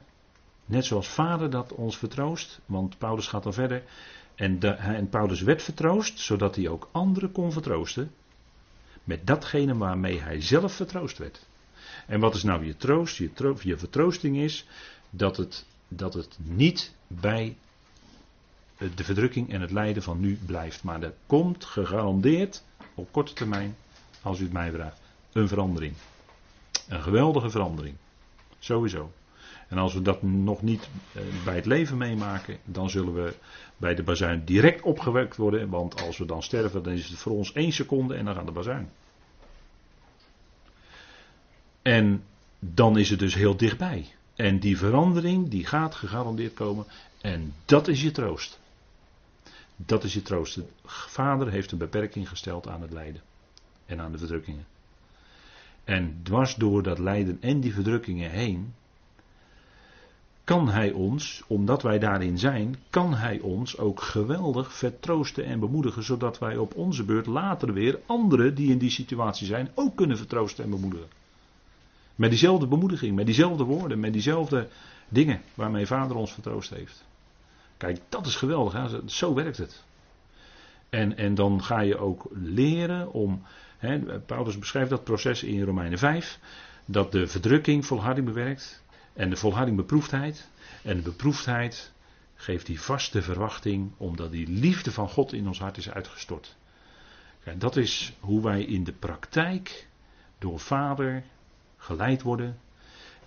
net 0.65 0.85
zoals 0.85 1.07
vader 1.07 1.49
dat 1.49 1.73
ons 1.73 1.97
vertroost, 1.97 2.59
want 2.65 2.97
Paulus 2.97 3.27
gaat 3.27 3.43
dan 3.43 3.53
verder, 3.53 3.83
en, 4.35 4.61
en 4.79 5.09
Paulus 5.09 5.41
werd 5.41 5.63
vertroost, 5.63 6.19
zodat 6.19 6.55
hij 6.55 6.67
ook 6.67 6.89
anderen 6.91 7.31
kon 7.31 7.51
vertroosten 7.51 8.11
met 9.03 9.27
datgene 9.27 9.77
waarmee 9.77 10.21
hij 10.21 10.41
zelf 10.41 10.73
vertroost 10.73 11.17
werd. 11.17 11.45
En 12.05 12.19
wat 12.19 12.35
is 12.35 12.43
nou 12.43 12.65
je 12.65 12.77
troost? 12.77 13.17
Je, 13.17 13.29
je 13.61 13.77
vertroosting 13.77 14.37
is 14.37 14.65
dat 15.09 15.37
het, 15.37 15.65
dat 15.87 16.13
het 16.13 16.37
niet 16.41 16.93
bij 17.07 17.57
de 18.77 19.03
verdrukking 19.03 19.53
en 19.53 19.61
het 19.61 19.71
lijden 19.71 20.03
van 20.03 20.19
nu 20.19 20.39
blijft. 20.45 20.83
Maar 20.83 21.01
er 21.01 21.13
komt 21.25 21.65
gegarandeerd 21.65 22.63
op 22.95 23.11
korte 23.11 23.33
termijn, 23.33 23.75
als 24.21 24.39
u 24.39 24.43
het 24.43 24.53
mij 24.53 24.71
vraagt, 24.71 25.01
een 25.31 25.47
verandering. 25.47 25.93
Een 26.87 27.01
geweldige 27.01 27.49
verandering. 27.49 27.95
Sowieso. 28.59 29.11
En 29.67 29.77
als 29.77 29.93
we 29.93 30.01
dat 30.01 30.21
nog 30.21 30.61
niet 30.61 30.89
eh, 31.13 31.21
bij 31.45 31.55
het 31.55 31.65
leven 31.65 31.97
meemaken, 31.97 32.57
dan 32.65 32.89
zullen 32.89 33.13
we 33.13 33.33
bij 33.77 33.95
de 33.95 34.03
bazuin 34.03 34.45
direct 34.45 34.81
opgewekt 34.81 35.35
worden. 35.35 35.69
Want 35.69 36.01
als 36.01 36.17
we 36.17 36.25
dan 36.25 36.43
sterven, 36.43 36.83
dan 36.83 36.93
is 36.93 37.09
het 37.09 37.19
voor 37.19 37.31
ons 37.31 37.53
één 37.53 37.71
seconde 37.71 38.15
en 38.15 38.25
dan 38.25 38.35
gaat 38.35 38.45
de 38.45 38.51
bazuin. 38.51 38.89
En 41.87 42.23
dan 42.59 42.97
is 42.97 43.09
het 43.09 43.19
dus 43.19 43.33
heel 43.33 43.57
dichtbij. 43.57 44.05
En 44.35 44.59
die 44.59 44.77
verandering, 44.77 45.49
die 45.49 45.65
gaat 45.65 45.95
gegarandeerd 45.95 46.53
komen. 46.53 46.85
En 47.21 47.53
dat 47.65 47.87
is 47.87 48.01
je 48.01 48.11
troost. 48.11 48.59
Dat 49.75 50.03
is 50.03 50.13
je 50.13 50.21
troost. 50.21 50.55
De 50.55 50.65
vader 50.85 51.51
heeft 51.51 51.71
een 51.71 51.77
beperking 51.77 52.29
gesteld 52.29 52.67
aan 52.67 52.81
het 52.81 52.91
lijden. 52.91 53.21
En 53.85 54.01
aan 54.01 54.11
de 54.11 54.17
verdrukkingen. 54.17 54.65
En 55.83 56.19
dwars 56.23 56.55
door 56.55 56.83
dat 56.83 56.99
lijden 56.99 57.37
en 57.41 57.59
die 57.59 57.73
verdrukkingen 57.73 58.31
heen, 58.31 58.73
kan 60.43 60.69
Hij 60.69 60.91
ons, 60.91 61.43
omdat 61.47 61.81
wij 61.81 61.99
daarin 61.99 62.39
zijn, 62.39 62.75
kan 62.89 63.13
Hij 63.13 63.39
ons 63.39 63.77
ook 63.77 64.01
geweldig 64.01 64.73
vertroosten 64.73 65.45
en 65.45 65.59
bemoedigen, 65.59 66.03
zodat 66.03 66.39
wij 66.39 66.57
op 66.57 66.75
onze 66.75 67.03
beurt 67.03 67.25
later 67.25 67.73
weer 67.73 67.99
anderen 68.05 68.55
die 68.55 68.71
in 68.71 68.77
die 68.77 68.89
situatie 68.89 69.47
zijn 69.47 69.69
ook 69.73 69.95
kunnen 69.95 70.17
vertroosten 70.17 70.63
en 70.63 70.69
bemoedigen. 70.69 71.07
Met 72.17 72.29
diezelfde 72.29 72.67
bemoediging, 72.67 73.15
met 73.15 73.25
diezelfde 73.25 73.63
woorden, 73.63 73.99
met 73.99 74.13
diezelfde 74.13 74.67
dingen 75.09 75.41
waarmee 75.53 75.85
Vader 75.85 76.15
ons 76.15 76.33
vertroost 76.33 76.69
heeft. 76.69 77.05
Kijk, 77.77 77.99
dat 78.09 78.25
is 78.25 78.35
geweldig, 78.35 78.73
hè? 78.73 79.09
zo 79.09 79.33
werkt 79.33 79.57
het. 79.57 79.83
En, 80.89 81.17
en 81.17 81.35
dan 81.35 81.63
ga 81.63 81.79
je 81.79 81.97
ook 81.97 82.29
leren 82.31 83.11
om, 83.13 83.41
hè, 83.77 84.19
Paulus 84.19 84.59
beschrijft 84.59 84.89
dat 84.89 85.03
proces 85.03 85.43
in 85.43 85.63
Romeinen 85.63 85.97
5, 85.97 86.39
dat 86.85 87.11
de 87.11 87.27
verdrukking 87.27 87.85
volharding 87.85 88.25
bewerkt, 88.25 88.83
en 89.13 89.29
de 89.29 89.35
volharding 89.35 89.77
beproefdheid. 89.77 90.49
En 90.83 90.97
de 90.97 91.03
beproefdheid 91.03 91.91
geeft 92.35 92.65
die 92.65 92.81
vaste 92.81 93.21
verwachting, 93.21 93.91
omdat 93.97 94.31
die 94.31 94.47
liefde 94.47 94.91
van 94.91 95.09
God 95.09 95.33
in 95.33 95.47
ons 95.47 95.59
hart 95.59 95.77
is 95.77 95.89
uitgestort. 95.89 96.55
Kijk, 97.43 97.59
dat 97.59 97.75
is 97.75 98.13
hoe 98.19 98.43
wij 98.43 98.63
in 98.63 98.83
de 98.83 98.93
praktijk 98.93 99.87
door 100.39 100.59
Vader 100.59 101.23
geleid 101.77 102.21
worden. 102.21 102.57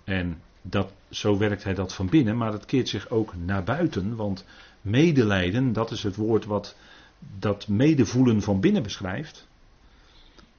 En 0.03 0.41
dat, 0.61 0.91
zo 1.09 1.37
werkt 1.37 1.63
hij 1.63 1.73
dat 1.73 1.93
van 1.93 2.09
binnen, 2.09 2.37
maar 2.37 2.51
het 2.51 2.65
keert 2.65 2.89
zich 2.89 3.09
ook 3.09 3.33
naar 3.45 3.63
buiten. 3.63 4.15
Want 4.15 4.45
medelijden, 4.81 5.73
dat 5.73 5.91
is 5.91 6.03
het 6.03 6.15
woord 6.15 6.45
wat 6.45 6.75
dat 7.39 7.67
medevoelen 7.67 8.41
van 8.41 8.59
binnen 8.59 8.83
beschrijft. 8.83 9.47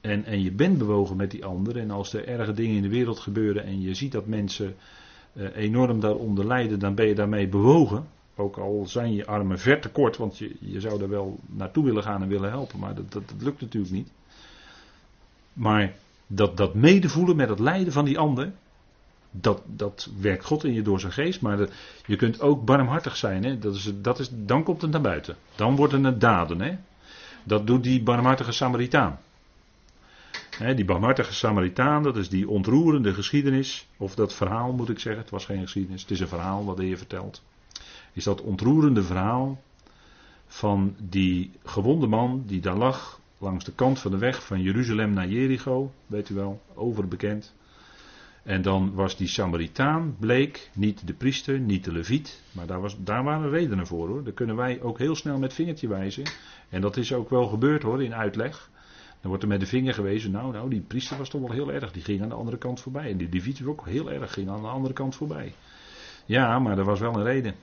En, 0.01 0.25
en 0.25 0.41
je 0.41 0.51
bent 0.51 0.77
bewogen 0.77 1.15
met 1.15 1.31
die 1.31 1.45
ander. 1.45 1.77
En 1.77 1.91
als 1.91 2.13
er 2.13 2.27
erge 2.27 2.53
dingen 2.53 2.75
in 2.75 2.81
de 2.81 2.89
wereld 2.89 3.19
gebeuren 3.19 3.63
en 3.63 3.81
je 3.81 3.93
ziet 3.93 4.11
dat 4.11 4.25
mensen 4.25 4.75
uh, 5.33 5.55
enorm 5.55 5.99
daaronder 5.99 6.47
lijden, 6.47 6.79
dan 6.79 6.95
ben 6.95 7.07
je 7.07 7.15
daarmee 7.15 7.47
bewogen. 7.47 8.07
Ook 8.35 8.57
al 8.57 8.85
zijn 8.87 9.13
je 9.13 9.25
armen 9.25 9.59
ver 9.59 9.81
te 9.81 9.89
kort, 9.89 10.17
want 10.17 10.37
je, 10.37 10.55
je 10.59 10.79
zou 10.79 11.01
er 11.01 11.09
wel 11.09 11.39
naartoe 11.45 11.83
willen 11.83 12.03
gaan 12.03 12.21
en 12.21 12.27
willen 12.27 12.49
helpen, 12.49 12.79
maar 12.79 12.95
dat, 12.95 13.11
dat 13.11 13.33
lukt 13.39 13.61
natuurlijk 13.61 13.93
niet. 13.93 14.09
Maar 15.53 15.93
dat, 16.35 16.57
dat 16.57 16.73
medevoelen 16.73 17.35
met 17.35 17.49
het 17.49 17.59
lijden 17.59 17.93
van 17.93 18.05
die 18.05 18.19
ander, 18.19 18.51
dat, 19.31 19.61
dat 19.65 20.09
werkt 20.19 20.45
God 20.45 20.63
in 20.63 20.73
je 20.73 20.81
door 20.81 20.99
zijn 20.99 21.11
geest. 21.11 21.41
Maar 21.41 21.69
je 22.05 22.15
kunt 22.15 22.41
ook 22.41 22.65
barmhartig 22.65 23.15
zijn. 23.15 23.43
Hè? 23.43 23.59
Dat 23.59 23.75
is, 23.75 23.91
dat 24.01 24.19
is, 24.19 24.29
dan 24.31 24.63
komt 24.63 24.81
het 24.81 24.91
naar 24.91 25.01
buiten. 25.01 25.35
Dan 25.55 25.75
worden 25.75 26.03
het 26.03 26.21
daden. 26.21 26.61
Hè? 26.61 26.77
Dat 27.43 27.67
doet 27.67 27.83
die 27.83 28.03
barmhartige 28.03 28.51
Samaritaan 28.51 29.19
die 30.57 30.85
barmhartige 30.85 31.33
Samaritaan, 31.33 32.03
dat 32.03 32.17
is 32.17 32.29
die 32.29 32.49
ontroerende 32.49 33.13
geschiedenis, 33.13 33.87
of 33.97 34.15
dat 34.15 34.33
verhaal 34.33 34.71
moet 34.71 34.89
ik 34.89 34.99
zeggen, 34.99 35.21
het 35.21 35.31
was 35.31 35.45
geen 35.45 35.61
geschiedenis, 35.61 36.01
het 36.01 36.11
is 36.11 36.19
een 36.19 36.27
verhaal 36.27 36.65
wat 36.65 36.77
de 36.77 36.83
Heer 36.83 36.97
vertelt. 36.97 37.41
Is 38.13 38.23
dat 38.23 38.41
ontroerende 38.41 39.03
verhaal 39.03 39.61
van 40.47 40.95
die 40.99 41.51
gewonde 41.63 42.07
man 42.07 42.43
die 42.45 42.61
daar 42.61 42.77
lag 42.77 43.19
langs 43.43 43.65
de 43.65 43.73
kant 43.73 43.99
van 43.99 44.11
de 44.11 44.17
weg 44.17 44.45
van 44.45 44.61
Jeruzalem 44.61 45.13
naar 45.13 45.27
Jericho, 45.27 45.91
weet 46.07 46.29
u 46.29 46.35
wel, 46.35 46.61
overbekend. 46.73 47.53
En 48.43 48.61
dan 48.61 48.93
was 48.93 49.17
die 49.17 49.27
Samaritaan, 49.27 50.15
bleek, 50.19 50.69
niet 50.73 51.07
de 51.07 51.13
priester, 51.13 51.59
niet 51.59 51.83
de 51.83 51.91
leviet, 51.91 52.41
maar 52.51 52.65
daar, 52.65 52.81
was, 52.81 52.95
daar 52.99 53.23
waren 53.23 53.49
redenen 53.49 53.87
voor 53.87 54.07
hoor. 54.07 54.23
Daar 54.23 54.33
kunnen 54.33 54.55
wij 54.55 54.81
ook 54.81 54.97
heel 54.97 55.15
snel 55.15 55.37
met 55.37 55.53
vingertje 55.53 55.87
wijzen. 55.87 56.23
En 56.69 56.81
dat 56.81 56.97
is 56.97 57.13
ook 57.13 57.29
wel 57.29 57.47
gebeurd 57.47 57.83
hoor, 57.83 58.03
in 58.03 58.15
uitleg. 58.15 58.69
Dan 59.21 59.29
wordt 59.29 59.43
er 59.43 59.49
met 59.49 59.59
de 59.59 59.65
vinger 59.65 59.93
gewezen, 59.93 60.31
nou, 60.31 60.51
nou, 60.51 60.69
die 60.69 60.81
priester 60.81 61.17
was 61.17 61.29
toch 61.29 61.41
wel 61.41 61.51
heel 61.51 61.71
erg, 61.71 61.91
die 61.91 62.03
ging 62.03 62.21
aan 62.21 62.29
de 62.29 62.35
andere 62.35 62.57
kant 62.57 62.79
voorbij. 62.79 63.11
En 63.11 63.17
die 63.17 63.29
leviet 63.31 63.59
was 63.59 63.67
ook 63.67 63.85
heel 63.87 64.11
erg, 64.11 64.33
ging 64.33 64.49
aan 64.49 64.61
de 64.61 64.67
andere 64.67 64.93
kant 64.93 65.15
voorbij. 65.15 65.53
Ja, 66.25 66.59
maar 66.59 66.77
er 66.77 66.83
was 66.83 66.99
wel 66.99 67.15
een 67.15 67.23
reden. 67.23 67.55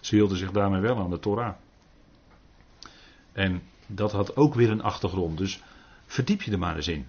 Ze 0.00 0.14
hielden 0.14 0.36
zich 0.36 0.50
daarmee 0.50 0.80
wel 0.80 0.98
aan 0.98 1.10
de 1.10 1.18
Torah. 1.18 1.54
En 3.32 3.62
dat 3.88 4.12
had 4.12 4.36
ook 4.36 4.54
weer 4.54 4.70
een 4.70 4.82
achtergrond, 4.82 5.38
dus 5.38 5.62
verdiep 6.06 6.42
je 6.42 6.52
er 6.52 6.58
maar 6.58 6.76
eens 6.76 6.88
in. 6.88 7.06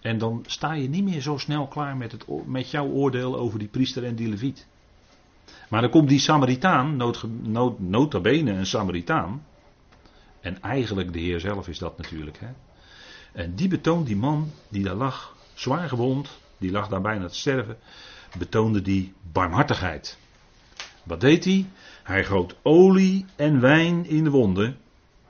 En 0.00 0.18
dan 0.18 0.44
sta 0.46 0.72
je 0.72 0.88
niet 0.88 1.04
meer 1.04 1.20
zo 1.20 1.38
snel 1.38 1.66
klaar 1.66 1.96
met, 1.96 2.12
het, 2.12 2.24
met 2.46 2.70
jouw 2.70 2.86
oordeel 2.86 3.38
over 3.38 3.58
die 3.58 3.68
priester 3.68 4.04
en 4.04 4.14
die 4.14 4.28
leviet. 4.28 4.66
Maar 5.68 5.80
dan 5.80 5.90
komt 5.90 6.08
die 6.08 6.18
Samaritaan, 6.18 6.96
nood, 6.96 7.24
nood, 7.78 8.14
een 8.14 8.66
Samaritaan, 8.66 9.42
en 10.40 10.62
eigenlijk 10.62 11.12
de 11.12 11.18
Heer 11.18 11.40
zelf 11.40 11.68
is 11.68 11.78
dat 11.78 11.98
natuurlijk. 11.98 12.38
Hè? 12.40 12.48
En 13.32 13.54
die 13.54 13.68
betoont 13.68 14.06
die 14.06 14.16
man 14.16 14.50
die 14.68 14.84
daar 14.84 14.94
lag, 14.94 15.36
zwaar 15.54 15.88
gewond, 15.88 16.38
die 16.58 16.70
lag 16.70 16.88
daar 16.88 17.00
bijna 17.00 17.28
te 17.28 17.34
sterven, 17.34 17.78
betoonde 18.38 18.82
die 18.82 19.12
barmhartigheid. 19.32 20.18
Wat 21.02 21.20
deed 21.20 21.44
hij? 21.44 21.66
Hij 22.02 22.24
goot 22.24 22.56
olie 22.62 23.24
en 23.36 23.60
wijn 23.60 24.06
in 24.06 24.24
de 24.24 24.30
wonden 24.30 24.76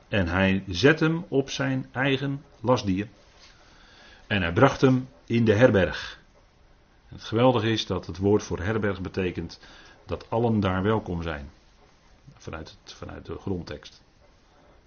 en 0.09 0.29
hij 0.29 0.65
zet 0.67 1.01
hem 1.01 1.25
op 1.29 1.51
zijn 1.51 1.87
eigen 1.93 2.43
lastdier. 2.61 3.09
En 4.27 4.43
hij 4.43 4.53
bracht 4.53 4.81
hem 4.81 5.09
in 5.27 5.45
de 5.45 5.55
herberg. 5.55 6.21
Het 7.09 7.25
geweldige 7.25 7.71
is 7.71 7.87
dat 7.87 8.07
het 8.07 8.19
woord 8.19 8.43
voor 8.43 8.61
herberg 8.61 9.01
betekent 9.01 9.61
dat 10.07 10.31
allen 10.31 10.61
daar 10.61 10.83
welkom 10.83 11.23
zijn. 11.23 11.51
Vanuit, 12.35 12.77
vanuit 12.85 13.27
de 13.27 13.39
grondtekst. 13.39 14.03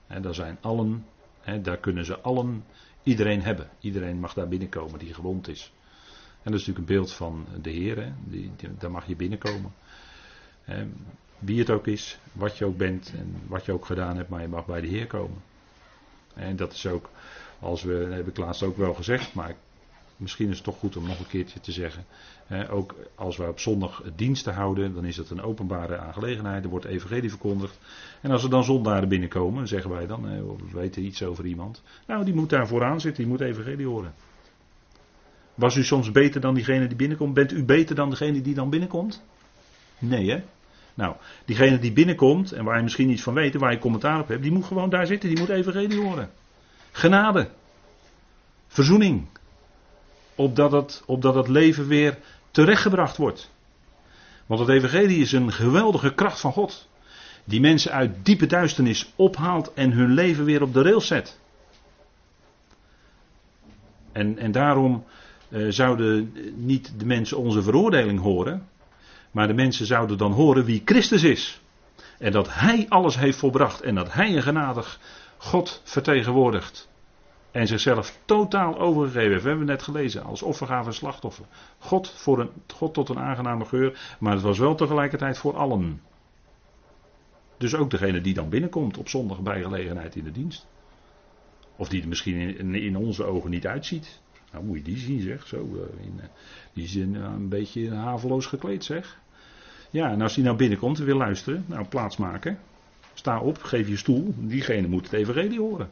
En 0.08 0.22
daar 0.22 0.34
zijn 0.34 0.58
allen, 0.62 1.06
daar 1.62 1.78
kunnen 1.78 2.06
ze 2.06 2.20
allen, 2.20 2.66
iedereen 3.04 3.42
hebben. 3.42 3.70
Iedereen 3.80 4.20
mag 4.20 4.34
daar 4.34 4.48
binnenkomen 4.48 5.00
die 5.00 5.14
gewond 5.14 5.48
is. 5.48 5.72
En 6.44 6.52
dat 6.52 6.60
is 6.60 6.68
natuurlijk 6.68 6.90
een 6.90 6.96
beeld 6.96 7.14
van 7.14 7.46
de 7.62 7.70
Heer, 7.70 8.14
die, 8.24 8.52
daar 8.78 8.92
mag 8.92 9.08
je 9.08 9.16
binnenkomen. 9.16 9.74
Wie 11.42 11.60
het 11.60 11.70
ook 11.70 11.88
is, 11.88 12.20
wat 12.32 12.58
je 12.58 12.66
ook 12.66 12.78
bent 12.78 13.14
en 13.18 13.36
wat 13.48 13.66
je 13.66 13.72
ook 13.72 13.86
gedaan 13.86 14.18
hebt, 14.18 14.30
maar 14.30 14.42
je 14.42 14.48
mag 14.48 14.66
bij 14.66 14.82
de 14.82 14.88
Heer 14.88 15.08
komen. 15.08 15.42
En 16.34 16.56
dat 16.56 16.74
is 16.74 16.88
ook, 16.88 17.10
als 17.60 17.84
we, 17.84 18.06
dat 18.08 18.18
heb 18.18 18.28
ik 18.28 18.38
laatst 18.38 18.64
ook 18.64 18.78
wel 18.78 18.94
gezegd, 18.94 19.34
maar 19.34 19.56
misschien 20.18 20.50
is 20.50 20.56
het 20.56 20.64
toch 20.64 20.78
goed 20.78 20.98
om 20.98 21.08
nog 21.08 21.20
een 21.20 21.28
keertje 21.28 21.60
te 21.60 21.72
zeggen. 21.72 22.06
ook 22.70 22.96
als 23.16 23.38
we 23.38 23.48
op 23.48 23.60
zondag 23.60 24.04
diensten 24.16 24.54
houden, 24.54 24.94
dan 24.94 25.06
is 25.06 25.16
dat 25.16 25.30
een 25.30 25.42
openbare 25.42 25.98
aangelegenheid. 25.98 26.64
Er 26.64 26.70
wordt 26.70 26.86
evangelie 26.86 27.30
verkondigd. 27.30 27.80
En 28.22 28.32
als 28.32 28.44
er 28.44 28.50
dan 28.50 28.64
zondaren 28.64 29.10
binnenkomen, 29.10 29.68
zeggen 29.68 29.92
wij 29.92 30.08
dan, 30.08 30.22
we 30.22 30.56
weten 30.74 31.04
iets 31.04 31.24
over 31.24 31.46
iemand. 31.46 31.82
Nou, 32.08 32.26
die 32.26 32.34
moet 32.34 32.50
daar 32.50 32.68
vooraan 32.68 33.02
zitten, 33.02 33.24
die 33.24 33.32
moet 33.32 33.42
evangelie 33.42 33.88
horen. 33.88 34.14
Was 35.56 35.76
u 35.76 35.84
soms 35.84 36.12
beter 36.12 36.42
dan 36.42 36.54
diegene 36.54 36.88
die 36.88 36.98
binnenkomt? 36.98 37.34
Bent 37.34 37.52
u 37.52 37.64
beter 37.64 37.96
dan 37.96 38.10
degene 38.10 38.42
die 38.42 38.54
dan 38.54 38.70
binnenkomt? 38.70 39.24
Nee, 40.00 40.32
hè? 40.32 40.44
Nou, 40.94 41.16
diegene 41.46 41.80
die 41.80 41.92
binnenkomt 41.92 42.52
en 42.52 42.64
waar 42.64 42.78
je 42.78 42.84
misschien 42.84 43.10
iets 43.10 43.22
van 43.22 43.34
weet, 43.34 43.56
waar 43.56 43.72
je 43.72 43.80
commentaar 43.80 44.20
op 44.20 44.28
hebt, 44.28 44.42
die 44.42 44.52
moet 44.52 44.66
gewoon 44.66 44.90
daar 44.90 45.08
zitten, 45.08 45.30
die 45.30 45.40
moet 45.40 45.50
evangelie 45.50 46.02
horen. 46.02 46.30
Genade. 46.92 47.50
Verzoening 48.68 49.28
opdat 50.36 50.72
het, 50.72 51.04
opdat 51.06 51.36
het 51.36 51.48
leven 51.48 51.88
weer 51.88 52.18
terechtgebracht 52.52 53.18
wordt. 53.18 53.52
Want 54.46 54.60
het 54.60 54.70
evangelie 54.70 55.20
is 55.20 55.32
een 55.32 55.52
geweldige 55.52 56.14
kracht 56.14 56.40
van 56.40 56.52
God. 56.52 56.90
Die 57.44 57.60
mensen 57.60 57.92
uit 57.92 58.26
diepe 58.26 58.46
duisternis 58.46 59.12
ophaalt 59.16 59.74
en 59.74 59.92
hun 59.92 60.14
leven 60.14 60.46
weer 60.46 60.62
op 60.62 60.74
de 60.74 60.82
rails 60.82 61.08
zet. 61.08 61.40
En, 64.12 64.38
en 64.38 64.52
daarom 64.52 65.04
eh, 65.50 65.66
zouden 65.70 66.34
niet 66.56 66.94
de 66.98 67.06
mensen 67.06 67.38
onze 67.38 67.62
veroordeling 67.62 68.20
horen. 68.20 68.68
Maar 69.32 69.48
de 69.48 69.54
mensen 69.54 69.86
zouden 69.86 70.18
dan 70.18 70.32
horen 70.32 70.66
wie 70.66 70.82
Christus 70.86 71.24
is. 71.24 71.62
En 72.20 72.32
dat 72.32 72.54
Hij 72.54 72.86
alles 72.90 73.18
heeft 73.18 73.38
volbracht. 73.38 73.82
En 73.82 73.96
dat 73.96 74.14
Hij 74.14 74.36
een 74.36 74.42
genadig 74.42 75.00
God 75.38 75.82
vertegenwoordigt. 75.84 76.90
En 77.52 77.68
zichzelf 77.68 78.20
totaal 78.26 78.80
overgegeven 78.80 79.32
heeft. 79.32 79.44
We 79.44 79.50
hebben 79.50 79.68
net 79.68 79.84
gelezen. 79.84 80.24
Als 80.24 80.42
offergave 80.42 80.88
en 80.88 80.96
slachtoffer. 80.96 81.46
God, 81.78 82.10
voor 82.10 82.40
een, 82.40 82.50
God 82.74 82.94
tot 82.94 83.10
een 83.10 83.20
aangename 83.20 83.66
geur. 83.66 84.16
Maar 84.20 84.34
het 84.34 84.42
was 84.42 84.60
wel 84.60 84.76
tegelijkertijd 84.76 85.38
voor 85.38 85.58
allen. 85.58 86.02
Dus 87.58 87.76
ook 87.76 87.90
degene 87.90 88.22
die 88.22 88.34
dan 88.34 88.50
binnenkomt 88.50 88.98
op 88.98 89.10
zondag 89.10 89.40
bij 89.40 89.62
gelegenheid 89.62 90.16
in 90.16 90.24
de 90.24 90.32
dienst. 90.32 90.68
Of 91.76 91.90
die 91.90 92.02
er 92.02 92.08
misschien 92.08 92.58
in, 92.58 92.76
in 92.76 92.98
onze 92.98 93.24
ogen 93.24 93.50
niet 93.50 93.68
uitziet. 93.68 94.22
Nou 94.52 94.66
moet 94.66 94.78
je 94.78 94.84
die 94.84 94.98
zien 94.98 95.22
zeg. 95.22 95.48
Zo, 95.48 95.58
eh, 95.58 96.06
in, 96.06 96.20
eh, 96.20 96.26
die 96.74 96.84
is 96.84 96.96
een, 96.96 97.16
een 97.16 97.50
beetje 97.50 97.94
haveloos 97.94 98.46
gekleed 98.46 98.84
zeg. 98.84 99.20
Ja, 99.90 100.12
en 100.12 100.22
als 100.22 100.34
die 100.34 100.44
nou 100.44 100.58
binnenkomt 100.58 101.00
en 101.00 101.06
wil 101.06 101.18
luisteren, 101.18 101.66
nou 101.68 101.86
plaatsmaken. 101.86 102.60
Sta 103.14 103.40
op, 103.40 103.64
geef 103.64 103.88
je 103.88 103.98
stoel. 103.98 104.34
Diegene 104.38 104.88
moet 104.88 105.04
het 105.04 105.14
evangelie 105.14 105.60
horen. 105.60 105.90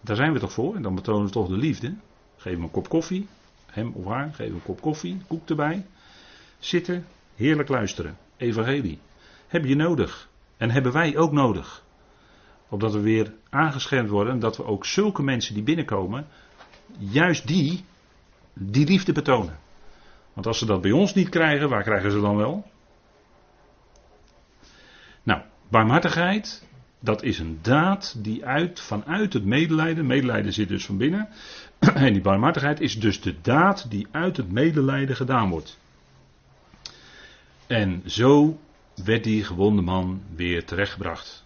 Daar 0.00 0.16
zijn 0.16 0.32
we 0.32 0.38
toch 0.38 0.52
voor? 0.52 0.76
En 0.76 0.82
dan 0.82 0.94
betonen 0.94 1.26
we 1.26 1.32
toch 1.32 1.48
de 1.48 1.56
liefde. 1.56 1.94
Geef 2.36 2.52
hem 2.52 2.62
een 2.62 2.70
kop 2.70 2.88
koffie. 2.88 3.26
Hem 3.66 3.92
of 3.92 4.04
haar, 4.04 4.34
geef 4.34 4.46
hem 4.46 4.54
een 4.54 4.62
kop 4.62 4.80
koffie, 4.80 5.20
koek 5.26 5.48
erbij. 5.48 5.86
Zitten, 6.58 7.06
heerlijk 7.34 7.68
luisteren. 7.68 8.16
Evangelie. 8.36 8.98
Heb 9.46 9.64
je 9.64 9.74
nodig. 9.74 10.28
En 10.56 10.70
hebben 10.70 10.92
wij 10.92 11.16
ook 11.16 11.32
nodig. 11.32 11.84
Opdat 12.68 12.92
we 12.92 13.00
weer 13.00 13.32
aangeschermd 13.50 14.10
worden. 14.10 14.32
En 14.32 14.38
dat 14.38 14.56
we 14.56 14.64
ook 14.64 14.86
zulke 14.86 15.22
mensen 15.22 15.54
die 15.54 15.62
binnenkomen. 15.62 16.26
Juist 16.98 17.46
die. 17.46 17.84
Die 18.54 18.86
liefde 18.86 19.12
betonen. 19.12 19.58
Want 20.32 20.46
als 20.46 20.58
ze 20.58 20.66
dat 20.66 20.80
bij 20.80 20.90
ons 20.90 21.14
niet 21.14 21.28
krijgen, 21.28 21.68
waar 21.68 21.82
krijgen 21.82 22.10
ze 22.10 22.20
dan 22.20 22.36
wel? 22.36 22.70
Nou, 25.22 25.42
barmhartigheid, 25.68 26.68
dat 27.00 27.22
is 27.22 27.38
een 27.38 27.58
daad 27.62 28.14
die 28.18 28.44
uit, 28.44 28.80
vanuit 28.80 29.32
het 29.32 29.44
medelijden, 29.44 30.06
medelijden 30.06 30.52
zit 30.52 30.68
dus 30.68 30.86
van 30.86 30.96
binnen, 30.96 31.28
en 31.78 32.12
die 32.12 32.22
barmhartigheid 32.22 32.80
is 32.80 33.00
dus 33.00 33.20
de 33.20 33.40
daad 33.40 33.90
die 33.90 34.06
uit 34.10 34.36
het 34.36 34.52
medelijden 34.52 35.16
gedaan 35.16 35.50
wordt. 35.50 35.80
En 37.66 38.02
zo 38.06 38.58
werd 39.04 39.24
die 39.24 39.44
gewonde 39.44 39.82
man 39.82 40.22
weer 40.34 40.64
terechtgebracht. 40.64 41.41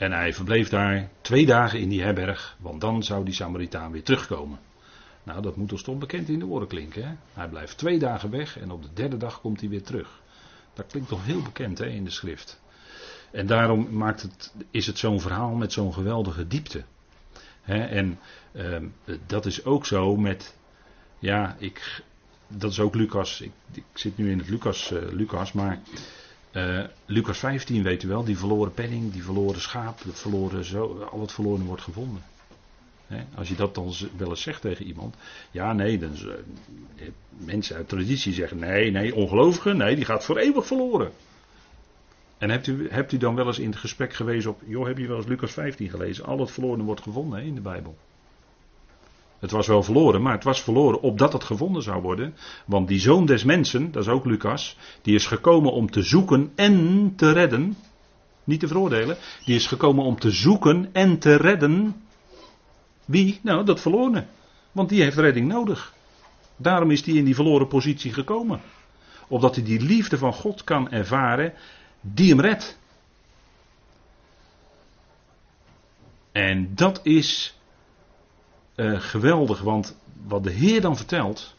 En 0.00 0.12
hij 0.12 0.34
verbleef 0.34 0.68
daar 0.68 1.08
twee 1.20 1.46
dagen 1.46 1.80
in 1.80 1.88
die 1.88 2.02
herberg, 2.02 2.56
want 2.60 2.80
dan 2.80 3.02
zou 3.02 3.24
die 3.24 3.34
Samaritaan 3.34 3.92
weer 3.92 4.02
terugkomen. 4.02 4.58
Nou, 5.22 5.42
dat 5.42 5.56
moet 5.56 5.72
ons 5.72 5.82
toch 5.82 5.98
bekend 5.98 6.28
in 6.28 6.38
de 6.38 6.46
oren 6.46 6.66
klinken. 6.66 7.08
Hè? 7.08 7.14
Hij 7.32 7.48
blijft 7.48 7.78
twee 7.78 7.98
dagen 7.98 8.30
weg 8.30 8.58
en 8.58 8.70
op 8.70 8.82
de 8.82 8.88
derde 8.94 9.16
dag 9.16 9.40
komt 9.40 9.60
hij 9.60 9.68
weer 9.68 9.82
terug. 9.82 10.20
Dat 10.74 10.86
klinkt 10.86 11.08
toch 11.08 11.24
heel 11.24 11.42
bekend 11.42 11.78
hè, 11.78 11.86
in 11.86 12.04
de 12.04 12.10
schrift. 12.10 12.60
En 13.30 13.46
daarom 13.46 13.96
maakt 13.96 14.22
het, 14.22 14.52
is 14.70 14.86
het 14.86 14.98
zo'n 14.98 15.20
verhaal 15.20 15.54
met 15.54 15.72
zo'n 15.72 15.94
geweldige 15.94 16.46
diepte. 16.46 16.84
en 17.64 18.18
ehm, 18.52 18.86
dat 19.26 19.46
is 19.46 19.64
ook 19.64 19.86
zo 19.86 20.16
met, 20.16 20.56
ja, 21.18 21.56
ik, 21.58 22.02
dat 22.46 22.70
is 22.70 22.80
ook 22.80 22.94
Lucas. 22.94 23.40
Ik, 23.40 23.84
zit 23.94 24.18
nu 24.18 24.30
in 24.30 24.38
het 24.38 24.48
Lucas, 24.48 24.90
uh, 24.92 25.02
Lucas 25.10 25.52
maar 25.52 25.80
uh, 26.52 26.84
Lucas 27.06 27.38
15 27.38 27.82
weet 27.82 28.02
u 28.02 28.08
wel, 28.08 28.24
die 28.24 28.38
verloren 28.38 28.72
penning, 28.72 29.12
die 29.12 29.24
verloren 29.24 29.60
schaap, 29.60 30.02
het 30.02 30.18
verloren 30.18 30.64
zo, 30.64 31.02
al 31.10 31.20
het 31.20 31.32
verloren 31.32 31.64
wordt 31.64 31.82
gevonden. 31.82 32.22
als 33.34 33.48
je 33.48 33.54
dat 33.54 33.74
dan 33.74 33.92
wel 34.16 34.28
eens 34.28 34.42
zegt 34.42 34.60
tegen 34.60 34.84
iemand, 34.84 35.14
ja, 35.50 35.72
nee, 35.72 35.98
dan, 35.98 36.12
uh, 36.24 37.08
mensen 37.28 37.76
uit 37.76 37.88
traditie 37.88 38.32
zeggen, 38.32 38.58
nee, 38.58 38.90
nee, 38.90 39.14
ongelovigen, 39.14 39.76
nee, 39.76 39.94
die 39.94 40.04
gaat 40.04 40.24
voor 40.24 40.36
eeuwig 40.36 40.66
verloren. 40.66 41.12
En 42.38 42.50
hebt 42.50 42.66
u, 42.66 42.88
hebt 42.90 43.12
u 43.12 43.16
dan 43.16 43.34
wel 43.34 43.46
eens 43.46 43.58
in 43.58 43.70
het 43.70 43.78
gesprek 43.78 44.12
gewezen 44.12 44.50
op, 44.50 44.60
joh, 44.66 44.86
heb 44.86 44.98
je 44.98 45.06
wel 45.06 45.16
eens 45.16 45.26
Lucas 45.26 45.52
15 45.52 45.88
gelezen? 45.88 46.24
Al 46.24 46.40
het 46.40 46.50
verloren 46.50 46.84
wordt 46.84 47.02
gevonden 47.02 47.42
in 47.42 47.54
de 47.54 47.60
Bijbel. 47.60 47.96
Het 49.40 49.50
was 49.50 49.66
wel 49.66 49.82
verloren, 49.82 50.22
maar 50.22 50.32
het 50.32 50.44
was 50.44 50.62
verloren 50.62 51.00
opdat 51.00 51.32
het 51.32 51.44
gevonden 51.44 51.82
zou 51.82 52.02
worden. 52.02 52.34
Want 52.66 52.88
die 52.88 53.00
zoon 53.00 53.26
des 53.26 53.44
mensen, 53.44 53.92
dat 53.92 54.02
is 54.02 54.08
ook 54.08 54.24
Lucas, 54.24 54.76
die 55.02 55.14
is 55.14 55.26
gekomen 55.26 55.72
om 55.72 55.90
te 55.90 56.02
zoeken 56.02 56.52
en 56.54 57.12
te 57.16 57.32
redden. 57.32 57.76
Niet 58.44 58.60
te 58.60 58.68
veroordelen. 58.68 59.16
Die 59.44 59.54
is 59.54 59.66
gekomen 59.66 60.04
om 60.04 60.18
te 60.18 60.30
zoeken 60.30 60.88
en 60.92 61.18
te 61.18 61.34
redden. 61.34 62.02
Wie? 63.04 63.38
Nou, 63.42 63.64
dat 63.64 63.80
verloren. 63.80 64.28
Want 64.72 64.88
die 64.88 65.02
heeft 65.02 65.16
redding 65.16 65.48
nodig. 65.48 65.94
Daarom 66.56 66.90
is 66.90 67.04
hij 67.04 67.14
in 67.14 67.24
die 67.24 67.34
verloren 67.34 67.68
positie 67.68 68.12
gekomen. 68.12 68.60
Opdat 69.28 69.54
hij 69.54 69.64
die 69.64 69.80
liefde 69.80 70.18
van 70.18 70.32
God 70.32 70.64
kan 70.64 70.90
ervaren 70.90 71.52
die 72.00 72.28
hem 72.28 72.40
redt. 72.40 72.78
En 76.32 76.74
dat 76.74 77.00
is 77.02 77.59
uh, 78.80 79.00
geweldig, 79.00 79.60
want 79.60 79.96
wat 80.26 80.44
de 80.44 80.50
Heer 80.50 80.80
dan 80.80 80.96
vertelt, 80.96 81.56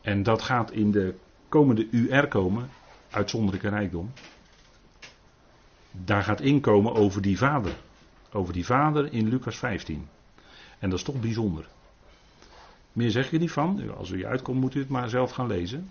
en 0.00 0.22
dat 0.22 0.42
gaat 0.42 0.70
in 0.70 0.90
de 0.90 1.14
komende 1.48 1.88
UR 1.90 2.28
komen, 2.28 2.68
uitzonderlijke 3.10 3.68
rijkdom, 3.68 4.12
daar 5.90 6.22
gaat 6.22 6.40
inkomen 6.40 6.94
over 6.94 7.22
die 7.22 7.38
vader. 7.38 7.72
Over 8.32 8.52
die 8.52 8.66
vader 8.66 9.12
in 9.12 9.28
Lucas 9.28 9.56
15. 9.56 10.08
En 10.78 10.90
dat 10.90 10.98
is 10.98 11.04
toch 11.04 11.20
bijzonder. 11.20 11.66
Meer 12.92 13.10
zeg 13.10 13.30
je 13.30 13.38
niet 13.38 13.50
van. 13.50 13.96
Als 13.96 14.10
u 14.10 14.18
je 14.18 14.26
uitkomt 14.26 14.60
moet 14.60 14.74
u 14.74 14.78
het 14.78 14.88
maar 14.88 15.08
zelf 15.08 15.30
gaan 15.30 15.46
lezen. 15.46 15.90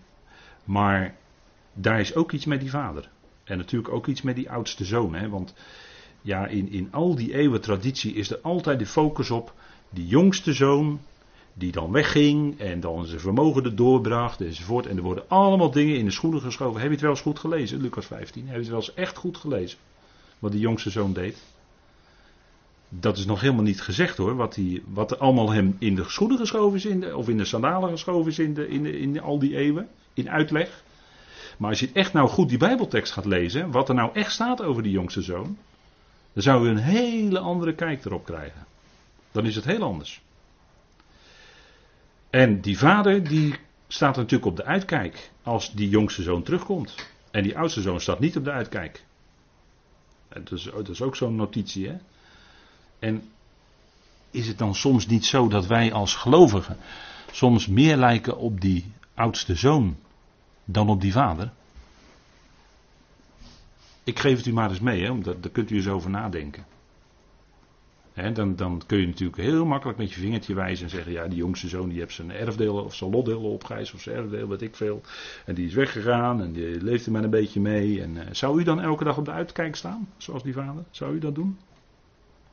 Maar 0.63 1.15
daar 1.73 1.99
is 1.99 2.15
ook 2.15 2.31
iets 2.31 2.45
met 2.45 2.59
die 2.59 2.69
vader. 2.69 3.09
En 3.43 3.57
natuurlijk 3.57 3.93
ook 3.93 4.07
iets 4.07 4.21
met 4.21 4.35
die 4.35 4.51
oudste 4.51 4.85
zoon. 4.85 5.15
Hè? 5.15 5.29
Want 5.29 5.53
ja, 6.21 6.47
in, 6.47 6.69
in 6.69 6.87
al 6.91 7.15
die 7.15 7.33
eeuwen 7.33 7.61
traditie 7.61 8.13
is 8.13 8.31
er 8.31 8.39
altijd 8.41 8.79
de 8.79 8.85
focus 8.85 9.31
op 9.31 9.53
die 9.93 10.07
jongste 10.07 10.53
zoon. 10.53 10.99
Die 11.55 11.71
dan 11.71 11.91
wegging 11.91 12.59
en 12.59 12.79
dan 12.79 13.05
zijn 13.05 13.19
vermogen 13.19 13.63
er 13.63 13.75
doorbracht 13.75 14.41
enzovoort. 14.41 14.85
En 14.85 14.97
er 14.97 15.03
worden 15.03 15.23
allemaal 15.27 15.71
dingen 15.71 15.97
in 15.97 16.05
de 16.05 16.11
schoenen 16.11 16.41
geschoven. 16.41 16.79
Heb 16.79 16.87
je 16.87 16.91
het 16.91 17.01
wel 17.01 17.11
eens 17.11 17.21
goed 17.21 17.39
gelezen, 17.39 17.81
Lucas 17.81 18.05
15? 18.05 18.43
Heb 18.43 18.53
je 18.53 18.59
het 18.59 18.69
wel 18.69 18.79
eens 18.79 18.93
echt 18.93 19.17
goed 19.17 19.37
gelezen? 19.37 19.77
Wat 20.39 20.51
die 20.51 20.61
jongste 20.61 20.89
zoon 20.89 21.13
deed? 21.13 21.37
Dat 22.89 23.17
is 23.17 23.25
nog 23.25 23.41
helemaal 23.41 23.63
niet 23.63 23.81
gezegd 23.81 24.17
hoor. 24.17 24.35
Wat, 24.35 24.57
wat 24.85 25.11
er 25.11 25.17
allemaal 25.17 25.51
hem 25.51 25.75
in 25.79 25.95
de 25.95 26.03
schoenen 26.07 26.37
geschoven 26.37 26.77
is. 26.77 26.85
In 26.85 26.99
de, 26.99 27.17
of 27.17 27.29
in 27.29 27.37
de 27.37 27.45
sandalen 27.45 27.89
geschoven 27.89 28.31
is 28.31 28.39
in, 28.39 28.53
de, 28.53 28.67
in, 28.67 28.83
de, 28.83 28.99
in 28.99 29.21
al 29.21 29.39
die 29.39 29.57
eeuwen. 29.57 29.87
In 30.13 30.29
uitleg. 30.29 30.83
Maar 31.57 31.69
als 31.69 31.79
je 31.79 31.89
echt 31.93 32.13
nou 32.13 32.29
goed 32.29 32.49
die 32.49 32.57
Bijbeltekst 32.57 33.13
gaat 33.13 33.25
lezen, 33.25 33.71
wat 33.71 33.89
er 33.89 33.95
nou 33.95 34.09
echt 34.13 34.31
staat 34.31 34.61
over 34.61 34.83
die 34.83 34.91
jongste 34.91 35.21
zoon, 35.21 35.57
dan 36.33 36.43
zou 36.43 36.63
je 36.63 36.69
een 36.69 36.77
hele 36.77 37.39
andere 37.39 37.73
kijk 37.75 38.05
erop 38.05 38.25
krijgen. 38.25 38.65
Dan 39.33 39.45
is 39.45 39.55
het 39.55 39.65
heel 39.65 39.81
anders. 39.83 40.21
En 42.29 42.61
die 42.61 42.77
vader 42.77 43.27
die 43.27 43.55
staat 43.87 44.15
natuurlijk 44.15 44.45
op 44.45 44.55
de 44.55 44.65
uitkijk 44.65 45.31
als 45.43 45.71
die 45.71 45.89
jongste 45.89 46.23
zoon 46.23 46.43
terugkomt. 46.43 46.95
En 47.31 47.43
die 47.43 47.57
oudste 47.57 47.81
zoon 47.81 48.01
staat 48.01 48.19
niet 48.19 48.37
op 48.37 48.43
de 48.43 48.51
uitkijk. 48.51 49.05
Dat 50.29 50.51
is, 50.51 50.63
dat 50.63 50.89
is 50.89 51.01
ook 51.01 51.15
zo'n 51.15 51.35
notitie. 51.35 51.87
Hè? 51.87 51.95
En 52.99 53.29
is 54.31 54.47
het 54.47 54.57
dan 54.57 54.75
soms 54.75 55.07
niet 55.07 55.25
zo 55.25 55.47
dat 55.47 55.65
wij 55.65 55.93
als 55.93 56.15
gelovigen 56.15 56.77
soms 57.31 57.67
meer 57.67 57.97
lijken 57.97 58.37
op 58.37 58.61
die 58.61 58.91
oudste 59.13 59.55
zoon 59.55 59.97
dan 60.65 60.89
op 60.89 61.01
die 61.01 61.11
vader? 61.11 61.51
Ik 64.03 64.19
geef 64.19 64.37
het 64.37 64.45
u 64.45 64.53
maar 64.53 64.69
eens 64.69 64.79
mee, 64.79 65.03
hè, 65.03 65.11
omdat, 65.11 65.43
daar 65.43 65.51
kunt 65.51 65.69
u 65.69 65.75
eens 65.75 65.87
over 65.87 66.09
nadenken. 66.09 66.65
Dan, 68.33 68.55
dan, 68.55 68.81
kun 68.85 68.99
je 68.99 69.07
natuurlijk 69.07 69.41
heel 69.41 69.65
makkelijk 69.65 69.97
met 69.97 70.13
je 70.13 70.19
vingertje 70.19 70.53
wijzen 70.53 70.83
en 70.83 70.89
zeggen: 70.89 71.11
ja, 71.11 71.27
die 71.27 71.37
jongste 71.37 71.67
zoon 71.67 71.89
die 71.89 71.99
heeft 71.99 72.13
zijn 72.13 72.31
erfdelen 72.31 72.83
of 72.83 72.95
zijn 72.95 73.09
lotdelen 73.09 73.41
opgeëist 73.41 73.93
of 73.93 74.01
zijn 74.01 74.15
erfdeel, 74.15 74.47
weet 74.47 74.61
ik 74.61 74.75
veel. 74.75 75.01
En 75.45 75.55
die 75.55 75.65
is 75.65 75.73
weggegaan 75.73 76.41
en 76.41 76.51
die 76.51 76.83
leeft 76.83 77.05
er 77.05 77.11
maar 77.11 77.23
een 77.23 77.29
beetje 77.29 77.59
mee. 77.59 78.01
En, 78.01 78.15
uh, 78.15 78.21
zou 78.31 78.59
u 78.59 78.63
dan 78.63 78.81
elke 78.81 79.03
dag 79.03 79.17
op 79.17 79.25
de 79.25 79.31
uitkijk 79.31 79.75
staan, 79.75 80.09
zoals 80.17 80.43
die 80.43 80.53
vader? 80.53 80.83
Zou 80.91 81.15
u 81.15 81.19
dat 81.19 81.35
doen? 81.35 81.57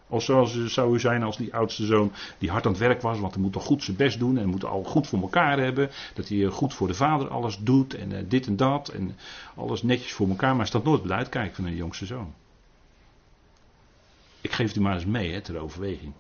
Of 0.09 0.23
zoals 0.23 0.67
zou 0.67 0.95
u 0.95 1.01
zijn 1.01 1.23
als 1.23 1.37
die 1.37 1.55
oudste 1.55 1.87
zoon 1.87 2.13
die 2.39 2.51
hard 2.51 2.67
aan 2.67 2.73
het 2.73 2.81
werk 2.81 3.03
was, 3.03 3.19
want 3.19 3.35
hij 3.35 3.43
moet 3.43 3.53
toch 3.53 3.65
goed 3.65 3.83
zijn 3.83 3.97
best 3.97 4.19
doen 4.19 4.39
en 4.39 4.49
moet 4.49 4.65
al 4.65 4.85
goed 4.85 5.07
voor 5.07 5.21
elkaar 5.21 5.59
hebben. 5.59 5.91
Dat 6.15 6.29
hij 6.29 6.45
goed 6.45 6.75
voor 6.75 6.87
de 6.87 6.95
vader 6.95 7.29
alles 7.29 7.59
doet 7.59 7.95
en 7.95 8.13
eh, 8.13 8.25
dit 8.29 8.47
en 8.47 8.57
dat 8.57 8.89
en 8.89 9.17
alles 9.57 9.83
netjes 9.83 10.13
voor 10.13 10.29
elkaar, 10.29 10.57
maar 10.57 10.67
staat 10.67 10.85
nooit 10.85 11.01
bij 11.01 11.11
de 11.11 11.17
uitkijk 11.17 11.55
van 11.55 11.65
een 11.65 11.77
jongste 11.77 12.07
zoon. 12.07 12.35
Ik 14.51 14.57
geef 14.57 14.77
u 14.77 14.81
maar 14.81 14.95
eens 14.95 15.07
mee 15.07 15.33
hè, 15.33 15.41
ter 15.41 15.59
overweging. 15.59 16.13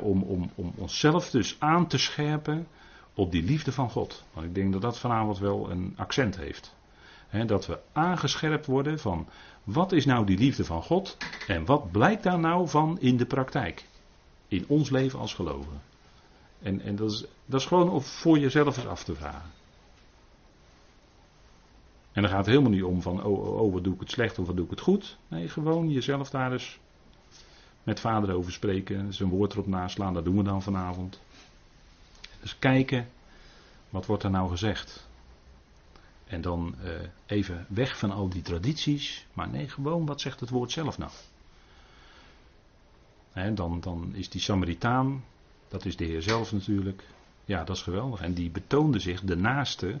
om, 0.00 0.22
om, 0.22 0.50
om 0.54 0.72
onszelf 0.76 1.30
dus 1.30 1.56
aan 1.58 1.86
te 1.86 1.98
scherpen 1.98 2.66
op 3.14 3.30
die 3.30 3.42
liefde 3.42 3.72
van 3.72 3.90
God. 3.90 4.24
Want 4.32 4.46
ik 4.46 4.54
denk 4.54 4.72
dat 4.72 4.82
dat 4.82 4.98
vanavond 4.98 5.38
wel 5.38 5.70
een 5.70 5.94
accent 5.96 6.36
heeft. 6.36 6.74
dat 7.46 7.66
we 7.66 7.78
aangescherpt 7.92 8.66
worden 8.66 8.98
van 8.98 9.28
wat 9.64 9.92
is 9.92 10.04
nou 10.04 10.26
die 10.26 10.38
liefde 10.38 10.64
van 10.64 10.82
God 10.82 11.16
en 11.46 11.64
wat 11.64 11.90
blijkt 11.90 12.22
daar 12.22 12.38
nou 12.38 12.68
van 12.68 13.00
in 13.00 13.16
de 13.16 13.26
praktijk? 13.26 13.84
In 14.48 14.64
ons 14.68 14.90
leven 14.90 15.18
als 15.18 15.34
gelovigen. 15.34 15.80
En, 16.62 16.80
en 16.80 16.96
dat, 16.96 17.10
is, 17.10 17.24
dat 17.46 17.60
is 17.60 17.66
gewoon 17.66 17.90
om 17.90 18.00
voor 18.00 18.38
jezelf 18.38 18.76
eens 18.76 18.86
af 18.86 19.04
te 19.04 19.14
vragen. 19.14 19.50
En 22.12 22.22
dan 22.22 22.30
gaat 22.30 22.46
het 22.46 22.54
helemaal 22.54 22.70
niet 22.70 22.82
om 22.82 23.02
van, 23.02 23.24
oh, 23.24 23.46
oh, 23.46 23.60
oh, 23.60 23.72
wat 23.72 23.84
doe 23.84 23.94
ik 23.94 24.00
het 24.00 24.10
slecht 24.10 24.38
of 24.38 24.46
wat 24.46 24.56
doe 24.56 24.64
ik 24.64 24.70
het 24.70 24.80
goed. 24.80 25.18
Nee, 25.28 25.48
gewoon 25.48 25.90
jezelf 25.90 26.30
daar 26.30 26.52
eens 26.52 26.78
met 27.82 28.00
vader 28.00 28.34
over 28.34 28.52
spreken, 28.52 29.14
zijn 29.14 29.28
woord 29.28 29.52
erop 29.52 29.66
naslaan, 29.66 30.14
dat 30.14 30.24
doen 30.24 30.36
we 30.36 30.42
dan 30.42 30.62
vanavond. 30.62 31.20
Dus 32.40 32.58
kijken, 32.58 33.08
wat 33.90 34.06
wordt 34.06 34.22
er 34.22 34.30
nou 34.30 34.50
gezegd? 34.50 35.08
En 36.26 36.40
dan 36.40 36.74
uh, 36.84 36.90
even 37.26 37.66
weg 37.68 37.98
van 37.98 38.10
al 38.10 38.28
die 38.28 38.42
tradities. 38.42 39.26
Maar 39.32 39.48
nee, 39.48 39.68
gewoon 39.68 40.06
wat 40.06 40.20
zegt 40.20 40.40
het 40.40 40.50
woord 40.50 40.70
zelf 40.70 40.98
nou? 40.98 41.10
He, 43.32 43.54
dan, 43.54 43.80
dan 43.80 44.14
is 44.14 44.28
die 44.28 44.40
Samaritaan, 44.40 45.24
dat 45.68 45.84
is 45.84 45.96
de 45.96 46.04
Heer 46.04 46.22
zelf 46.22 46.52
natuurlijk. 46.52 47.04
Ja, 47.44 47.64
dat 47.64 47.76
is 47.76 47.82
geweldig. 47.82 48.20
En 48.20 48.34
die 48.34 48.50
betoonde 48.50 48.98
zich 48.98 49.20
de 49.20 49.36
naaste 49.36 49.98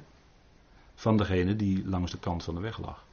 van 0.94 1.16
degene 1.16 1.56
die 1.56 1.88
langs 1.88 2.10
de 2.10 2.18
kant 2.18 2.44
van 2.44 2.54
de 2.54 2.60
weg 2.60 2.78
lag. 2.78 3.04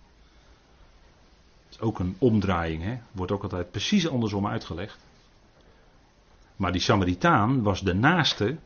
Is 1.69 1.79
ook 1.79 1.99
een 1.99 2.15
omdraaiing, 2.17 2.83
hè? 2.83 2.97
wordt 3.11 3.31
ook 3.31 3.43
altijd 3.43 3.71
precies 3.71 4.07
andersom 4.07 4.47
uitgelegd. 4.47 5.05
Maar 6.55 6.71
die 6.71 6.81
Samaritaan 6.81 7.63
was 7.63 7.81
de 7.81 7.93
naaste 7.93 8.57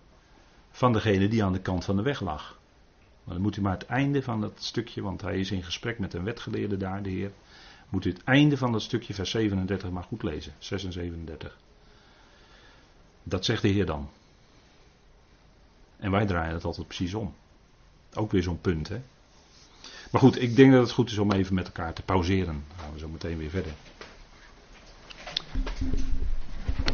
van 0.72 0.94
degene 0.94 1.28
die 1.28 1.44
aan 1.44 1.54
de 1.54 1.62
kant 1.62 1.86
van 1.86 1.96
de 1.96 2.02
weg 2.02 2.22
lag. 2.22 2.60
Maar 3.24 3.34
dan 3.34 3.44
moet 3.44 3.58
u 3.58 3.62
maar 3.62 3.74
het 3.74 3.86
einde 3.86 4.22
van 4.22 4.42
dat 4.42 4.52
stukje, 4.56 5.02
want 5.02 5.22
hij 5.22 5.40
is 5.40 5.52
in 5.52 5.64
gesprek 5.64 6.00
met 6.00 6.14
een 6.14 6.24
wetgeleerde 6.24 6.78
daar, 6.78 7.04
de 7.04 7.10
Heer. 7.10 7.32
Moet 7.90 8.06
u 8.06 8.10
het 8.10 8.24
einde 8.24 8.58
van 8.58 8.72
dat 8.72 8.82
stukje, 8.82 9.14
vers 9.14 9.30
37, 9.30 9.90
maar 9.90 10.04
goed 10.04 10.24
lezen. 10.24 10.54
6 10.58 10.84
en 10.84 10.92
37. 10.92 11.58
Dat 13.24 13.46
zegt 13.46 13.62
de 13.62 13.68
Heer 13.68 13.86
dan. 13.86 14.10
En 15.98 16.12
wij 16.12 16.26
draaien 16.26 16.54
het 16.54 16.64
altijd 16.64 16.88
precies 16.88 17.14
om. 17.14 17.34
Ook 18.14 18.32
weer 18.32 18.44
zo'n 18.44 18.62
punt, 18.62 18.88
hè. 18.88 19.02
Maar 20.12 20.22
goed, 20.22 20.42
ik 20.42 20.56
denk 20.56 20.72
dat 20.72 20.82
het 20.82 20.92
goed 20.92 21.10
is 21.12 21.18
om 21.18 21.32
even 21.32 21.56
met 21.56 21.66
elkaar 21.66 21.94
te 21.94 22.02
pauzeren. 22.02 22.46
Dan 22.46 22.64
gaan 22.78 22.94
we 22.94 23.00
zo 23.00 23.08
meteen 23.08 23.38
weer 23.38 23.50
verder. 23.50 23.72